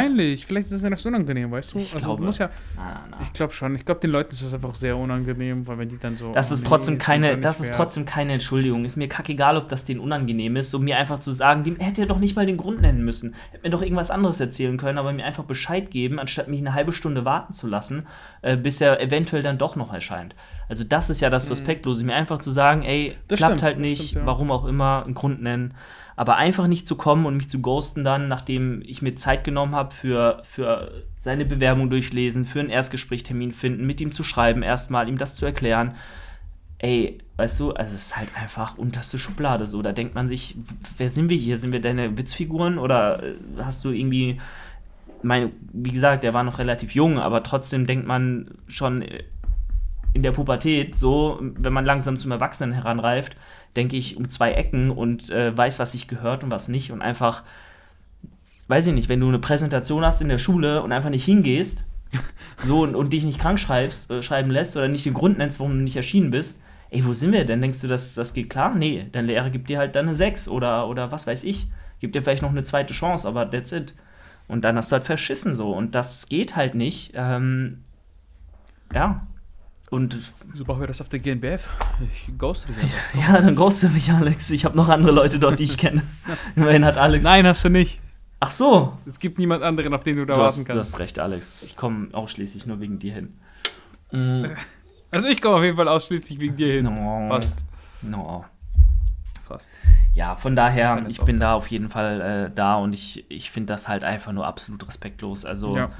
Peinlich, 0.00 0.46
vielleicht 0.46 0.66
ist 0.66 0.72
es 0.72 0.82
ja 0.82 0.90
das 0.90 1.04
unangenehm, 1.04 1.50
weißt 1.50 1.74
du? 1.74 1.78
Ich 1.78 1.94
also 1.94 2.04
glaube, 2.04 2.24
muss 2.24 2.38
ja. 2.38 2.50
Na, 2.76 2.82
na, 2.82 3.00
na. 3.10 3.16
Ich 3.22 3.32
glaube 3.32 3.52
schon. 3.52 3.74
Ich 3.74 3.84
glaube, 3.84 4.00
den 4.00 4.10
Leuten 4.10 4.32
ist 4.32 4.44
das 4.44 4.54
einfach 4.54 4.74
sehr 4.74 4.96
unangenehm, 4.96 5.66
weil 5.66 5.78
wenn 5.78 5.88
die 5.88 5.98
dann 5.98 6.16
so. 6.16 6.32
Das 6.32 6.50
ist 6.50 6.64
oh, 6.64 6.68
trotzdem 6.68 6.98
keine, 6.98 7.38
das 7.38 7.60
ist 7.60 7.74
trotzdem 7.74 8.04
keine 8.04 8.32
Entschuldigung. 8.32 8.84
Ist 8.84 8.96
mir 8.96 9.08
kackegal, 9.08 9.56
ob 9.56 9.68
das 9.68 9.84
denen 9.84 10.00
unangenehm 10.00 10.56
ist, 10.56 10.74
um 10.74 10.84
mir 10.84 10.98
einfach 10.98 11.18
zu 11.18 11.30
sagen, 11.30 11.64
dem 11.64 11.76
hätte 11.76 12.02
er 12.02 12.06
doch 12.06 12.18
nicht 12.18 12.36
mal 12.36 12.46
den 12.46 12.56
Grund 12.56 12.80
nennen 12.80 13.04
müssen. 13.04 13.34
Hätte 13.50 13.62
mir 13.64 13.70
doch 13.70 13.82
irgendwas 13.82 14.10
anderes 14.10 14.40
erzählen 14.40 14.76
können, 14.76 14.98
aber 14.98 15.12
mir 15.12 15.24
einfach 15.24 15.44
Bescheid 15.44 15.90
geben, 15.90 16.18
anstatt 16.18 16.48
mich 16.48 16.60
eine 16.60 16.74
halbe 16.74 16.92
Stunde 16.92 17.24
warten 17.24 17.52
zu 17.52 17.66
lassen, 17.66 18.06
äh, 18.42 18.56
bis 18.56 18.80
er 18.80 19.00
eventuell 19.00 19.42
dann 19.42 19.58
doch 19.58 19.76
noch 19.76 19.92
erscheint. 19.92 20.34
Also 20.68 20.84
das 20.84 21.10
ist 21.10 21.20
ja 21.20 21.28
das 21.28 21.46
mhm. 21.46 21.50
Respektlose, 21.50 22.04
mir 22.04 22.14
einfach 22.14 22.38
zu 22.38 22.50
sagen, 22.50 22.82
ey, 22.82 23.16
das 23.28 23.38
klappt 23.38 23.52
stimmt, 23.52 23.62
halt 23.62 23.78
nicht, 23.78 24.08
stimmt, 24.08 24.22
ja. 24.22 24.26
warum 24.26 24.50
auch 24.50 24.64
immer, 24.64 25.04
einen 25.04 25.14
Grund 25.14 25.42
nennen. 25.42 25.74
Aber 26.16 26.36
einfach 26.36 26.66
nicht 26.66 26.86
zu 26.86 26.96
kommen 26.96 27.26
und 27.26 27.36
mich 27.36 27.48
zu 27.48 27.60
ghosten 27.60 28.04
dann, 28.04 28.28
nachdem 28.28 28.82
ich 28.84 29.02
mir 29.02 29.14
Zeit 29.14 29.44
genommen 29.44 29.74
habe 29.74 29.94
für, 29.94 30.42
für 30.44 31.04
seine 31.20 31.44
Bewerbung 31.44 31.90
durchlesen, 31.90 32.44
für 32.44 32.60
einen 32.60 32.68
Erstgesprächtermin 32.68 33.52
finden, 33.52 33.86
mit 33.86 34.00
ihm 34.00 34.12
zu 34.12 34.24
schreiben, 34.24 34.62
erstmal 34.62 35.08
ihm 35.08 35.18
das 35.18 35.36
zu 35.36 35.46
erklären. 35.46 35.94
Ey, 36.78 37.18
weißt 37.36 37.60
du, 37.60 37.72
also 37.72 37.94
es 37.94 38.06
ist 38.06 38.16
halt 38.16 38.28
einfach 38.36 38.76
unterste 38.76 39.18
Schublade 39.18 39.66
so. 39.66 39.82
Da 39.82 39.92
denkt 39.92 40.14
man 40.14 40.28
sich, 40.28 40.56
wer 40.98 41.08
sind 41.08 41.28
wir 41.30 41.36
hier? 41.36 41.56
Sind 41.56 41.72
wir 41.72 41.80
deine 41.80 42.18
Witzfiguren 42.18 42.78
oder 42.78 43.22
äh, 43.22 43.34
hast 43.58 43.84
du 43.84 43.90
irgendwie 43.90 44.38
mein, 45.22 45.52
wie 45.72 45.92
gesagt, 45.92 46.24
der 46.24 46.34
war 46.34 46.42
noch 46.42 46.58
relativ 46.58 46.94
jung, 46.94 47.18
aber 47.18 47.42
trotzdem 47.42 47.86
denkt 47.86 48.06
man 48.06 48.50
schon 48.66 49.04
in 50.12 50.22
der 50.22 50.32
Pubertät 50.32 50.96
so, 50.96 51.38
wenn 51.40 51.72
man 51.72 51.84
langsam 51.84 52.18
zum 52.18 52.30
Erwachsenen 52.30 52.72
heranreift, 52.72 53.36
denke 53.76 53.96
ich, 53.96 54.16
um 54.16 54.28
zwei 54.28 54.52
Ecken 54.52 54.90
und 54.90 55.30
äh, 55.30 55.56
weiß, 55.56 55.78
was 55.78 55.92
sich 55.92 56.08
gehört 56.08 56.44
und 56.44 56.50
was 56.50 56.68
nicht. 56.68 56.92
Und 56.92 57.02
einfach, 57.02 57.42
weiß 58.68 58.86
ich 58.86 58.94
nicht, 58.94 59.08
wenn 59.08 59.20
du 59.20 59.28
eine 59.28 59.38
Präsentation 59.38 60.04
hast 60.04 60.20
in 60.20 60.28
der 60.28 60.38
Schule 60.38 60.82
und 60.82 60.92
einfach 60.92 61.10
nicht 61.10 61.24
hingehst, 61.24 61.86
so 62.64 62.82
und, 62.82 62.94
und 62.94 63.12
dich 63.12 63.24
nicht 63.24 63.40
krank 63.40 63.58
schreibst, 63.58 64.10
äh, 64.10 64.22
schreiben 64.22 64.50
lässt 64.50 64.76
oder 64.76 64.88
nicht 64.88 65.06
den 65.06 65.14
Grund 65.14 65.38
nennst, 65.38 65.58
warum 65.58 65.72
du 65.72 65.82
nicht 65.82 65.96
erschienen 65.96 66.30
bist, 66.30 66.60
ey, 66.90 67.04
wo 67.06 67.14
sind 67.14 67.32
wir 67.32 67.46
denn? 67.46 67.62
Denkst 67.62 67.80
du, 67.80 67.88
das, 67.88 68.14
das 68.14 68.34
geht 68.34 68.50
klar? 68.50 68.74
Nee, 68.74 69.06
dein 69.12 69.26
Lehrer 69.26 69.48
gibt 69.48 69.70
dir 69.70 69.78
halt 69.78 69.96
dann 69.96 70.06
eine 70.06 70.14
6 70.14 70.48
oder, 70.48 70.88
oder 70.88 71.10
was 71.10 71.26
weiß 71.26 71.44
ich. 71.44 71.68
Gibt 72.00 72.14
dir 72.14 72.22
vielleicht 72.22 72.42
noch 72.42 72.50
eine 72.50 72.64
zweite 72.64 72.92
Chance, 72.92 73.26
aber 73.26 73.50
that's 73.50 73.72
it. 73.72 73.94
Und 74.46 74.62
dann 74.64 74.76
hast 74.76 74.92
du 74.92 74.94
halt 74.94 75.04
verschissen 75.04 75.54
so. 75.54 75.72
Und 75.72 75.94
das 75.94 76.28
geht 76.28 76.54
halt 76.54 76.74
nicht. 76.74 77.12
Ähm, 77.14 77.78
ja, 78.92 79.26
und 79.92 80.16
Wieso 80.46 80.64
brauchen 80.64 80.80
wir 80.80 80.86
das 80.86 81.02
auf 81.02 81.10
der 81.10 81.18
GNBF? 81.18 81.68
Ich 82.14 82.32
ghoste 82.38 82.72
dich 82.72 82.82
einfach. 82.82 83.14
ja, 83.34 83.42
dann 83.42 83.54
ghoste 83.54 83.90
mich, 83.90 84.10
Alex. 84.10 84.50
Ich 84.50 84.64
habe 84.64 84.74
noch 84.74 84.88
andere 84.88 85.12
Leute 85.12 85.38
dort, 85.38 85.58
die 85.58 85.64
ich 85.64 85.76
kenne. 85.76 86.02
Immerhin 86.56 86.82
hat 86.86 86.96
Alex. 86.96 87.22
Nein, 87.22 87.46
hast 87.46 87.62
du 87.62 87.68
nicht. 87.68 88.00
Ach 88.40 88.50
so. 88.50 88.96
Es 89.04 89.18
gibt 89.18 89.38
niemand 89.38 89.62
anderen, 89.62 89.92
auf 89.92 90.02
den 90.02 90.16
du 90.16 90.24
da 90.24 90.32
du 90.32 90.40
warten 90.40 90.60
hast, 90.60 90.64
kannst. 90.64 90.74
Du 90.74 90.78
hast 90.94 90.98
recht, 90.98 91.18
Alex. 91.18 91.62
Ich 91.62 91.76
komme 91.76 92.08
ausschließlich 92.12 92.64
nur 92.64 92.80
wegen 92.80 92.98
dir 92.98 93.12
hin. 93.12 93.38
Mhm. 94.10 94.50
Also 95.10 95.28
ich 95.28 95.42
komme 95.42 95.56
auf 95.56 95.62
jeden 95.62 95.76
Fall 95.76 95.88
ausschließlich 95.88 96.40
wegen 96.40 96.56
dir 96.56 96.72
hin. 96.72 96.86
No. 96.86 97.26
Fast. 97.28 97.52
No. 98.00 98.46
Fast. 99.46 99.68
Ja, 100.14 100.36
von 100.36 100.56
daher, 100.56 101.04
ich 101.06 101.20
bin 101.20 101.38
da 101.38 101.52
auf 101.52 101.66
jeden 101.66 101.90
Fall 101.90 102.46
äh, 102.46 102.50
da 102.54 102.76
und 102.76 102.94
ich, 102.94 103.26
ich 103.28 103.50
finde 103.50 103.74
das 103.74 103.90
halt 103.90 104.04
einfach 104.04 104.32
nur 104.32 104.46
absolut 104.46 104.88
respektlos. 104.88 105.44
Also. 105.44 105.76
Ja 105.76 105.90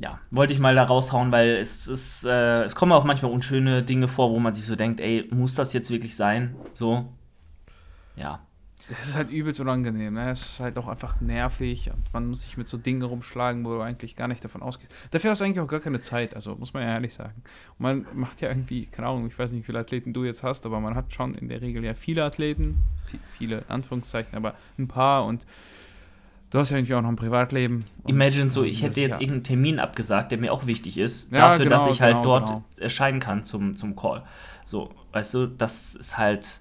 ja, 0.00 0.20
wollte 0.30 0.52
ich 0.52 0.60
mal 0.60 0.74
da 0.74 0.84
raushauen, 0.84 1.32
weil 1.32 1.56
es 1.56 1.88
ist, 1.88 2.24
äh, 2.24 2.62
es 2.62 2.74
kommen 2.74 2.92
auch 2.92 3.04
manchmal 3.04 3.32
unschöne 3.32 3.82
Dinge 3.82 4.06
vor, 4.08 4.30
wo 4.30 4.38
man 4.38 4.54
sich 4.54 4.64
so 4.64 4.76
denkt, 4.76 5.00
ey, 5.00 5.28
muss 5.30 5.54
das 5.54 5.72
jetzt 5.72 5.90
wirklich 5.90 6.14
sein? 6.14 6.54
So, 6.72 7.12
ja. 8.16 8.40
Es 8.90 9.08
ist 9.08 9.16
halt 9.16 9.28
übelst 9.28 9.60
unangenehm, 9.60 10.14
ne? 10.14 10.30
Es 10.30 10.40
ist 10.40 10.60
halt 10.60 10.78
auch 10.78 10.88
einfach 10.88 11.20
nervig 11.20 11.90
und 11.90 12.10
man 12.14 12.26
muss 12.26 12.44
sich 12.44 12.56
mit 12.56 12.68
so 12.68 12.78
Dingen 12.78 13.02
rumschlagen, 13.02 13.62
wo 13.66 13.74
du 13.74 13.80
eigentlich 13.82 14.16
gar 14.16 14.28
nicht 14.28 14.42
davon 14.42 14.62
ausgehst. 14.62 14.90
Dafür 15.10 15.32
hast 15.32 15.40
du 15.40 15.44
eigentlich 15.44 15.60
auch 15.60 15.68
gar 15.68 15.80
keine 15.80 16.00
Zeit, 16.00 16.34
also 16.34 16.54
muss 16.54 16.72
man 16.72 16.84
ja 16.84 16.90
ehrlich 16.90 17.12
sagen. 17.12 17.42
Und 17.78 17.82
man 17.82 18.06
macht 18.14 18.40
ja 18.40 18.48
irgendwie, 18.48 18.86
keine 18.86 19.08
Ahnung, 19.08 19.26
ich 19.26 19.38
weiß 19.38 19.52
nicht, 19.52 19.60
wie 19.60 19.66
viele 19.66 19.80
Athleten 19.80 20.14
du 20.14 20.24
jetzt 20.24 20.42
hast, 20.42 20.64
aber 20.64 20.80
man 20.80 20.94
hat 20.94 21.12
schon 21.12 21.34
in 21.34 21.50
der 21.50 21.60
Regel 21.60 21.84
ja 21.84 21.92
viele 21.92 22.24
Athleten, 22.24 22.80
viele 23.36 23.64
Anführungszeichen, 23.68 24.34
aber 24.34 24.54
ein 24.78 24.88
paar 24.88 25.26
und 25.26 25.44
Du 26.50 26.58
hast 26.58 26.70
ja 26.70 26.78
irgendwie 26.78 26.94
auch 26.94 27.02
noch 27.02 27.10
ein 27.10 27.16
Privatleben. 27.16 27.84
Imagine 28.06 28.48
so, 28.48 28.64
ich 28.64 28.82
hätte 28.82 29.00
jetzt 29.00 29.16
ja. 29.16 29.20
irgendeinen 29.20 29.44
Termin 29.44 29.78
abgesagt, 29.78 30.32
der 30.32 30.38
mir 30.38 30.52
auch 30.52 30.66
wichtig 30.66 30.96
ist, 30.96 31.30
ja, 31.30 31.50
dafür, 31.50 31.66
genau, 31.66 31.76
dass 31.76 31.94
ich 31.94 32.00
halt 32.00 32.14
genau, 32.14 32.22
dort 32.22 32.46
genau. 32.48 32.64
erscheinen 32.78 33.20
kann 33.20 33.44
zum, 33.44 33.76
zum 33.76 33.94
Call. 33.96 34.22
So, 34.64 34.90
weißt 35.12 35.34
du, 35.34 35.46
das 35.46 35.94
ist 35.94 36.16
halt 36.16 36.60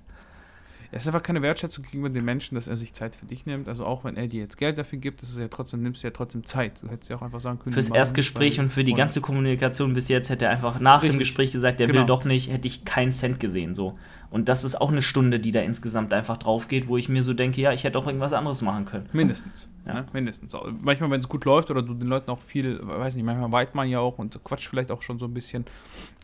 es 0.92 1.04
ist 1.04 1.08
einfach 1.08 1.24
keine 1.24 1.42
Wertschätzung 1.42 1.84
gegenüber 1.84 2.10
dem 2.10 2.26
Menschen, 2.26 2.56
dass 2.56 2.68
er 2.68 2.78
sich 2.78 2.94
Zeit 2.94 3.16
für 3.16 3.26
dich 3.26 3.46
nimmt. 3.46 3.68
Also 3.68 3.86
auch 3.86 4.04
wenn 4.04 4.16
er 4.16 4.28
dir 4.28 4.42
jetzt 4.42 4.58
Geld 4.58 4.78
dafür 4.78 5.00
gibt, 5.00 5.22
ist 5.22 5.30
es 5.30 5.40
ja 5.40 5.48
trotzdem, 5.48 5.84
nimmst 5.84 6.04
du 6.04 6.08
ja 6.08 6.12
trotzdem 6.12 6.46
Zeit. 6.46 6.82
Du 6.82 6.90
hättest 6.90 7.10
ja 7.10 7.18
auch 7.18 7.22
einfach 7.22 7.42
sagen 7.42 7.60
können. 7.60 7.74
Fürs 7.74 7.90
Erstgespräch 7.90 8.60
und 8.60 8.70
für 8.70 8.84
die 8.84 8.94
ganze 8.94 9.22
Kommunikation 9.22 9.94
bis 9.94 10.08
jetzt 10.08 10.30
hätte 10.30 10.46
er 10.46 10.52
einfach 10.52 10.80
nach 10.80 11.02
Richtig. 11.02 11.18
dem 11.18 11.20
Gespräch 11.20 11.52
gesagt, 11.52 11.80
der 11.80 11.88
genau. 11.88 12.00
will 12.00 12.06
doch 12.06 12.24
nicht, 12.24 12.52
hätte 12.52 12.68
ich 12.68 12.86
keinen 12.86 13.12
Cent 13.12 13.40
gesehen. 13.40 13.76
So. 13.76 13.98
Und 14.30 14.50
das 14.50 14.64
ist 14.64 14.80
auch 14.80 14.92
eine 14.92 15.02
Stunde, 15.02 15.40
die 15.40 15.52
da 15.52 15.62
insgesamt 15.62 16.14
einfach 16.14 16.38
drauf 16.38 16.68
geht, 16.68 16.88
wo 16.88 16.98
ich 16.98 17.08
mir 17.08 17.24
so 17.24 17.34
denke, 17.34 17.62
ja, 17.62 17.72
ich 17.72 17.84
hätte 17.84 17.98
auch 17.98 18.08
irgendwas 18.08 18.34
anderes 18.34 18.62
machen 18.62 18.86
können. 18.86 19.10
Mindestens. 19.14 19.70
Ja. 19.86 19.94
Ne? 19.94 20.06
Mindestens. 20.12 20.56
Manchmal, 20.82 21.12
wenn 21.12 21.20
es 21.20 21.30
gut 21.30 21.46
läuft 21.46 21.72
oder 21.72 21.82
du 21.82 21.94
den 21.94 22.08
Leuten 22.08 22.30
auch 22.30 22.40
viel, 22.40 22.80
weiß 22.86 23.16
nicht, 23.16 23.24
manchmal 23.24 23.52
weit 23.52 23.74
man 23.74 23.88
ja 23.88 24.00
auch 24.00 24.18
und 24.18 24.44
quatscht 24.44 24.68
vielleicht 24.68 24.92
auch 24.92 25.02
schon 25.02 25.18
so 25.18 25.26
ein 25.26 25.34
bisschen. 25.34 25.66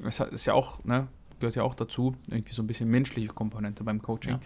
Es 0.06 0.20
ist 0.20 0.46
ja 0.46 0.54
auch, 0.54 0.84
ne, 0.84 1.08
gehört 1.44 1.58
ja 1.58 1.64
auch 1.64 1.76
dazu, 1.76 2.16
irgendwie 2.30 2.54
so 2.54 2.64
ein 2.64 2.68
bisschen 2.68 2.90
menschliche 2.90 3.28
Komponente 3.28 3.84
beim 3.84 4.02
Coaching. 4.02 4.40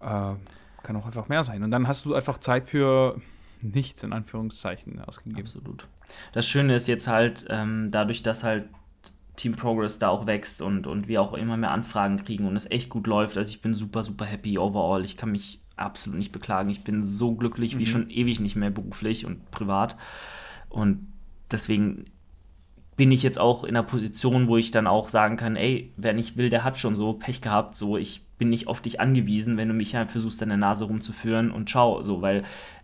Ja. 0.00 0.32
Äh, 0.32 0.36
kann 0.82 0.96
auch 0.96 1.04
einfach 1.04 1.28
mehr 1.28 1.44
sein. 1.44 1.62
Und 1.62 1.70
dann 1.70 1.86
hast 1.86 2.06
du 2.06 2.14
einfach 2.14 2.38
Zeit 2.38 2.66
für 2.66 3.20
nichts 3.60 4.02
in 4.02 4.14
Anführungszeichen 4.14 4.98
ausgegeben. 5.00 5.42
Absolut. 5.42 5.86
Das 6.32 6.48
Schöne 6.48 6.74
ist 6.74 6.88
jetzt 6.88 7.06
halt, 7.06 7.44
ähm, 7.50 7.90
dadurch, 7.90 8.22
dass 8.22 8.44
halt 8.44 8.70
Team 9.36 9.56
Progress 9.56 9.98
da 9.98 10.08
auch 10.08 10.24
wächst 10.24 10.62
und, 10.62 10.86
und 10.86 11.06
wir 11.06 11.20
auch 11.20 11.34
immer 11.34 11.58
mehr 11.58 11.70
Anfragen 11.70 12.24
kriegen 12.24 12.46
und 12.46 12.56
es 12.56 12.70
echt 12.70 12.88
gut 12.88 13.06
läuft. 13.06 13.36
Also 13.36 13.50
ich 13.50 13.60
bin 13.60 13.74
super, 13.74 14.02
super 14.02 14.24
happy 14.24 14.56
overall. 14.56 15.04
Ich 15.04 15.18
kann 15.18 15.32
mich 15.32 15.60
absolut 15.76 16.18
nicht 16.18 16.32
beklagen. 16.32 16.70
Ich 16.70 16.82
bin 16.82 17.02
so 17.02 17.34
glücklich 17.34 17.74
mhm. 17.74 17.78
wie 17.78 17.86
schon 17.86 18.08
ewig 18.08 18.40
nicht 18.40 18.56
mehr 18.56 18.70
beruflich 18.70 19.26
und 19.26 19.50
privat. 19.50 19.98
Und 20.70 21.12
deswegen 21.50 22.06
bin 23.00 23.12
ich 23.12 23.22
jetzt 23.22 23.40
auch 23.40 23.64
in 23.64 23.70
einer 23.70 23.82
Position, 23.82 24.46
wo 24.46 24.58
ich 24.58 24.72
dann 24.72 24.86
auch 24.86 25.08
sagen 25.08 25.38
kann, 25.38 25.56
ey, 25.56 25.90
wer 25.96 26.12
nicht 26.12 26.36
will, 26.36 26.50
der 26.50 26.64
hat 26.64 26.76
schon 26.76 26.96
so 26.96 27.14
Pech 27.14 27.40
gehabt, 27.40 27.74
so 27.74 27.96
ich 27.96 28.20
bin 28.36 28.50
nicht 28.50 28.68
auf 28.68 28.82
dich 28.82 29.00
angewiesen, 29.00 29.56
wenn 29.56 29.68
du 29.68 29.72
mich 29.72 29.94
halt 29.94 30.10
versuchst, 30.10 30.42
deine 30.42 30.58
Nase 30.58 30.84
rumzuführen 30.84 31.50
und 31.50 31.70
schau, 31.70 32.02
so, 32.02 32.20
weil 32.20 32.42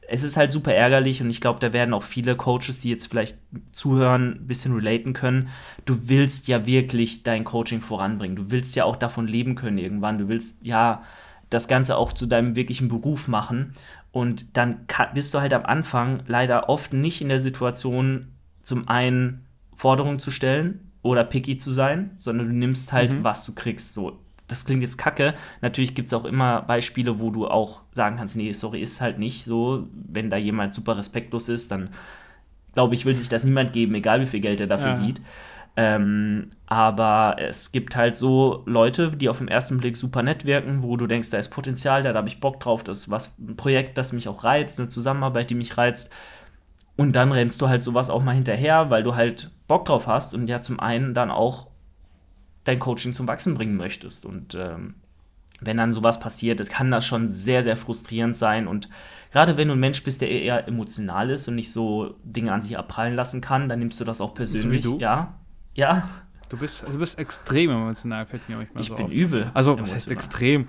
es 0.08 0.22
ist 0.22 0.38
halt 0.38 0.52
super 0.52 0.72
ärgerlich 0.72 1.20
und 1.20 1.28
ich 1.28 1.42
glaube, 1.42 1.60
da 1.60 1.74
werden 1.74 1.92
auch 1.92 2.02
viele 2.02 2.34
Coaches, 2.34 2.80
die 2.80 2.88
jetzt 2.88 3.08
vielleicht 3.08 3.36
zuhören, 3.72 4.38
ein 4.40 4.46
bisschen 4.46 4.74
relaten 4.74 5.12
können. 5.12 5.50
Du 5.84 6.08
willst 6.08 6.48
ja 6.48 6.64
wirklich 6.64 7.22
dein 7.22 7.44
Coaching 7.44 7.82
voranbringen. 7.82 8.36
Du 8.36 8.50
willst 8.50 8.74
ja 8.74 8.84
auch 8.84 8.96
davon 8.96 9.28
leben 9.28 9.54
können 9.54 9.76
irgendwann. 9.76 10.16
Du 10.16 10.28
willst 10.28 10.64
ja 10.64 11.02
das 11.50 11.68
Ganze 11.68 11.98
auch 11.98 12.14
zu 12.14 12.24
deinem 12.24 12.56
wirklichen 12.56 12.88
Beruf 12.88 13.28
machen. 13.28 13.74
Und 14.12 14.56
dann 14.56 14.86
bist 15.12 15.34
du 15.34 15.40
halt 15.40 15.52
am 15.52 15.66
Anfang 15.66 16.22
leider 16.26 16.70
oft 16.70 16.94
nicht 16.94 17.20
in 17.20 17.28
der 17.28 17.40
Situation, 17.40 18.28
zum 18.62 18.88
einen 18.88 19.45
Forderungen 19.76 20.18
zu 20.18 20.30
stellen 20.30 20.90
oder 21.02 21.24
picky 21.24 21.58
zu 21.58 21.70
sein, 21.70 22.16
sondern 22.18 22.48
du 22.48 22.54
nimmst 22.54 22.92
halt, 22.92 23.12
mhm. 23.12 23.24
was 23.24 23.44
du 23.44 23.54
kriegst. 23.54 23.94
So, 23.94 24.18
das 24.48 24.64
klingt 24.64 24.82
jetzt 24.82 24.98
kacke. 24.98 25.34
Natürlich 25.60 25.94
gibt 25.94 26.08
es 26.08 26.14
auch 26.14 26.24
immer 26.24 26.62
Beispiele, 26.62 27.20
wo 27.20 27.30
du 27.30 27.46
auch 27.46 27.82
sagen 27.92 28.16
kannst, 28.16 28.36
nee, 28.36 28.52
sorry, 28.52 28.80
ist 28.80 29.00
halt 29.00 29.18
nicht 29.18 29.44
so. 29.44 29.86
Wenn 29.92 30.30
da 30.30 30.36
jemand 30.36 30.74
super 30.74 30.96
respektlos 30.96 31.48
ist, 31.48 31.70
dann 31.70 31.90
glaube 32.74 32.94
ich, 32.94 33.06
will 33.06 33.16
sich 33.16 33.28
das 33.28 33.42
niemand 33.42 33.72
geben, 33.72 33.94
egal 33.94 34.20
wie 34.20 34.26
viel 34.26 34.40
Geld 34.40 34.60
er 34.60 34.66
dafür 34.66 34.88
ja. 34.88 34.92
sieht. 34.94 35.20
Ähm, 35.78 36.50
aber 36.66 37.36
es 37.38 37.70
gibt 37.70 37.96
halt 37.96 38.16
so 38.16 38.62
Leute, 38.66 39.10
die 39.10 39.28
auf 39.28 39.38
den 39.38 39.48
ersten 39.48 39.76
Blick 39.76 39.96
super 39.96 40.22
nett 40.22 40.46
wirken, 40.46 40.82
wo 40.82 40.96
du 40.96 41.06
denkst, 41.06 41.30
da 41.30 41.38
ist 41.38 41.50
Potenzial, 41.50 42.02
da 42.02 42.14
habe 42.14 42.28
ich 42.28 42.40
Bock 42.40 42.60
drauf, 42.60 42.82
das 42.82 42.98
ist 42.98 43.10
was, 43.10 43.34
ein 43.38 43.56
Projekt, 43.56 43.98
das 43.98 44.12
mich 44.12 44.26
auch 44.28 44.42
reizt, 44.42 44.78
eine 44.78 44.88
Zusammenarbeit, 44.88 45.50
die 45.50 45.54
mich 45.54 45.76
reizt. 45.76 46.14
Und 46.96 47.12
dann 47.12 47.30
rennst 47.32 47.60
du 47.60 47.68
halt 47.68 47.82
sowas 47.82 48.08
auch 48.10 48.22
mal 48.22 48.34
hinterher, 48.34 48.88
weil 48.90 49.02
du 49.02 49.14
halt 49.14 49.50
Bock 49.68 49.84
drauf 49.84 50.06
hast 50.06 50.34
und 50.34 50.48
ja 50.48 50.62
zum 50.62 50.80
einen 50.80 51.12
dann 51.12 51.30
auch 51.30 51.68
dein 52.64 52.78
Coaching 52.78 53.12
zum 53.14 53.28
Wachsen 53.28 53.54
bringen 53.54 53.76
möchtest. 53.76 54.24
Und 54.24 54.54
ähm, 54.54 54.94
wenn 55.60 55.76
dann 55.76 55.92
sowas 55.92 56.20
passiert, 56.20 56.58
das 56.60 56.68
kann 56.68 56.90
das 56.90 57.06
schon 57.06 57.28
sehr, 57.28 57.62
sehr 57.62 57.76
frustrierend 57.76 58.36
sein. 58.36 58.66
Und 58.66 58.88
gerade 59.30 59.56
wenn 59.56 59.68
du 59.68 59.74
ein 59.74 59.80
Mensch 59.80 60.02
bist, 60.04 60.20
der 60.20 60.30
eher 60.30 60.66
emotional 60.68 61.30
ist 61.30 61.48
und 61.48 61.54
nicht 61.54 61.70
so 61.70 62.16
Dinge 62.24 62.52
an 62.52 62.62
sich 62.62 62.76
abprallen 62.78 63.14
lassen 63.14 63.40
kann, 63.40 63.68
dann 63.68 63.78
nimmst 63.78 64.00
du 64.00 64.04
das 64.04 64.20
auch 64.20 64.34
persönlich. 64.34 64.82
So 64.82 64.90
wie 64.92 64.96
du? 64.96 65.00
Ja. 65.00 65.34
Ja. 65.74 66.08
Du 66.48 66.56
bist, 66.56 66.84
du 66.86 66.98
bist 66.98 67.18
extrem 67.18 67.70
emotional, 67.70 68.24
fällt 68.24 68.48
mir 68.48 68.56
manchmal 68.56 68.82
ich 68.82 68.88
so 68.88 68.94
Ich 68.94 68.98
bin 68.98 69.06
auf. 69.06 69.12
übel. 69.12 69.50
Also, 69.52 69.72
emotional. 69.72 69.82
was 69.82 69.94
heißt 69.94 70.10
extrem? 70.10 70.68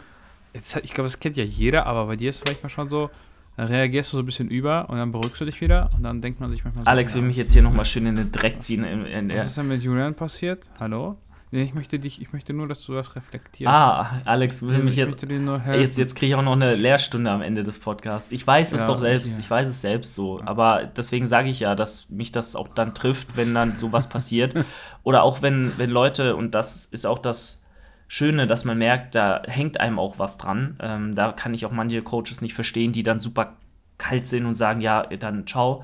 Jetzt, 0.53 0.75
ich 0.77 0.93
glaube, 0.93 1.05
das 1.05 1.19
kennt 1.19 1.37
ja 1.37 1.43
jeder, 1.43 1.85
aber 1.85 2.07
bei 2.07 2.15
dir 2.15 2.29
ist 2.31 2.37
es 2.37 2.43
manchmal 2.45 2.69
schon 2.69 2.89
so, 2.89 3.09
dann 3.57 3.67
reagierst 3.67 4.13
du 4.13 4.17
so 4.17 4.23
ein 4.23 4.25
bisschen 4.25 4.49
über 4.49 4.87
und 4.89 4.97
dann 4.97 5.11
beruhigst 5.11 5.41
du 5.41 5.45
dich 5.45 5.59
wieder 5.59 5.89
und 5.97 6.03
dann 6.03 6.21
denkt 6.21 6.39
man 6.39 6.51
sich 6.51 6.63
manchmal 6.63 6.85
so, 6.85 6.89
Alex 6.89 7.15
will 7.15 7.23
mich 7.23 7.37
jetzt 7.37 7.53
hier 7.53 7.63
nochmal 7.63 7.85
schön 7.85 8.05
in 8.05 8.15
den 8.15 8.31
Dreck 8.31 8.61
ziehen. 8.61 8.83
In, 8.83 9.05
in 9.05 9.29
Was 9.35 9.47
ist 9.47 9.57
denn 9.57 9.67
mit 9.67 9.81
Julian 9.81 10.13
passiert? 10.13 10.69
Hallo? 10.79 11.17
Nee, 11.49 11.63
ich 11.63 11.73
möchte 11.73 11.97
dich, 11.97 12.21
ich 12.21 12.33
möchte 12.33 12.53
nur, 12.53 12.67
dass 12.67 12.83
du 12.83 12.93
das 12.93 13.15
reflektierst. 13.15 13.73
Ah, 13.73 14.19
Alex 14.25 14.61
will 14.61 14.75
ich 14.77 14.83
mich 14.83 14.95
jetzt. 14.97 15.23
Jetzt, 15.23 15.97
jetzt 15.97 16.15
kriege 16.15 16.33
ich 16.33 16.35
auch 16.35 16.43
noch 16.43 16.53
eine 16.53 16.75
Lehrstunde 16.75 17.31
am 17.31 17.41
Ende 17.41 17.63
des 17.63 17.79
Podcasts. 17.79 18.33
Ich 18.33 18.45
weiß 18.45 18.73
es 18.73 18.81
ja, 18.81 18.87
doch 18.87 18.99
selbst, 18.99 19.33
ja. 19.33 19.39
ich 19.39 19.49
weiß 19.49 19.67
es 19.67 19.79
selbst 19.79 20.13
so. 20.13 20.41
Aber 20.45 20.83
deswegen 20.85 21.25
sage 21.25 21.49
ich 21.49 21.61
ja, 21.61 21.73
dass 21.73 22.09
mich 22.09 22.33
das 22.33 22.55
auch 22.57 22.67
dann 22.67 22.93
trifft, 22.93 23.37
wenn 23.37 23.53
dann 23.53 23.77
sowas 23.77 24.09
passiert. 24.09 24.53
Oder 25.03 25.23
auch 25.23 25.41
wenn, 25.41 25.71
wenn 25.77 25.89
Leute, 25.89 26.35
und 26.35 26.53
das 26.53 26.85
ist 26.85 27.05
auch 27.05 27.19
das 27.19 27.63
Schöne, 28.09 28.47
dass 28.47 28.63
man 28.63 28.77
merkt, 28.77 29.15
da 29.15 29.41
hängt 29.47 29.79
einem 29.79 29.99
auch 29.99 30.17
was 30.17 30.37
dran. 30.37 30.77
Ähm, 30.79 31.13
da 31.13 31.33
kann 31.33 31.53
ich 31.53 31.65
auch 31.65 31.71
manche 31.71 32.01
Coaches 32.01 32.41
nicht 32.41 32.53
verstehen, 32.53 32.93
die 32.93 33.03
dann 33.03 33.19
super 33.19 33.57
kalt 33.97 34.27
sind 34.27 34.45
und 34.45 34.55
sagen, 34.55 34.79
ja, 34.79 35.03
dann 35.03 35.45
ciao. 35.45 35.83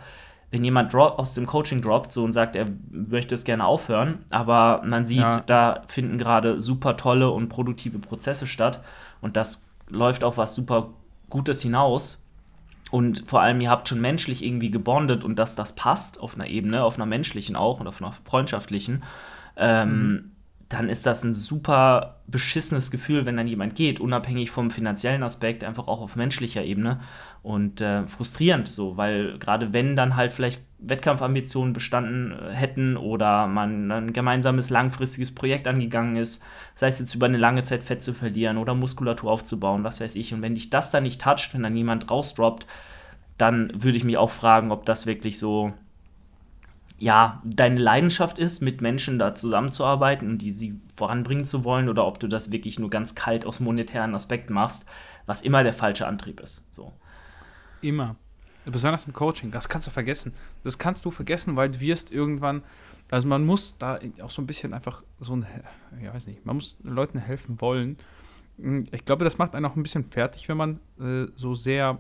Wenn 0.50 0.64
jemand 0.64 0.94
aus 0.96 1.34
dem 1.34 1.48
Coaching 1.48 1.82
droppt 1.82 2.14
so 2.14 2.24
und 2.24 2.32
sagt, 2.32 2.56
er 2.56 2.68
möchte 2.92 3.34
es 3.34 3.44
gerne 3.44 3.66
aufhören, 3.66 4.20
aber 4.30 4.84
man 4.86 5.06
sieht, 5.06 5.22
ja. 5.22 5.44
da 5.48 5.82
finden 5.88 6.20
gerade 6.20 6.62
super 6.62 6.96
tolle 6.96 7.32
und 7.32 7.50
produktive 7.50 7.98
Prozesse 7.98 8.46
statt 8.46 8.82
und 9.20 9.36
das 9.36 9.68
läuft 9.90 10.24
auf 10.24 10.38
was 10.38 10.54
super 10.54 10.92
Gutes 11.30 11.62
hinaus. 11.62 12.24
Und 12.92 13.24
vor 13.26 13.42
allem, 13.42 13.60
ihr 13.62 13.72
habt 13.72 13.90
schon 13.90 14.00
menschlich 14.00 14.46
irgendwie 14.46 14.70
gebondet 14.70 15.24
und 15.24 15.40
dass 15.40 15.56
das 15.56 15.74
passt 15.74 16.22
auf 16.22 16.36
einer 16.36 16.46
Ebene, 16.46 16.84
auf 16.84 16.96
einer 16.96 17.08
menschlichen 17.08 17.56
auch 17.56 17.80
und 17.80 17.88
auf 17.88 18.02
einer 18.02 18.14
freundschaftlichen. 18.24 19.02
Ähm, 19.58 19.90
mhm 19.90 20.33
dann 20.74 20.90
ist 20.90 21.06
das 21.06 21.24
ein 21.24 21.36
super 21.36 22.22
beschissenes 22.26 22.90
Gefühl, 22.90 23.28
wenn 23.28 23.38
dann 23.38 23.48
jemand 23.48 23.76
geht, 23.76 24.00
unabhängig 24.00 24.50
vom 24.50 24.72
finanziellen 24.72 25.22
Aspekt, 25.22 25.64
einfach 25.64 25.88
auch 25.88 26.02
auf 26.02 26.16
menschlicher 26.16 26.64
Ebene. 26.64 27.00
Und 27.44 27.80
äh, 27.82 28.08
frustrierend 28.08 28.68
so, 28.68 28.98
weil 28.98 29.38
gerade 29.38 29.72
wenn 29.72 29.96
dann 29.96 30.16
halt 30.16 30.34
vielleicht 30.34 30.62
Wettkampfambitionen 30.80 31.74
bestanden 31.74 32.32
äh, 32.32 32.54
hätten 32.54 32.98
oder 32.98 33.46
man 33.48 33.92
ein 33.92 34.14
gemeinsames 34.14 34.72
langfristiges 34.72 35.36
Projekt 35.36 35.68
angegangen 35.68 36.16
ist, 36.16 36.44
sei 36.74 36.88
es 36.88 37.00
jetzt 37.00 37.14
über 37.14 37.28
eine 37.28 37.38
lange 37.38 37.64
Zeit 37.64 37.84
Fett 37.84 38.02
zu 38.02 38.14
verlieren 38.14 38.58
oder 38.58 38.74
Muskulatur 38.74 39.32
aufzubauen, 39.32 39.84
was 39.84 40.02
weiß 40.02 40.16
ich, 40.16 40.34
und 40.34 40.42
wenn 40.42 40.56
dich 40.56 40.72
das 40.72 40.90
dann 40.90 41.04
nicht 41.04 41.22
toucht, 41.22 41.54
wenn 41.54 41.64
dann 41.64 41.76
jemand 41.76 42.10
rausdroppt, 42.10 42.66
dann 43.38 43.72
würde 43.76 43.98
ich 43.98 44.06
mich 44.06 44.18
auch 44.18 44.32
fragen, 44.32 44.72
ob 44.72 44.86
das 44.86 45.06
wirklich 45.06 45.38
so 45.38 45.74
ja, 47.04 47.42
deine 47.44 47.82
Leidenschaft 47.82 48.40
ist, 48.40 48.62
mit 48.62 48.80
Menschen 48.80 49.20
da 49.20 49.36
zusammenzuarbeiten 49.36 50.30
und 50.30 50.38
die 50.38 50.52
sie 50.52 50.80
voranbringen 50.96 51.44
zu 51.44 51.66
wollen, 51.66 51.90
oder 51.90 52.08
ob 52.08 52.18
du 52.18 52.30
das 52.30 52.50
wirklich 52.50 52.80
nur 52.80 52.90
ganz 52.90 53.14
kalt 53.14 53.46
aus 53.46 53.60
monetären 53.60 54.16
Aspekten 54.16 54.54
machst, 54.54 54.86
was 55.26 55.42
immer 55.42 55.64
der 55.64 55.74
falsche 55.74 56.08
Antrieb 56.08 56.40
ist. 56.40 56.74
So. 56.74 56.94
Immer. 57.82 58.16
Besonders 58.66 59.06
im 59.06 59.12
Coaching, 59.12 59.52
das 59.52 59.68
kannst 59.68 59.86
du 59.86 59.92
vergessen. 59.92 60.34
Das 60.64 60.78
kannst 60.78 61.04
du 61.04 61.12
vergessen, 61.12 61.58
weil 61.58 61.70
du 61.72 61.82
wirst 61.82 62.10
irgendwann, 62.10 62.64
also 63.12 63.28
man 63.28 63.46
muss 63.46 63.78
da 63.78 64.00
auch 64.22 64.32
so 64.32 64.42
ein 64.42 64.48
bisschen 64.48 64.74
einfach 64.74 65.04
so 65.20 65.36
ein, 65.36 65.46
ja 66.02 66.14
weiß 66.14 66.28
nicht, 66.28 66.46
man 66.46 66.56
muss 66.56 66.78
Leuten 66.84 67.20
helfen 67.20 67.60
wollen. 67.60 67.98
Ich 68.92 69.04
glaube, 69.04 69.26
das 69.26 69.38
macht 69.38 69.56
einen 69.56 69.66
auch 69.66 69.76
ein 69.76 69.84
bisschen 69.84 70.06
fertig, 70.06 70.48
wenn 70.48 70.56
man 70.56 70.80
äh, 71.02 71.26
so 71.36 71.54
sehr 71.54 72.00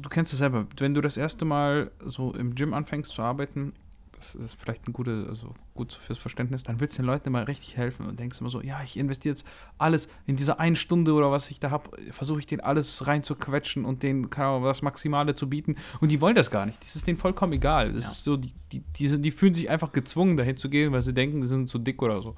du 0.00 0.08
kennst 0.08 0.32
es 0.32 0.38
selber, 0.38 0.66
wenn 0.78 0.94
du 0.94 1.00
das 1.00 1.16
erste 1.16 1.44
Mal 1.44 1.90
so 2.04 2.32
im 2.34 2.54
Gym 2.54 2.74
anfängst 2.74 3.12
zu 3.12 3.22
arbeiten, 3.22 3.72
das 4.16 4.34
ist 4.34 4.60
vielleicht 4.60 4.88
ein 4.88 4.92
gutes, 4.92 5.28
also 5.28 5.54
gut 5.74 5.92
fürs 5.92 6.18
Verständnis, 6.18 6.62
dann 6.62 6.80
willst 6.80 6.96
du 6.96 7.02
den 7.02 7.06
Leuten 7.06 7.28
immer 7.28 7.46
richtig 7.46 7.76
helfen 7.76 8.06
und 8.06 8.18
denkst 8.18 8.40
immer 8.40 8.50
so, 8.50 8.62
ja, 8.62 8.80
ich 8.82 8.96
investiere 8.96 9.32
jetzt 9.34 9.46
alles 9.76 10.08
in 10.26 10.36
diese 10.36 10.58
eine 10.58 10.76
Stunde 10.76 11.12
oder 11.12 11.30
was 11.30 11.50
ich 11.50 11.60
da 11.60 11.70
habe, 11.70 11.90
versuche 12.10 12.38
ich 12.38 12.46
denen 12.46 12.60
alles 12.60 13.06
reinzuquetschen 13.06 13.84
und 13.84 14.02
denen 14.02 14.30
das 14.30 14.82
Maximale 14.82 15.34
zu 15.34 15.48
bieten. 15.48 15.76
Und 16.00 16.10
die 16.10 16.20
wollen 16.20 16.34
das 16.34 16.50
gar 16.50 16.64
nicht. 16.64 16.80
Das 16.82 16.96
ist 16.96 17.06
denen 17.06 17.18
vollkommen 17.18 17.52
egal. 17.52 17.92
Das 17.92 18.04
ja. 18.04 18.10
ist 18.10 18.24
so, 18.24 18.36
die, 18.36 18.54
die, 18.72 18.80
die, 18.80 19.08
sind, 19.08 19.22
die 19.22 19.30
fühlen 19.30 19.54
sich 19.54 19.68
einfach 19.68 19.92
gezwungen, 19.92 20.36
dahin 20.36 20.56
zu 20.56 20.70
gehen, 20.70 20.92
weil 20.92 21.02
sie 21.02 21.12
denken, 21.12 21.42
sie 21.42 21.48
sind 21.48 21.68
zu 21.68 21.78
dick 21.78 22.02
oder 22.02 22.22
so. 22.22 22.34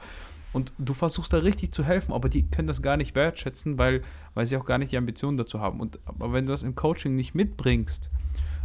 Und 0.57 0.73
du 0.79 0.95
versuchst 0.95 1.35
da 1.35 1.37
richtig 1.37 1.75
zu 1.75 1.85
helfen, 1.85 2.15
aber 2.15 2.31
die 2.31 2.49
können 2.49 2.67
das 2.67 2.81
gar 2.81 2.97
nicht 2.97 3.15
wertschätzen, 3.15 3.77
weil, 3.77 4.01
weil 4.33 4.47
sie 4.47 4.57
auch 4.57 4.65
gar 4.65 4.79
nicht 4.79 4.91
die 4.91 4.97
Ambitionen 4.97 5.37
dazu 5.37 5.61
haben. 5.61 5.81
Und 5.81 5.99
aber 6.07 6.33
wenn 6.33 6.47
du 6.47 6.53
das 6.53 6.63
im 6.63 6.75
Coaching 6.75 7.15
nicht 7.15 7.35
mitbringst, 7.35 8.09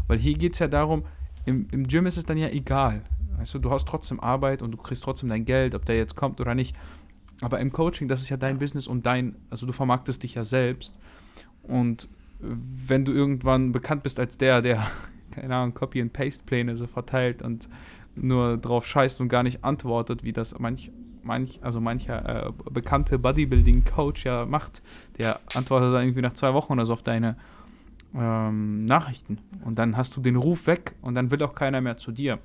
weil 0.07 0.17
hier 0.17 0.35
geht 0.35 0.53
es 0.53 0.59
ja 0.59 0.69
darum, 0.69 1.03
im, 1.45 1.67
im 1.73 1.85
Gym 1.85 2.05
ist 2.05 2.15
es 2.15 2.23
dann 2.23 2.37
ja 2.37 2.47
egal. 2.47 3.01
Weißt 3.37 3.53
du, 3.55 3.59
du 3.59 3.71
hast 3.71 3.89
trotzdem 3.89 4.21
Arbeit 4.21 4.61
und 4.61 4.71
du 4.71 4.77
kriegst 4.77 5.03
trotzdem 5.03 5.27
dein 5.27 5.43
Geld, 5.43 5.75
ob 5.75 5.85
der 5.85 5.97
jetzt 5.97 6.15
kommt 6.15 6.39
oder 6.39 6.55
nicht. 6.55 6.77
Aber 7.41 7.59
im 7.59 7.73
Coaching, 7.73 8.07
das 8.07 8.21
ist 8.21 8.29
ja 8.29 8.37
dein 8.37 8.57
Business 8.57 8.87
und 8.87 9.05
dein, 9.05 9.35
also 9.49 9.65
du 9.65 9.73
vermarktest 9.73 10.23
dich 10.23 10.35
ja 10.35 10.45
selbst. 10.45 10.97
Und 11.61 12.07
wenn 12.39 13.03
du 13.03 13.11
irgendwann 13.11 13.73
bekannt 13.73 14.03
bist 14.03 14.17
als 14.17 14.37
der, 14.37 14.61
der, 14.61 14.87
keine 15.31 15.53
Ahnung, 15.57 15.73
Copy-and-Paste-Pläne 15.73 16.77
so 16.77 16.87
verteilt 16.87 17.41
und 17.41 17.67
nur 18.15 18.55
drauf 18.55 18.87
scheißt 18.87 19.19
und 19.19 19.27
gar 19.27 19.43
nicht 19.43 19.65
antwortet, 19.65 20.23
wie 20.23 20.31
das 20.31 20.57
manch, 20.57 20.89
manch 21.23 21.59
also 21.61 21.79
mancher 21.79 22.47
äh, 22.47 22.51
bekannte 22.71 23.19
Bodybuilding-Coach 23.19 24.25
ja 24.25 24.45
macht, 24.45 24.81
der 25.17 25.39
antwortet 25.55 25.93
dann 25.93 26.03
irgendwie 26.03 26.21
nach 26.21 26.33
zwei 26.33 26.53
Wochen 26.53 26.73
oder 26.73 26.85
so 26.85 26.93
auf 26.93 27.03
deine 27.03 27.37
ähm, 28.15 28.85
Nachrichten. 28.85 29.37
Und 29.63 29.79
dann 29.79 29.97
hast 29.97 30.15
du 30.15 30.21
den 30.21 30.35
Ruf 30.35 30.67
weg 30.67 30.95
und 31.01 31.15
dann 31.15 31.31
will 31.31 31.41
auch 31.43 31.55
keiner 31.55 31.81
mehr 31.81 31.97
zu 31.97 32.11
dir. 32.11 32.39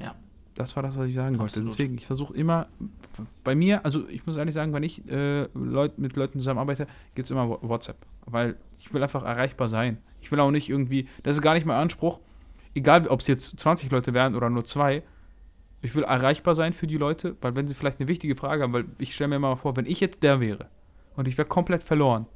Ja. 0.00 0.14
Das 0.54 0.76
war 0.76 0.82
das, 0.82 0.98
was 0.98 1.08
ich 1.08 1.14
sagen 1.14 1.40
Absolut. 1.40 1.54
wollte. 1.54 1.70
Deswegen, 1.70 1.96
ich 1.96 2.06
versuche 2.06 2.34
immer, 2.34 2.66
bei 3.44 3.54
mir, 3.54 3.82
also 3.84 4.06
ich 4.08 4.26
muss 4.26 4.36
ehrlich 4.36 4.54
sagen, 4.54 4.74
wenn 4.74 4.82
ich 4.82 5.08
äh, 5.08 5.48
Leut, 5.54 5.98
mit 5.98 6.16
Leuten 6.16 6.38
zusammenarbeite, 6.38 6.86
gibt 7.14 7.26
es 7.26 7.30
immer 7.30 7.48
WhatsApp. 7.62 7.96
Weil 8.26 8.56
ich 8.78 8.92
will 8.92 9.02
einfach 9.02 9.24
erreichbar 9.24 9.68
sein. 9.68 9.98
Ich 10.20 10.30
will 10.30 10.40
auch 10.40 10.50
nicht 10.50 10.68
irgendwie, 10.68 11.08
das 11.22 11.36
ist 11.36 11.42
gar 11.42 11.54
nicht 11.54 11.64
mein 11.64 11.78
Anspruch, 11.78 12.20
egal 12.74 13.06
ob 13.06 13.20
es 13.20 13.26
jetzt 13.26 13.58
20 13.58 13.90
Leute 13.90 14.12
wären 14.12 14.34
oder 14.34 14.50
nur 14.50 14.64
zwei, 14.64 15.02
ich 15.82 15.94
will 15.94 16.04
erreichbar 16.04 16.54
sein 16.54 16.72
für 16.72 16.86
die 16.86 16.96
Leute, 16.96 17.36
weil 17.40 17.56
wenn 17.56 17.66
sie 17.66 17.74
vielleicht 17.74 18.00
eine 18.00 18.08
wichtige 18.08 18.36
Frage 18.36 18.62
haben, 18.62 18.72
weil 18.72 18.84
ich 18.98 19.14
stelle 19.14 19.28
mir 19.28 19.38
mal 19.38 19.56
vor, 19.56 19.76
wenn 19.76 19.86
ich 19.86 20.00
jetzt 20.00 20.22
der 20.22 20.40
wäre 20.40 20.68
und 21.16 21.28
ich 21.28 21.38
wäre 21.38 21.48
komplett 21.48 21.82
verloren, 21.82 22.26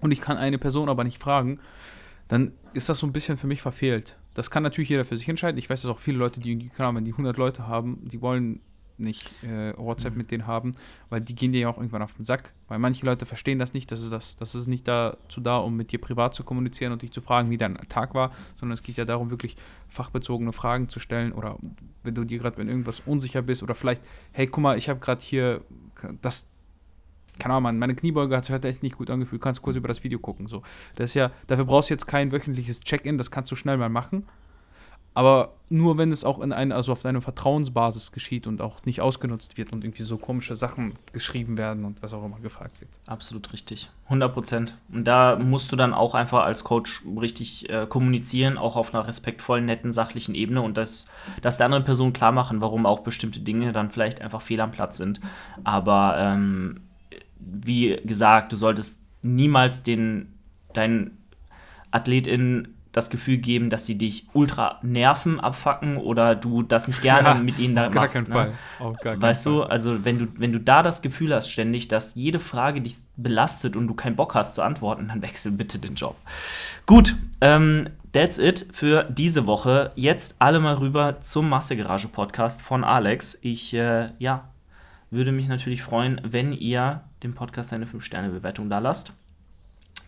und 0.00 0.12
ich 0.12 0.20
kann 0.20 0.36
eine 0.36 0.58
Person 0.58 0.88
aber 0.88 1.04
nicht 1.04 1.22
fragen, 1.22 1.58
dann 2.28 2.52
ist 2.74 2.88
das 2.88 2.98
so 2.98 3.06
ein 3.06 3.12
bisschen 3.12 3.38
für 3.38 3.46
mich 3.46 3.62
verfehlt. 3.62 4.16
Das 4.34 4.50
kann 4.50 4.62
natürlich 4.62 4.90
jeder 4.90 5.04
für 5.04 5.16
sich 5.16 5.28
entscheiden. 5.28 5.58
Ich 5.58 5.70
weiß, 5.70 5.82
dass 5.82 5.90
auch 5.90 5.98
viele 5.98 6.18
Leute, 6.18 6.40
die, 6.40 6.56
die 6.56 6.70
wenn 6.78 7.04
die 7.04 7.12
100 7.12 7.36
Leute 7.36 7.66
haben, 7.66 8.00
die 8.02 8.20
wollen 8.20 8.60
nicht 8.98 9.30
äh, 9.42 9.76
WhatsApp 9.76 10.12
mhm. 10.12 10.18
mit 10.18 10.30
denen 10.30 10.46
haben, 10.46 10.72
weil 11.10 11.20
die 11.20 11.34
gehen 11.34 11.52
dir 11.52 11.60
ja 11.60 11.68
auch 11.68 11.76
irgendwann 11.76 12.02
auf 12.02 12.14
den 12.14 12.24
Sack. 12.24 12.52
Weil 12.68 12.78
manche 12.78 13.04
Leute 13.06 13.26
verstehen 13.26 13.58
das 13.58 13.74
nicht, 13.74 13.92
das 13.92 14.02
ist 14.02 14.10
das, 14.10 14.36
das 14.36 14.54
ist 14.54 14.66
nicht 14.66 14.88
dazu 14.88 15.40
da, 15.40 15.58
um 15.58 15.76
mit 15.76 15.92
dir 15.92 16.00
privat 16.00 16.34
zu 16.34 16.44
kommunizieren 16.44 16.92
und 16.92 17.02
dich 17.02 17.12
zu 17.12 17.20
fragen, 17.20 17.50
wie 17.50 17.58
dein 17.58 17.76
Tag 17.88 18.14
war, 18.14 18.32
sondern 18.56 18.74
es 18.74 18.82
geht 18.82 18.96
ja 18.96 19.04
darum, 19.04 19.30
wirklich 19.30 19.56
fachbezogene 19.88 20.52
Fragen 20.52 20.88
zu 20.88 20.98
stellen 20.98 21.32
oder 21.32 21.58
wenn 22.02 22.14
du 22.14 22.24
dir 22.24 22.38
gerade, 22.38 22.56
wenn 22.58 22.68
irgendwas 22.68 23.00
unsicher 23.06 23.42
bist 23.42 23.62
oder 23.62 23.74
vielleicht, 23.74 24.02
hey, 24.32 24.46
guck 24.46 24.62
mal, 24.62 24.78
ich 24.78 24.88
habe 24.88 25.00
gerade 25.00 25.22
hier 25.22 25.62
das, 26.22 26.46
keine 27.38 27.54
Ahnung, 27.54 27.78
meine 27.78 27.94
Kniebeuge 27.94 28.36
hat 28.36 28.46
sich 28.46 28.54
heute 28.54 28.68
echt 28.68 28.82
nicht 28.82 28.96
gut 28.96 29.10
angefühlt, 29.10 29.42
kannst 29.42 29.62
kurz 29.62 29.76
über 29.76 29.88
das 29.88 30.02
Video 30.02 30.18
gucken. 30.18 30.46
So. 30.46 30.62
Das 30.94 31.10
ist 31.10 31.14
ja, 31.14 31.30
dafür 31.46 31.64
brauchst 31.66 31.90
du 31.90 31.94
jetzt 31.94 32.06
kein 32.06 32.32
wöchentliches 32.32 32.80
Check-in, 32.80 33.18
das 33.18 33.30
kannst 33.30 33.50
du 33.52 33.56
schnell 33.56 33.76
mal 33.76 33.88
machen. 33.88 34.26
Aber 35.16 35.54
nur 35.70 35.96
wenn 35.96 36.12
es 36.12 36.24
auch 36.24 36.40
in 36.40 36.52
ein, 36.52 36.72
also 36.72 36.92
auf 36.92 37.06
einer 37.06 37.22
Vertrauensbasis 37.22 38.12
geschieht 38.12 38.46
und 38.46 38.60
auch 38.60 38.84
nicht 38.84 39.00
ausgenutzt 39.00 39.56
wird 39.56 39.72
und 39.72 39.82
irgendwie 39.82 40.02
so 40.02 40.18
komische 40.18 40.56
Sachen 40.56 40.92
geschrieben 41.14 41.56
werden 41.56 41.86
und 41.86 42.02
was 42.02 42.12
auch 42.12 42.22
immer 42.22 42.38
gefragt 42.38 42.82
wird. 42.82 42.90
Absolut 43.06 43.50
richtig. 43.54 43.88
100 44.04 44.34
Prozent. 44.34 44.76
Und 44.92 45.04
da 45.04 45.36
musst 45.36 45.72
du 45.72 45.76
dann 45.76 45.94
auch 45.94 46.14
einfach 46.14 46.44
als 46.44 46.64
Coach 46.64 47.00
richtig 47.18 47.70
äh, 47.70 47.86
kommunizieren, 47.86 48.58
auch 48.58 48.76
auf 48.76 48.92
einer 48.92 49.08
respektvollen, 49.08 49.64
netten, 49.64 49.90
sachlichen 49.90 50.34
Ebene 50.34 50.60
und 50.60 50.76
das, 50.76 51.08
das 51.40 51.56
der 51.56 51.64
anderen 51.64 51.84
Person 51.84 52.12
klar 52.12 52.32
machen, 52.32 52.60
warum 52.60 52.84
auch 52.84 53.00
bestimmte 53.00 53.40
Dinge 53.40 53.72
dann 53.72 53.90
vielleicht 53.90 54.20
einfach 54.20 54.42
fehl 54.42 54.60
am 54.60 54.70
Platz 54.70 54.98
sind. 54.98 55.22
Aber 55.64 56.18
ähm, 56.18 56.82
wie 57.38 57.96
gesagt, 58.04 58.52
du 58.52 58.56
solltest 58.56 59.00
niemals 59.22 59.82
den, 59.82 60.34
deinen 60.74 61.16
AthletInnen 61.90 62.75
das 62.96 63.10
Gefühl 63.10 63.36
geben, 63.36 63.68
dass 63.68 63.84
sie 63.84 63.98
dich 63.98 64.26
ultra 64.32 64.78
nerven, 64.82 65.38
abfacken 65.38 65.98
oder 65.98 66.34
du 66.34 66.62
das 66.62 66.88
nicht 66.88 67.02
gerne 67.02 67.28
ja, 67.28 67.34
mit 67.34 67.58
ihnen 67.58 67.74
da 67.74 67.88
auf 67.88 67.94
machst. 67.94 68.14
Gar 68.14 68.22
keinen 68.24 68.28
ne? 68.30 68.34
Fall. 68.78 68.86
Auf 68.86 68.98
gar 69.00 69.20
weißt 69.20 69.44
keinen 69.44 69.54
du, 69.54 69.60
Fall. 69.60 69.70
also 69.70 70.04
wenn 70.06 70.18
du, 70.18 70.26
wenn 70.36 70.52
du 70.52 70.60
da 70.60 70.82
das 70.82 71.02
Gefühl 71.02 71.34
hast 71.34 71.50
ständig, 71.50 71.88
dass 71.88 72.14
jede 72.14 72.38
Frage 72.38 72.80
dich 72.80 72.96
belastet 73.16 73.76
und 73.76 73.86
du 73.86 73.92
keinen 73.92 74.16
Bock 74.16 74.34
hast 74.34 74.54
zu 74.54 74.62
antworten, 74.62 75.08
dann 75.08 75.20
wechsel 75.20 75.52
bitte 75.52 75.78
den 75.78 75.94
Job. 75.94 76.16
Gut, 76.86 77.14
ähm, 77.42 77.90
that's 78.12 78.38
it 78.38 78.66
für 78.72 79.04
diese 79.04 79.44
Woche. 79.44 79.90
Jetzt 79.94 80.36
alle 80.38 80.58
mal 80.58 80.76
rüber 80.76 81.20
zum 81.20 81.50
Massegarage 81.50 82.08
Podcast 82.08 82.62
von 82.62 82.82
Alex. 82.82 83.38
Ich, 83.42 83.74
äh, 83.74 84.08
ja, 84.18 84.48
würde 85.10 85.32
mich 85.32 85.48
natürlich 85.48 85.82
freuen, 85.82 86.18
wenn 86.24 86.52
ihr 86.54 87.02
dem 87.22 87.34
Podcast 87.34 87.74
eine 87.74 87.84
5-Sterne-Bewertung 87.84 88.70
da 88.70 88.78
lasst. 88.78 89.12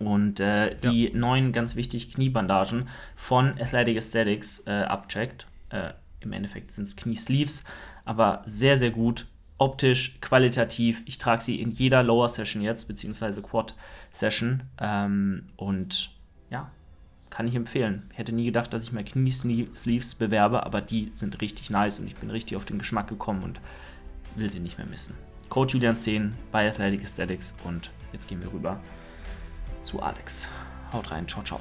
Und 0.00 0.40
äh, 0.40 0.76
die 0.76 1.08
ja. 1.08 1.16
neuen, 1.16 1.52
ganz 1.52 1.76
wichtig, 1.76 2.12
Kniebandagen 2.12 2.88
von 3.16 3.58
Athletic 3.60 3.96
Aesthetics 3.96 4.64
äh, 4.66 4.70
abcheckt. 4.70 5.46
Äh, 5.70 5.90
Im 6.20 6.32
Endeffekt 6.32 6.70
sind 6.70 6.88
es 6.88 6.96
Kniesleeves, 6.96 7.64
aber 8.04 8.42
sehr, 8.44 8.76
sehr 8.76 8.90
gut. 8.90 9.26
Optisch, 9.60 10.20
qualitativ. 10.20 11.02
Ich 11.06 11.18
trage 11.18 11.42
sie 11.42 11.60
in 11.60 11.72
jeder 11.72 12.04
Lower 12.04 12.28
Session 12.28 12.62
jetzt, 12.62 12.86
beziehungsweise 12.86 13.42
Quad 13.42 13.74
Session. 14.12 14.62
Ähm, 14.80 15.48
und 15.56 16.10
ja, 16.48 16.70
kann 17.30 17.48
ich 17.48 17.56
empfehlen. 17.56 18.04
Ich 18.12 18.18
hätte 18.18 18.32
nie 18.32 18.44
gedacht, 18.44 18.72
dass 18.72 18.84
ich 18.84 18.92
mal 18.92 19.04
Kniesleeves 19.04 20.14
bewerbe, 20.14 20.64
aber 20.64 20.80
die 20.80 21.10
sind 21.14 21.40
richtig 21.40 21.70
nice 21.70 21.98
und 21.98 22.06
ich 22.06 22.14
bin 22.14 22.30
richtig 22.30 22.56
auf 22.56 22.64
den 22.64 22.78
Geschmack 22.78 23.08
gekommen 23.08 23.42
und 23.42 23.60
will 24.36 24.50
sie 24.50 24.60
nicht 24.60 24.78
mehr 24.78 24.86
missen. 24.86 25.16
Code 25.48 25.72
Julian 25.72 25.98
10 25.98 26.34
bei 26.52 26.68
Athletic 26.68 27.02
Aesthetics 27.02 27.56
und 27.64 27.90
jetzt 28.12 28.28
gehen 28.28 28.40
wir 28.42 28.52
rüber 28.52 28.80
zu 29.82 30.00
Alex. 30.00 30.48
Haut 30.92 31.10
rein, 31.10 31.26
ciao, 31.26 31.42
ciao. 31.42 31.60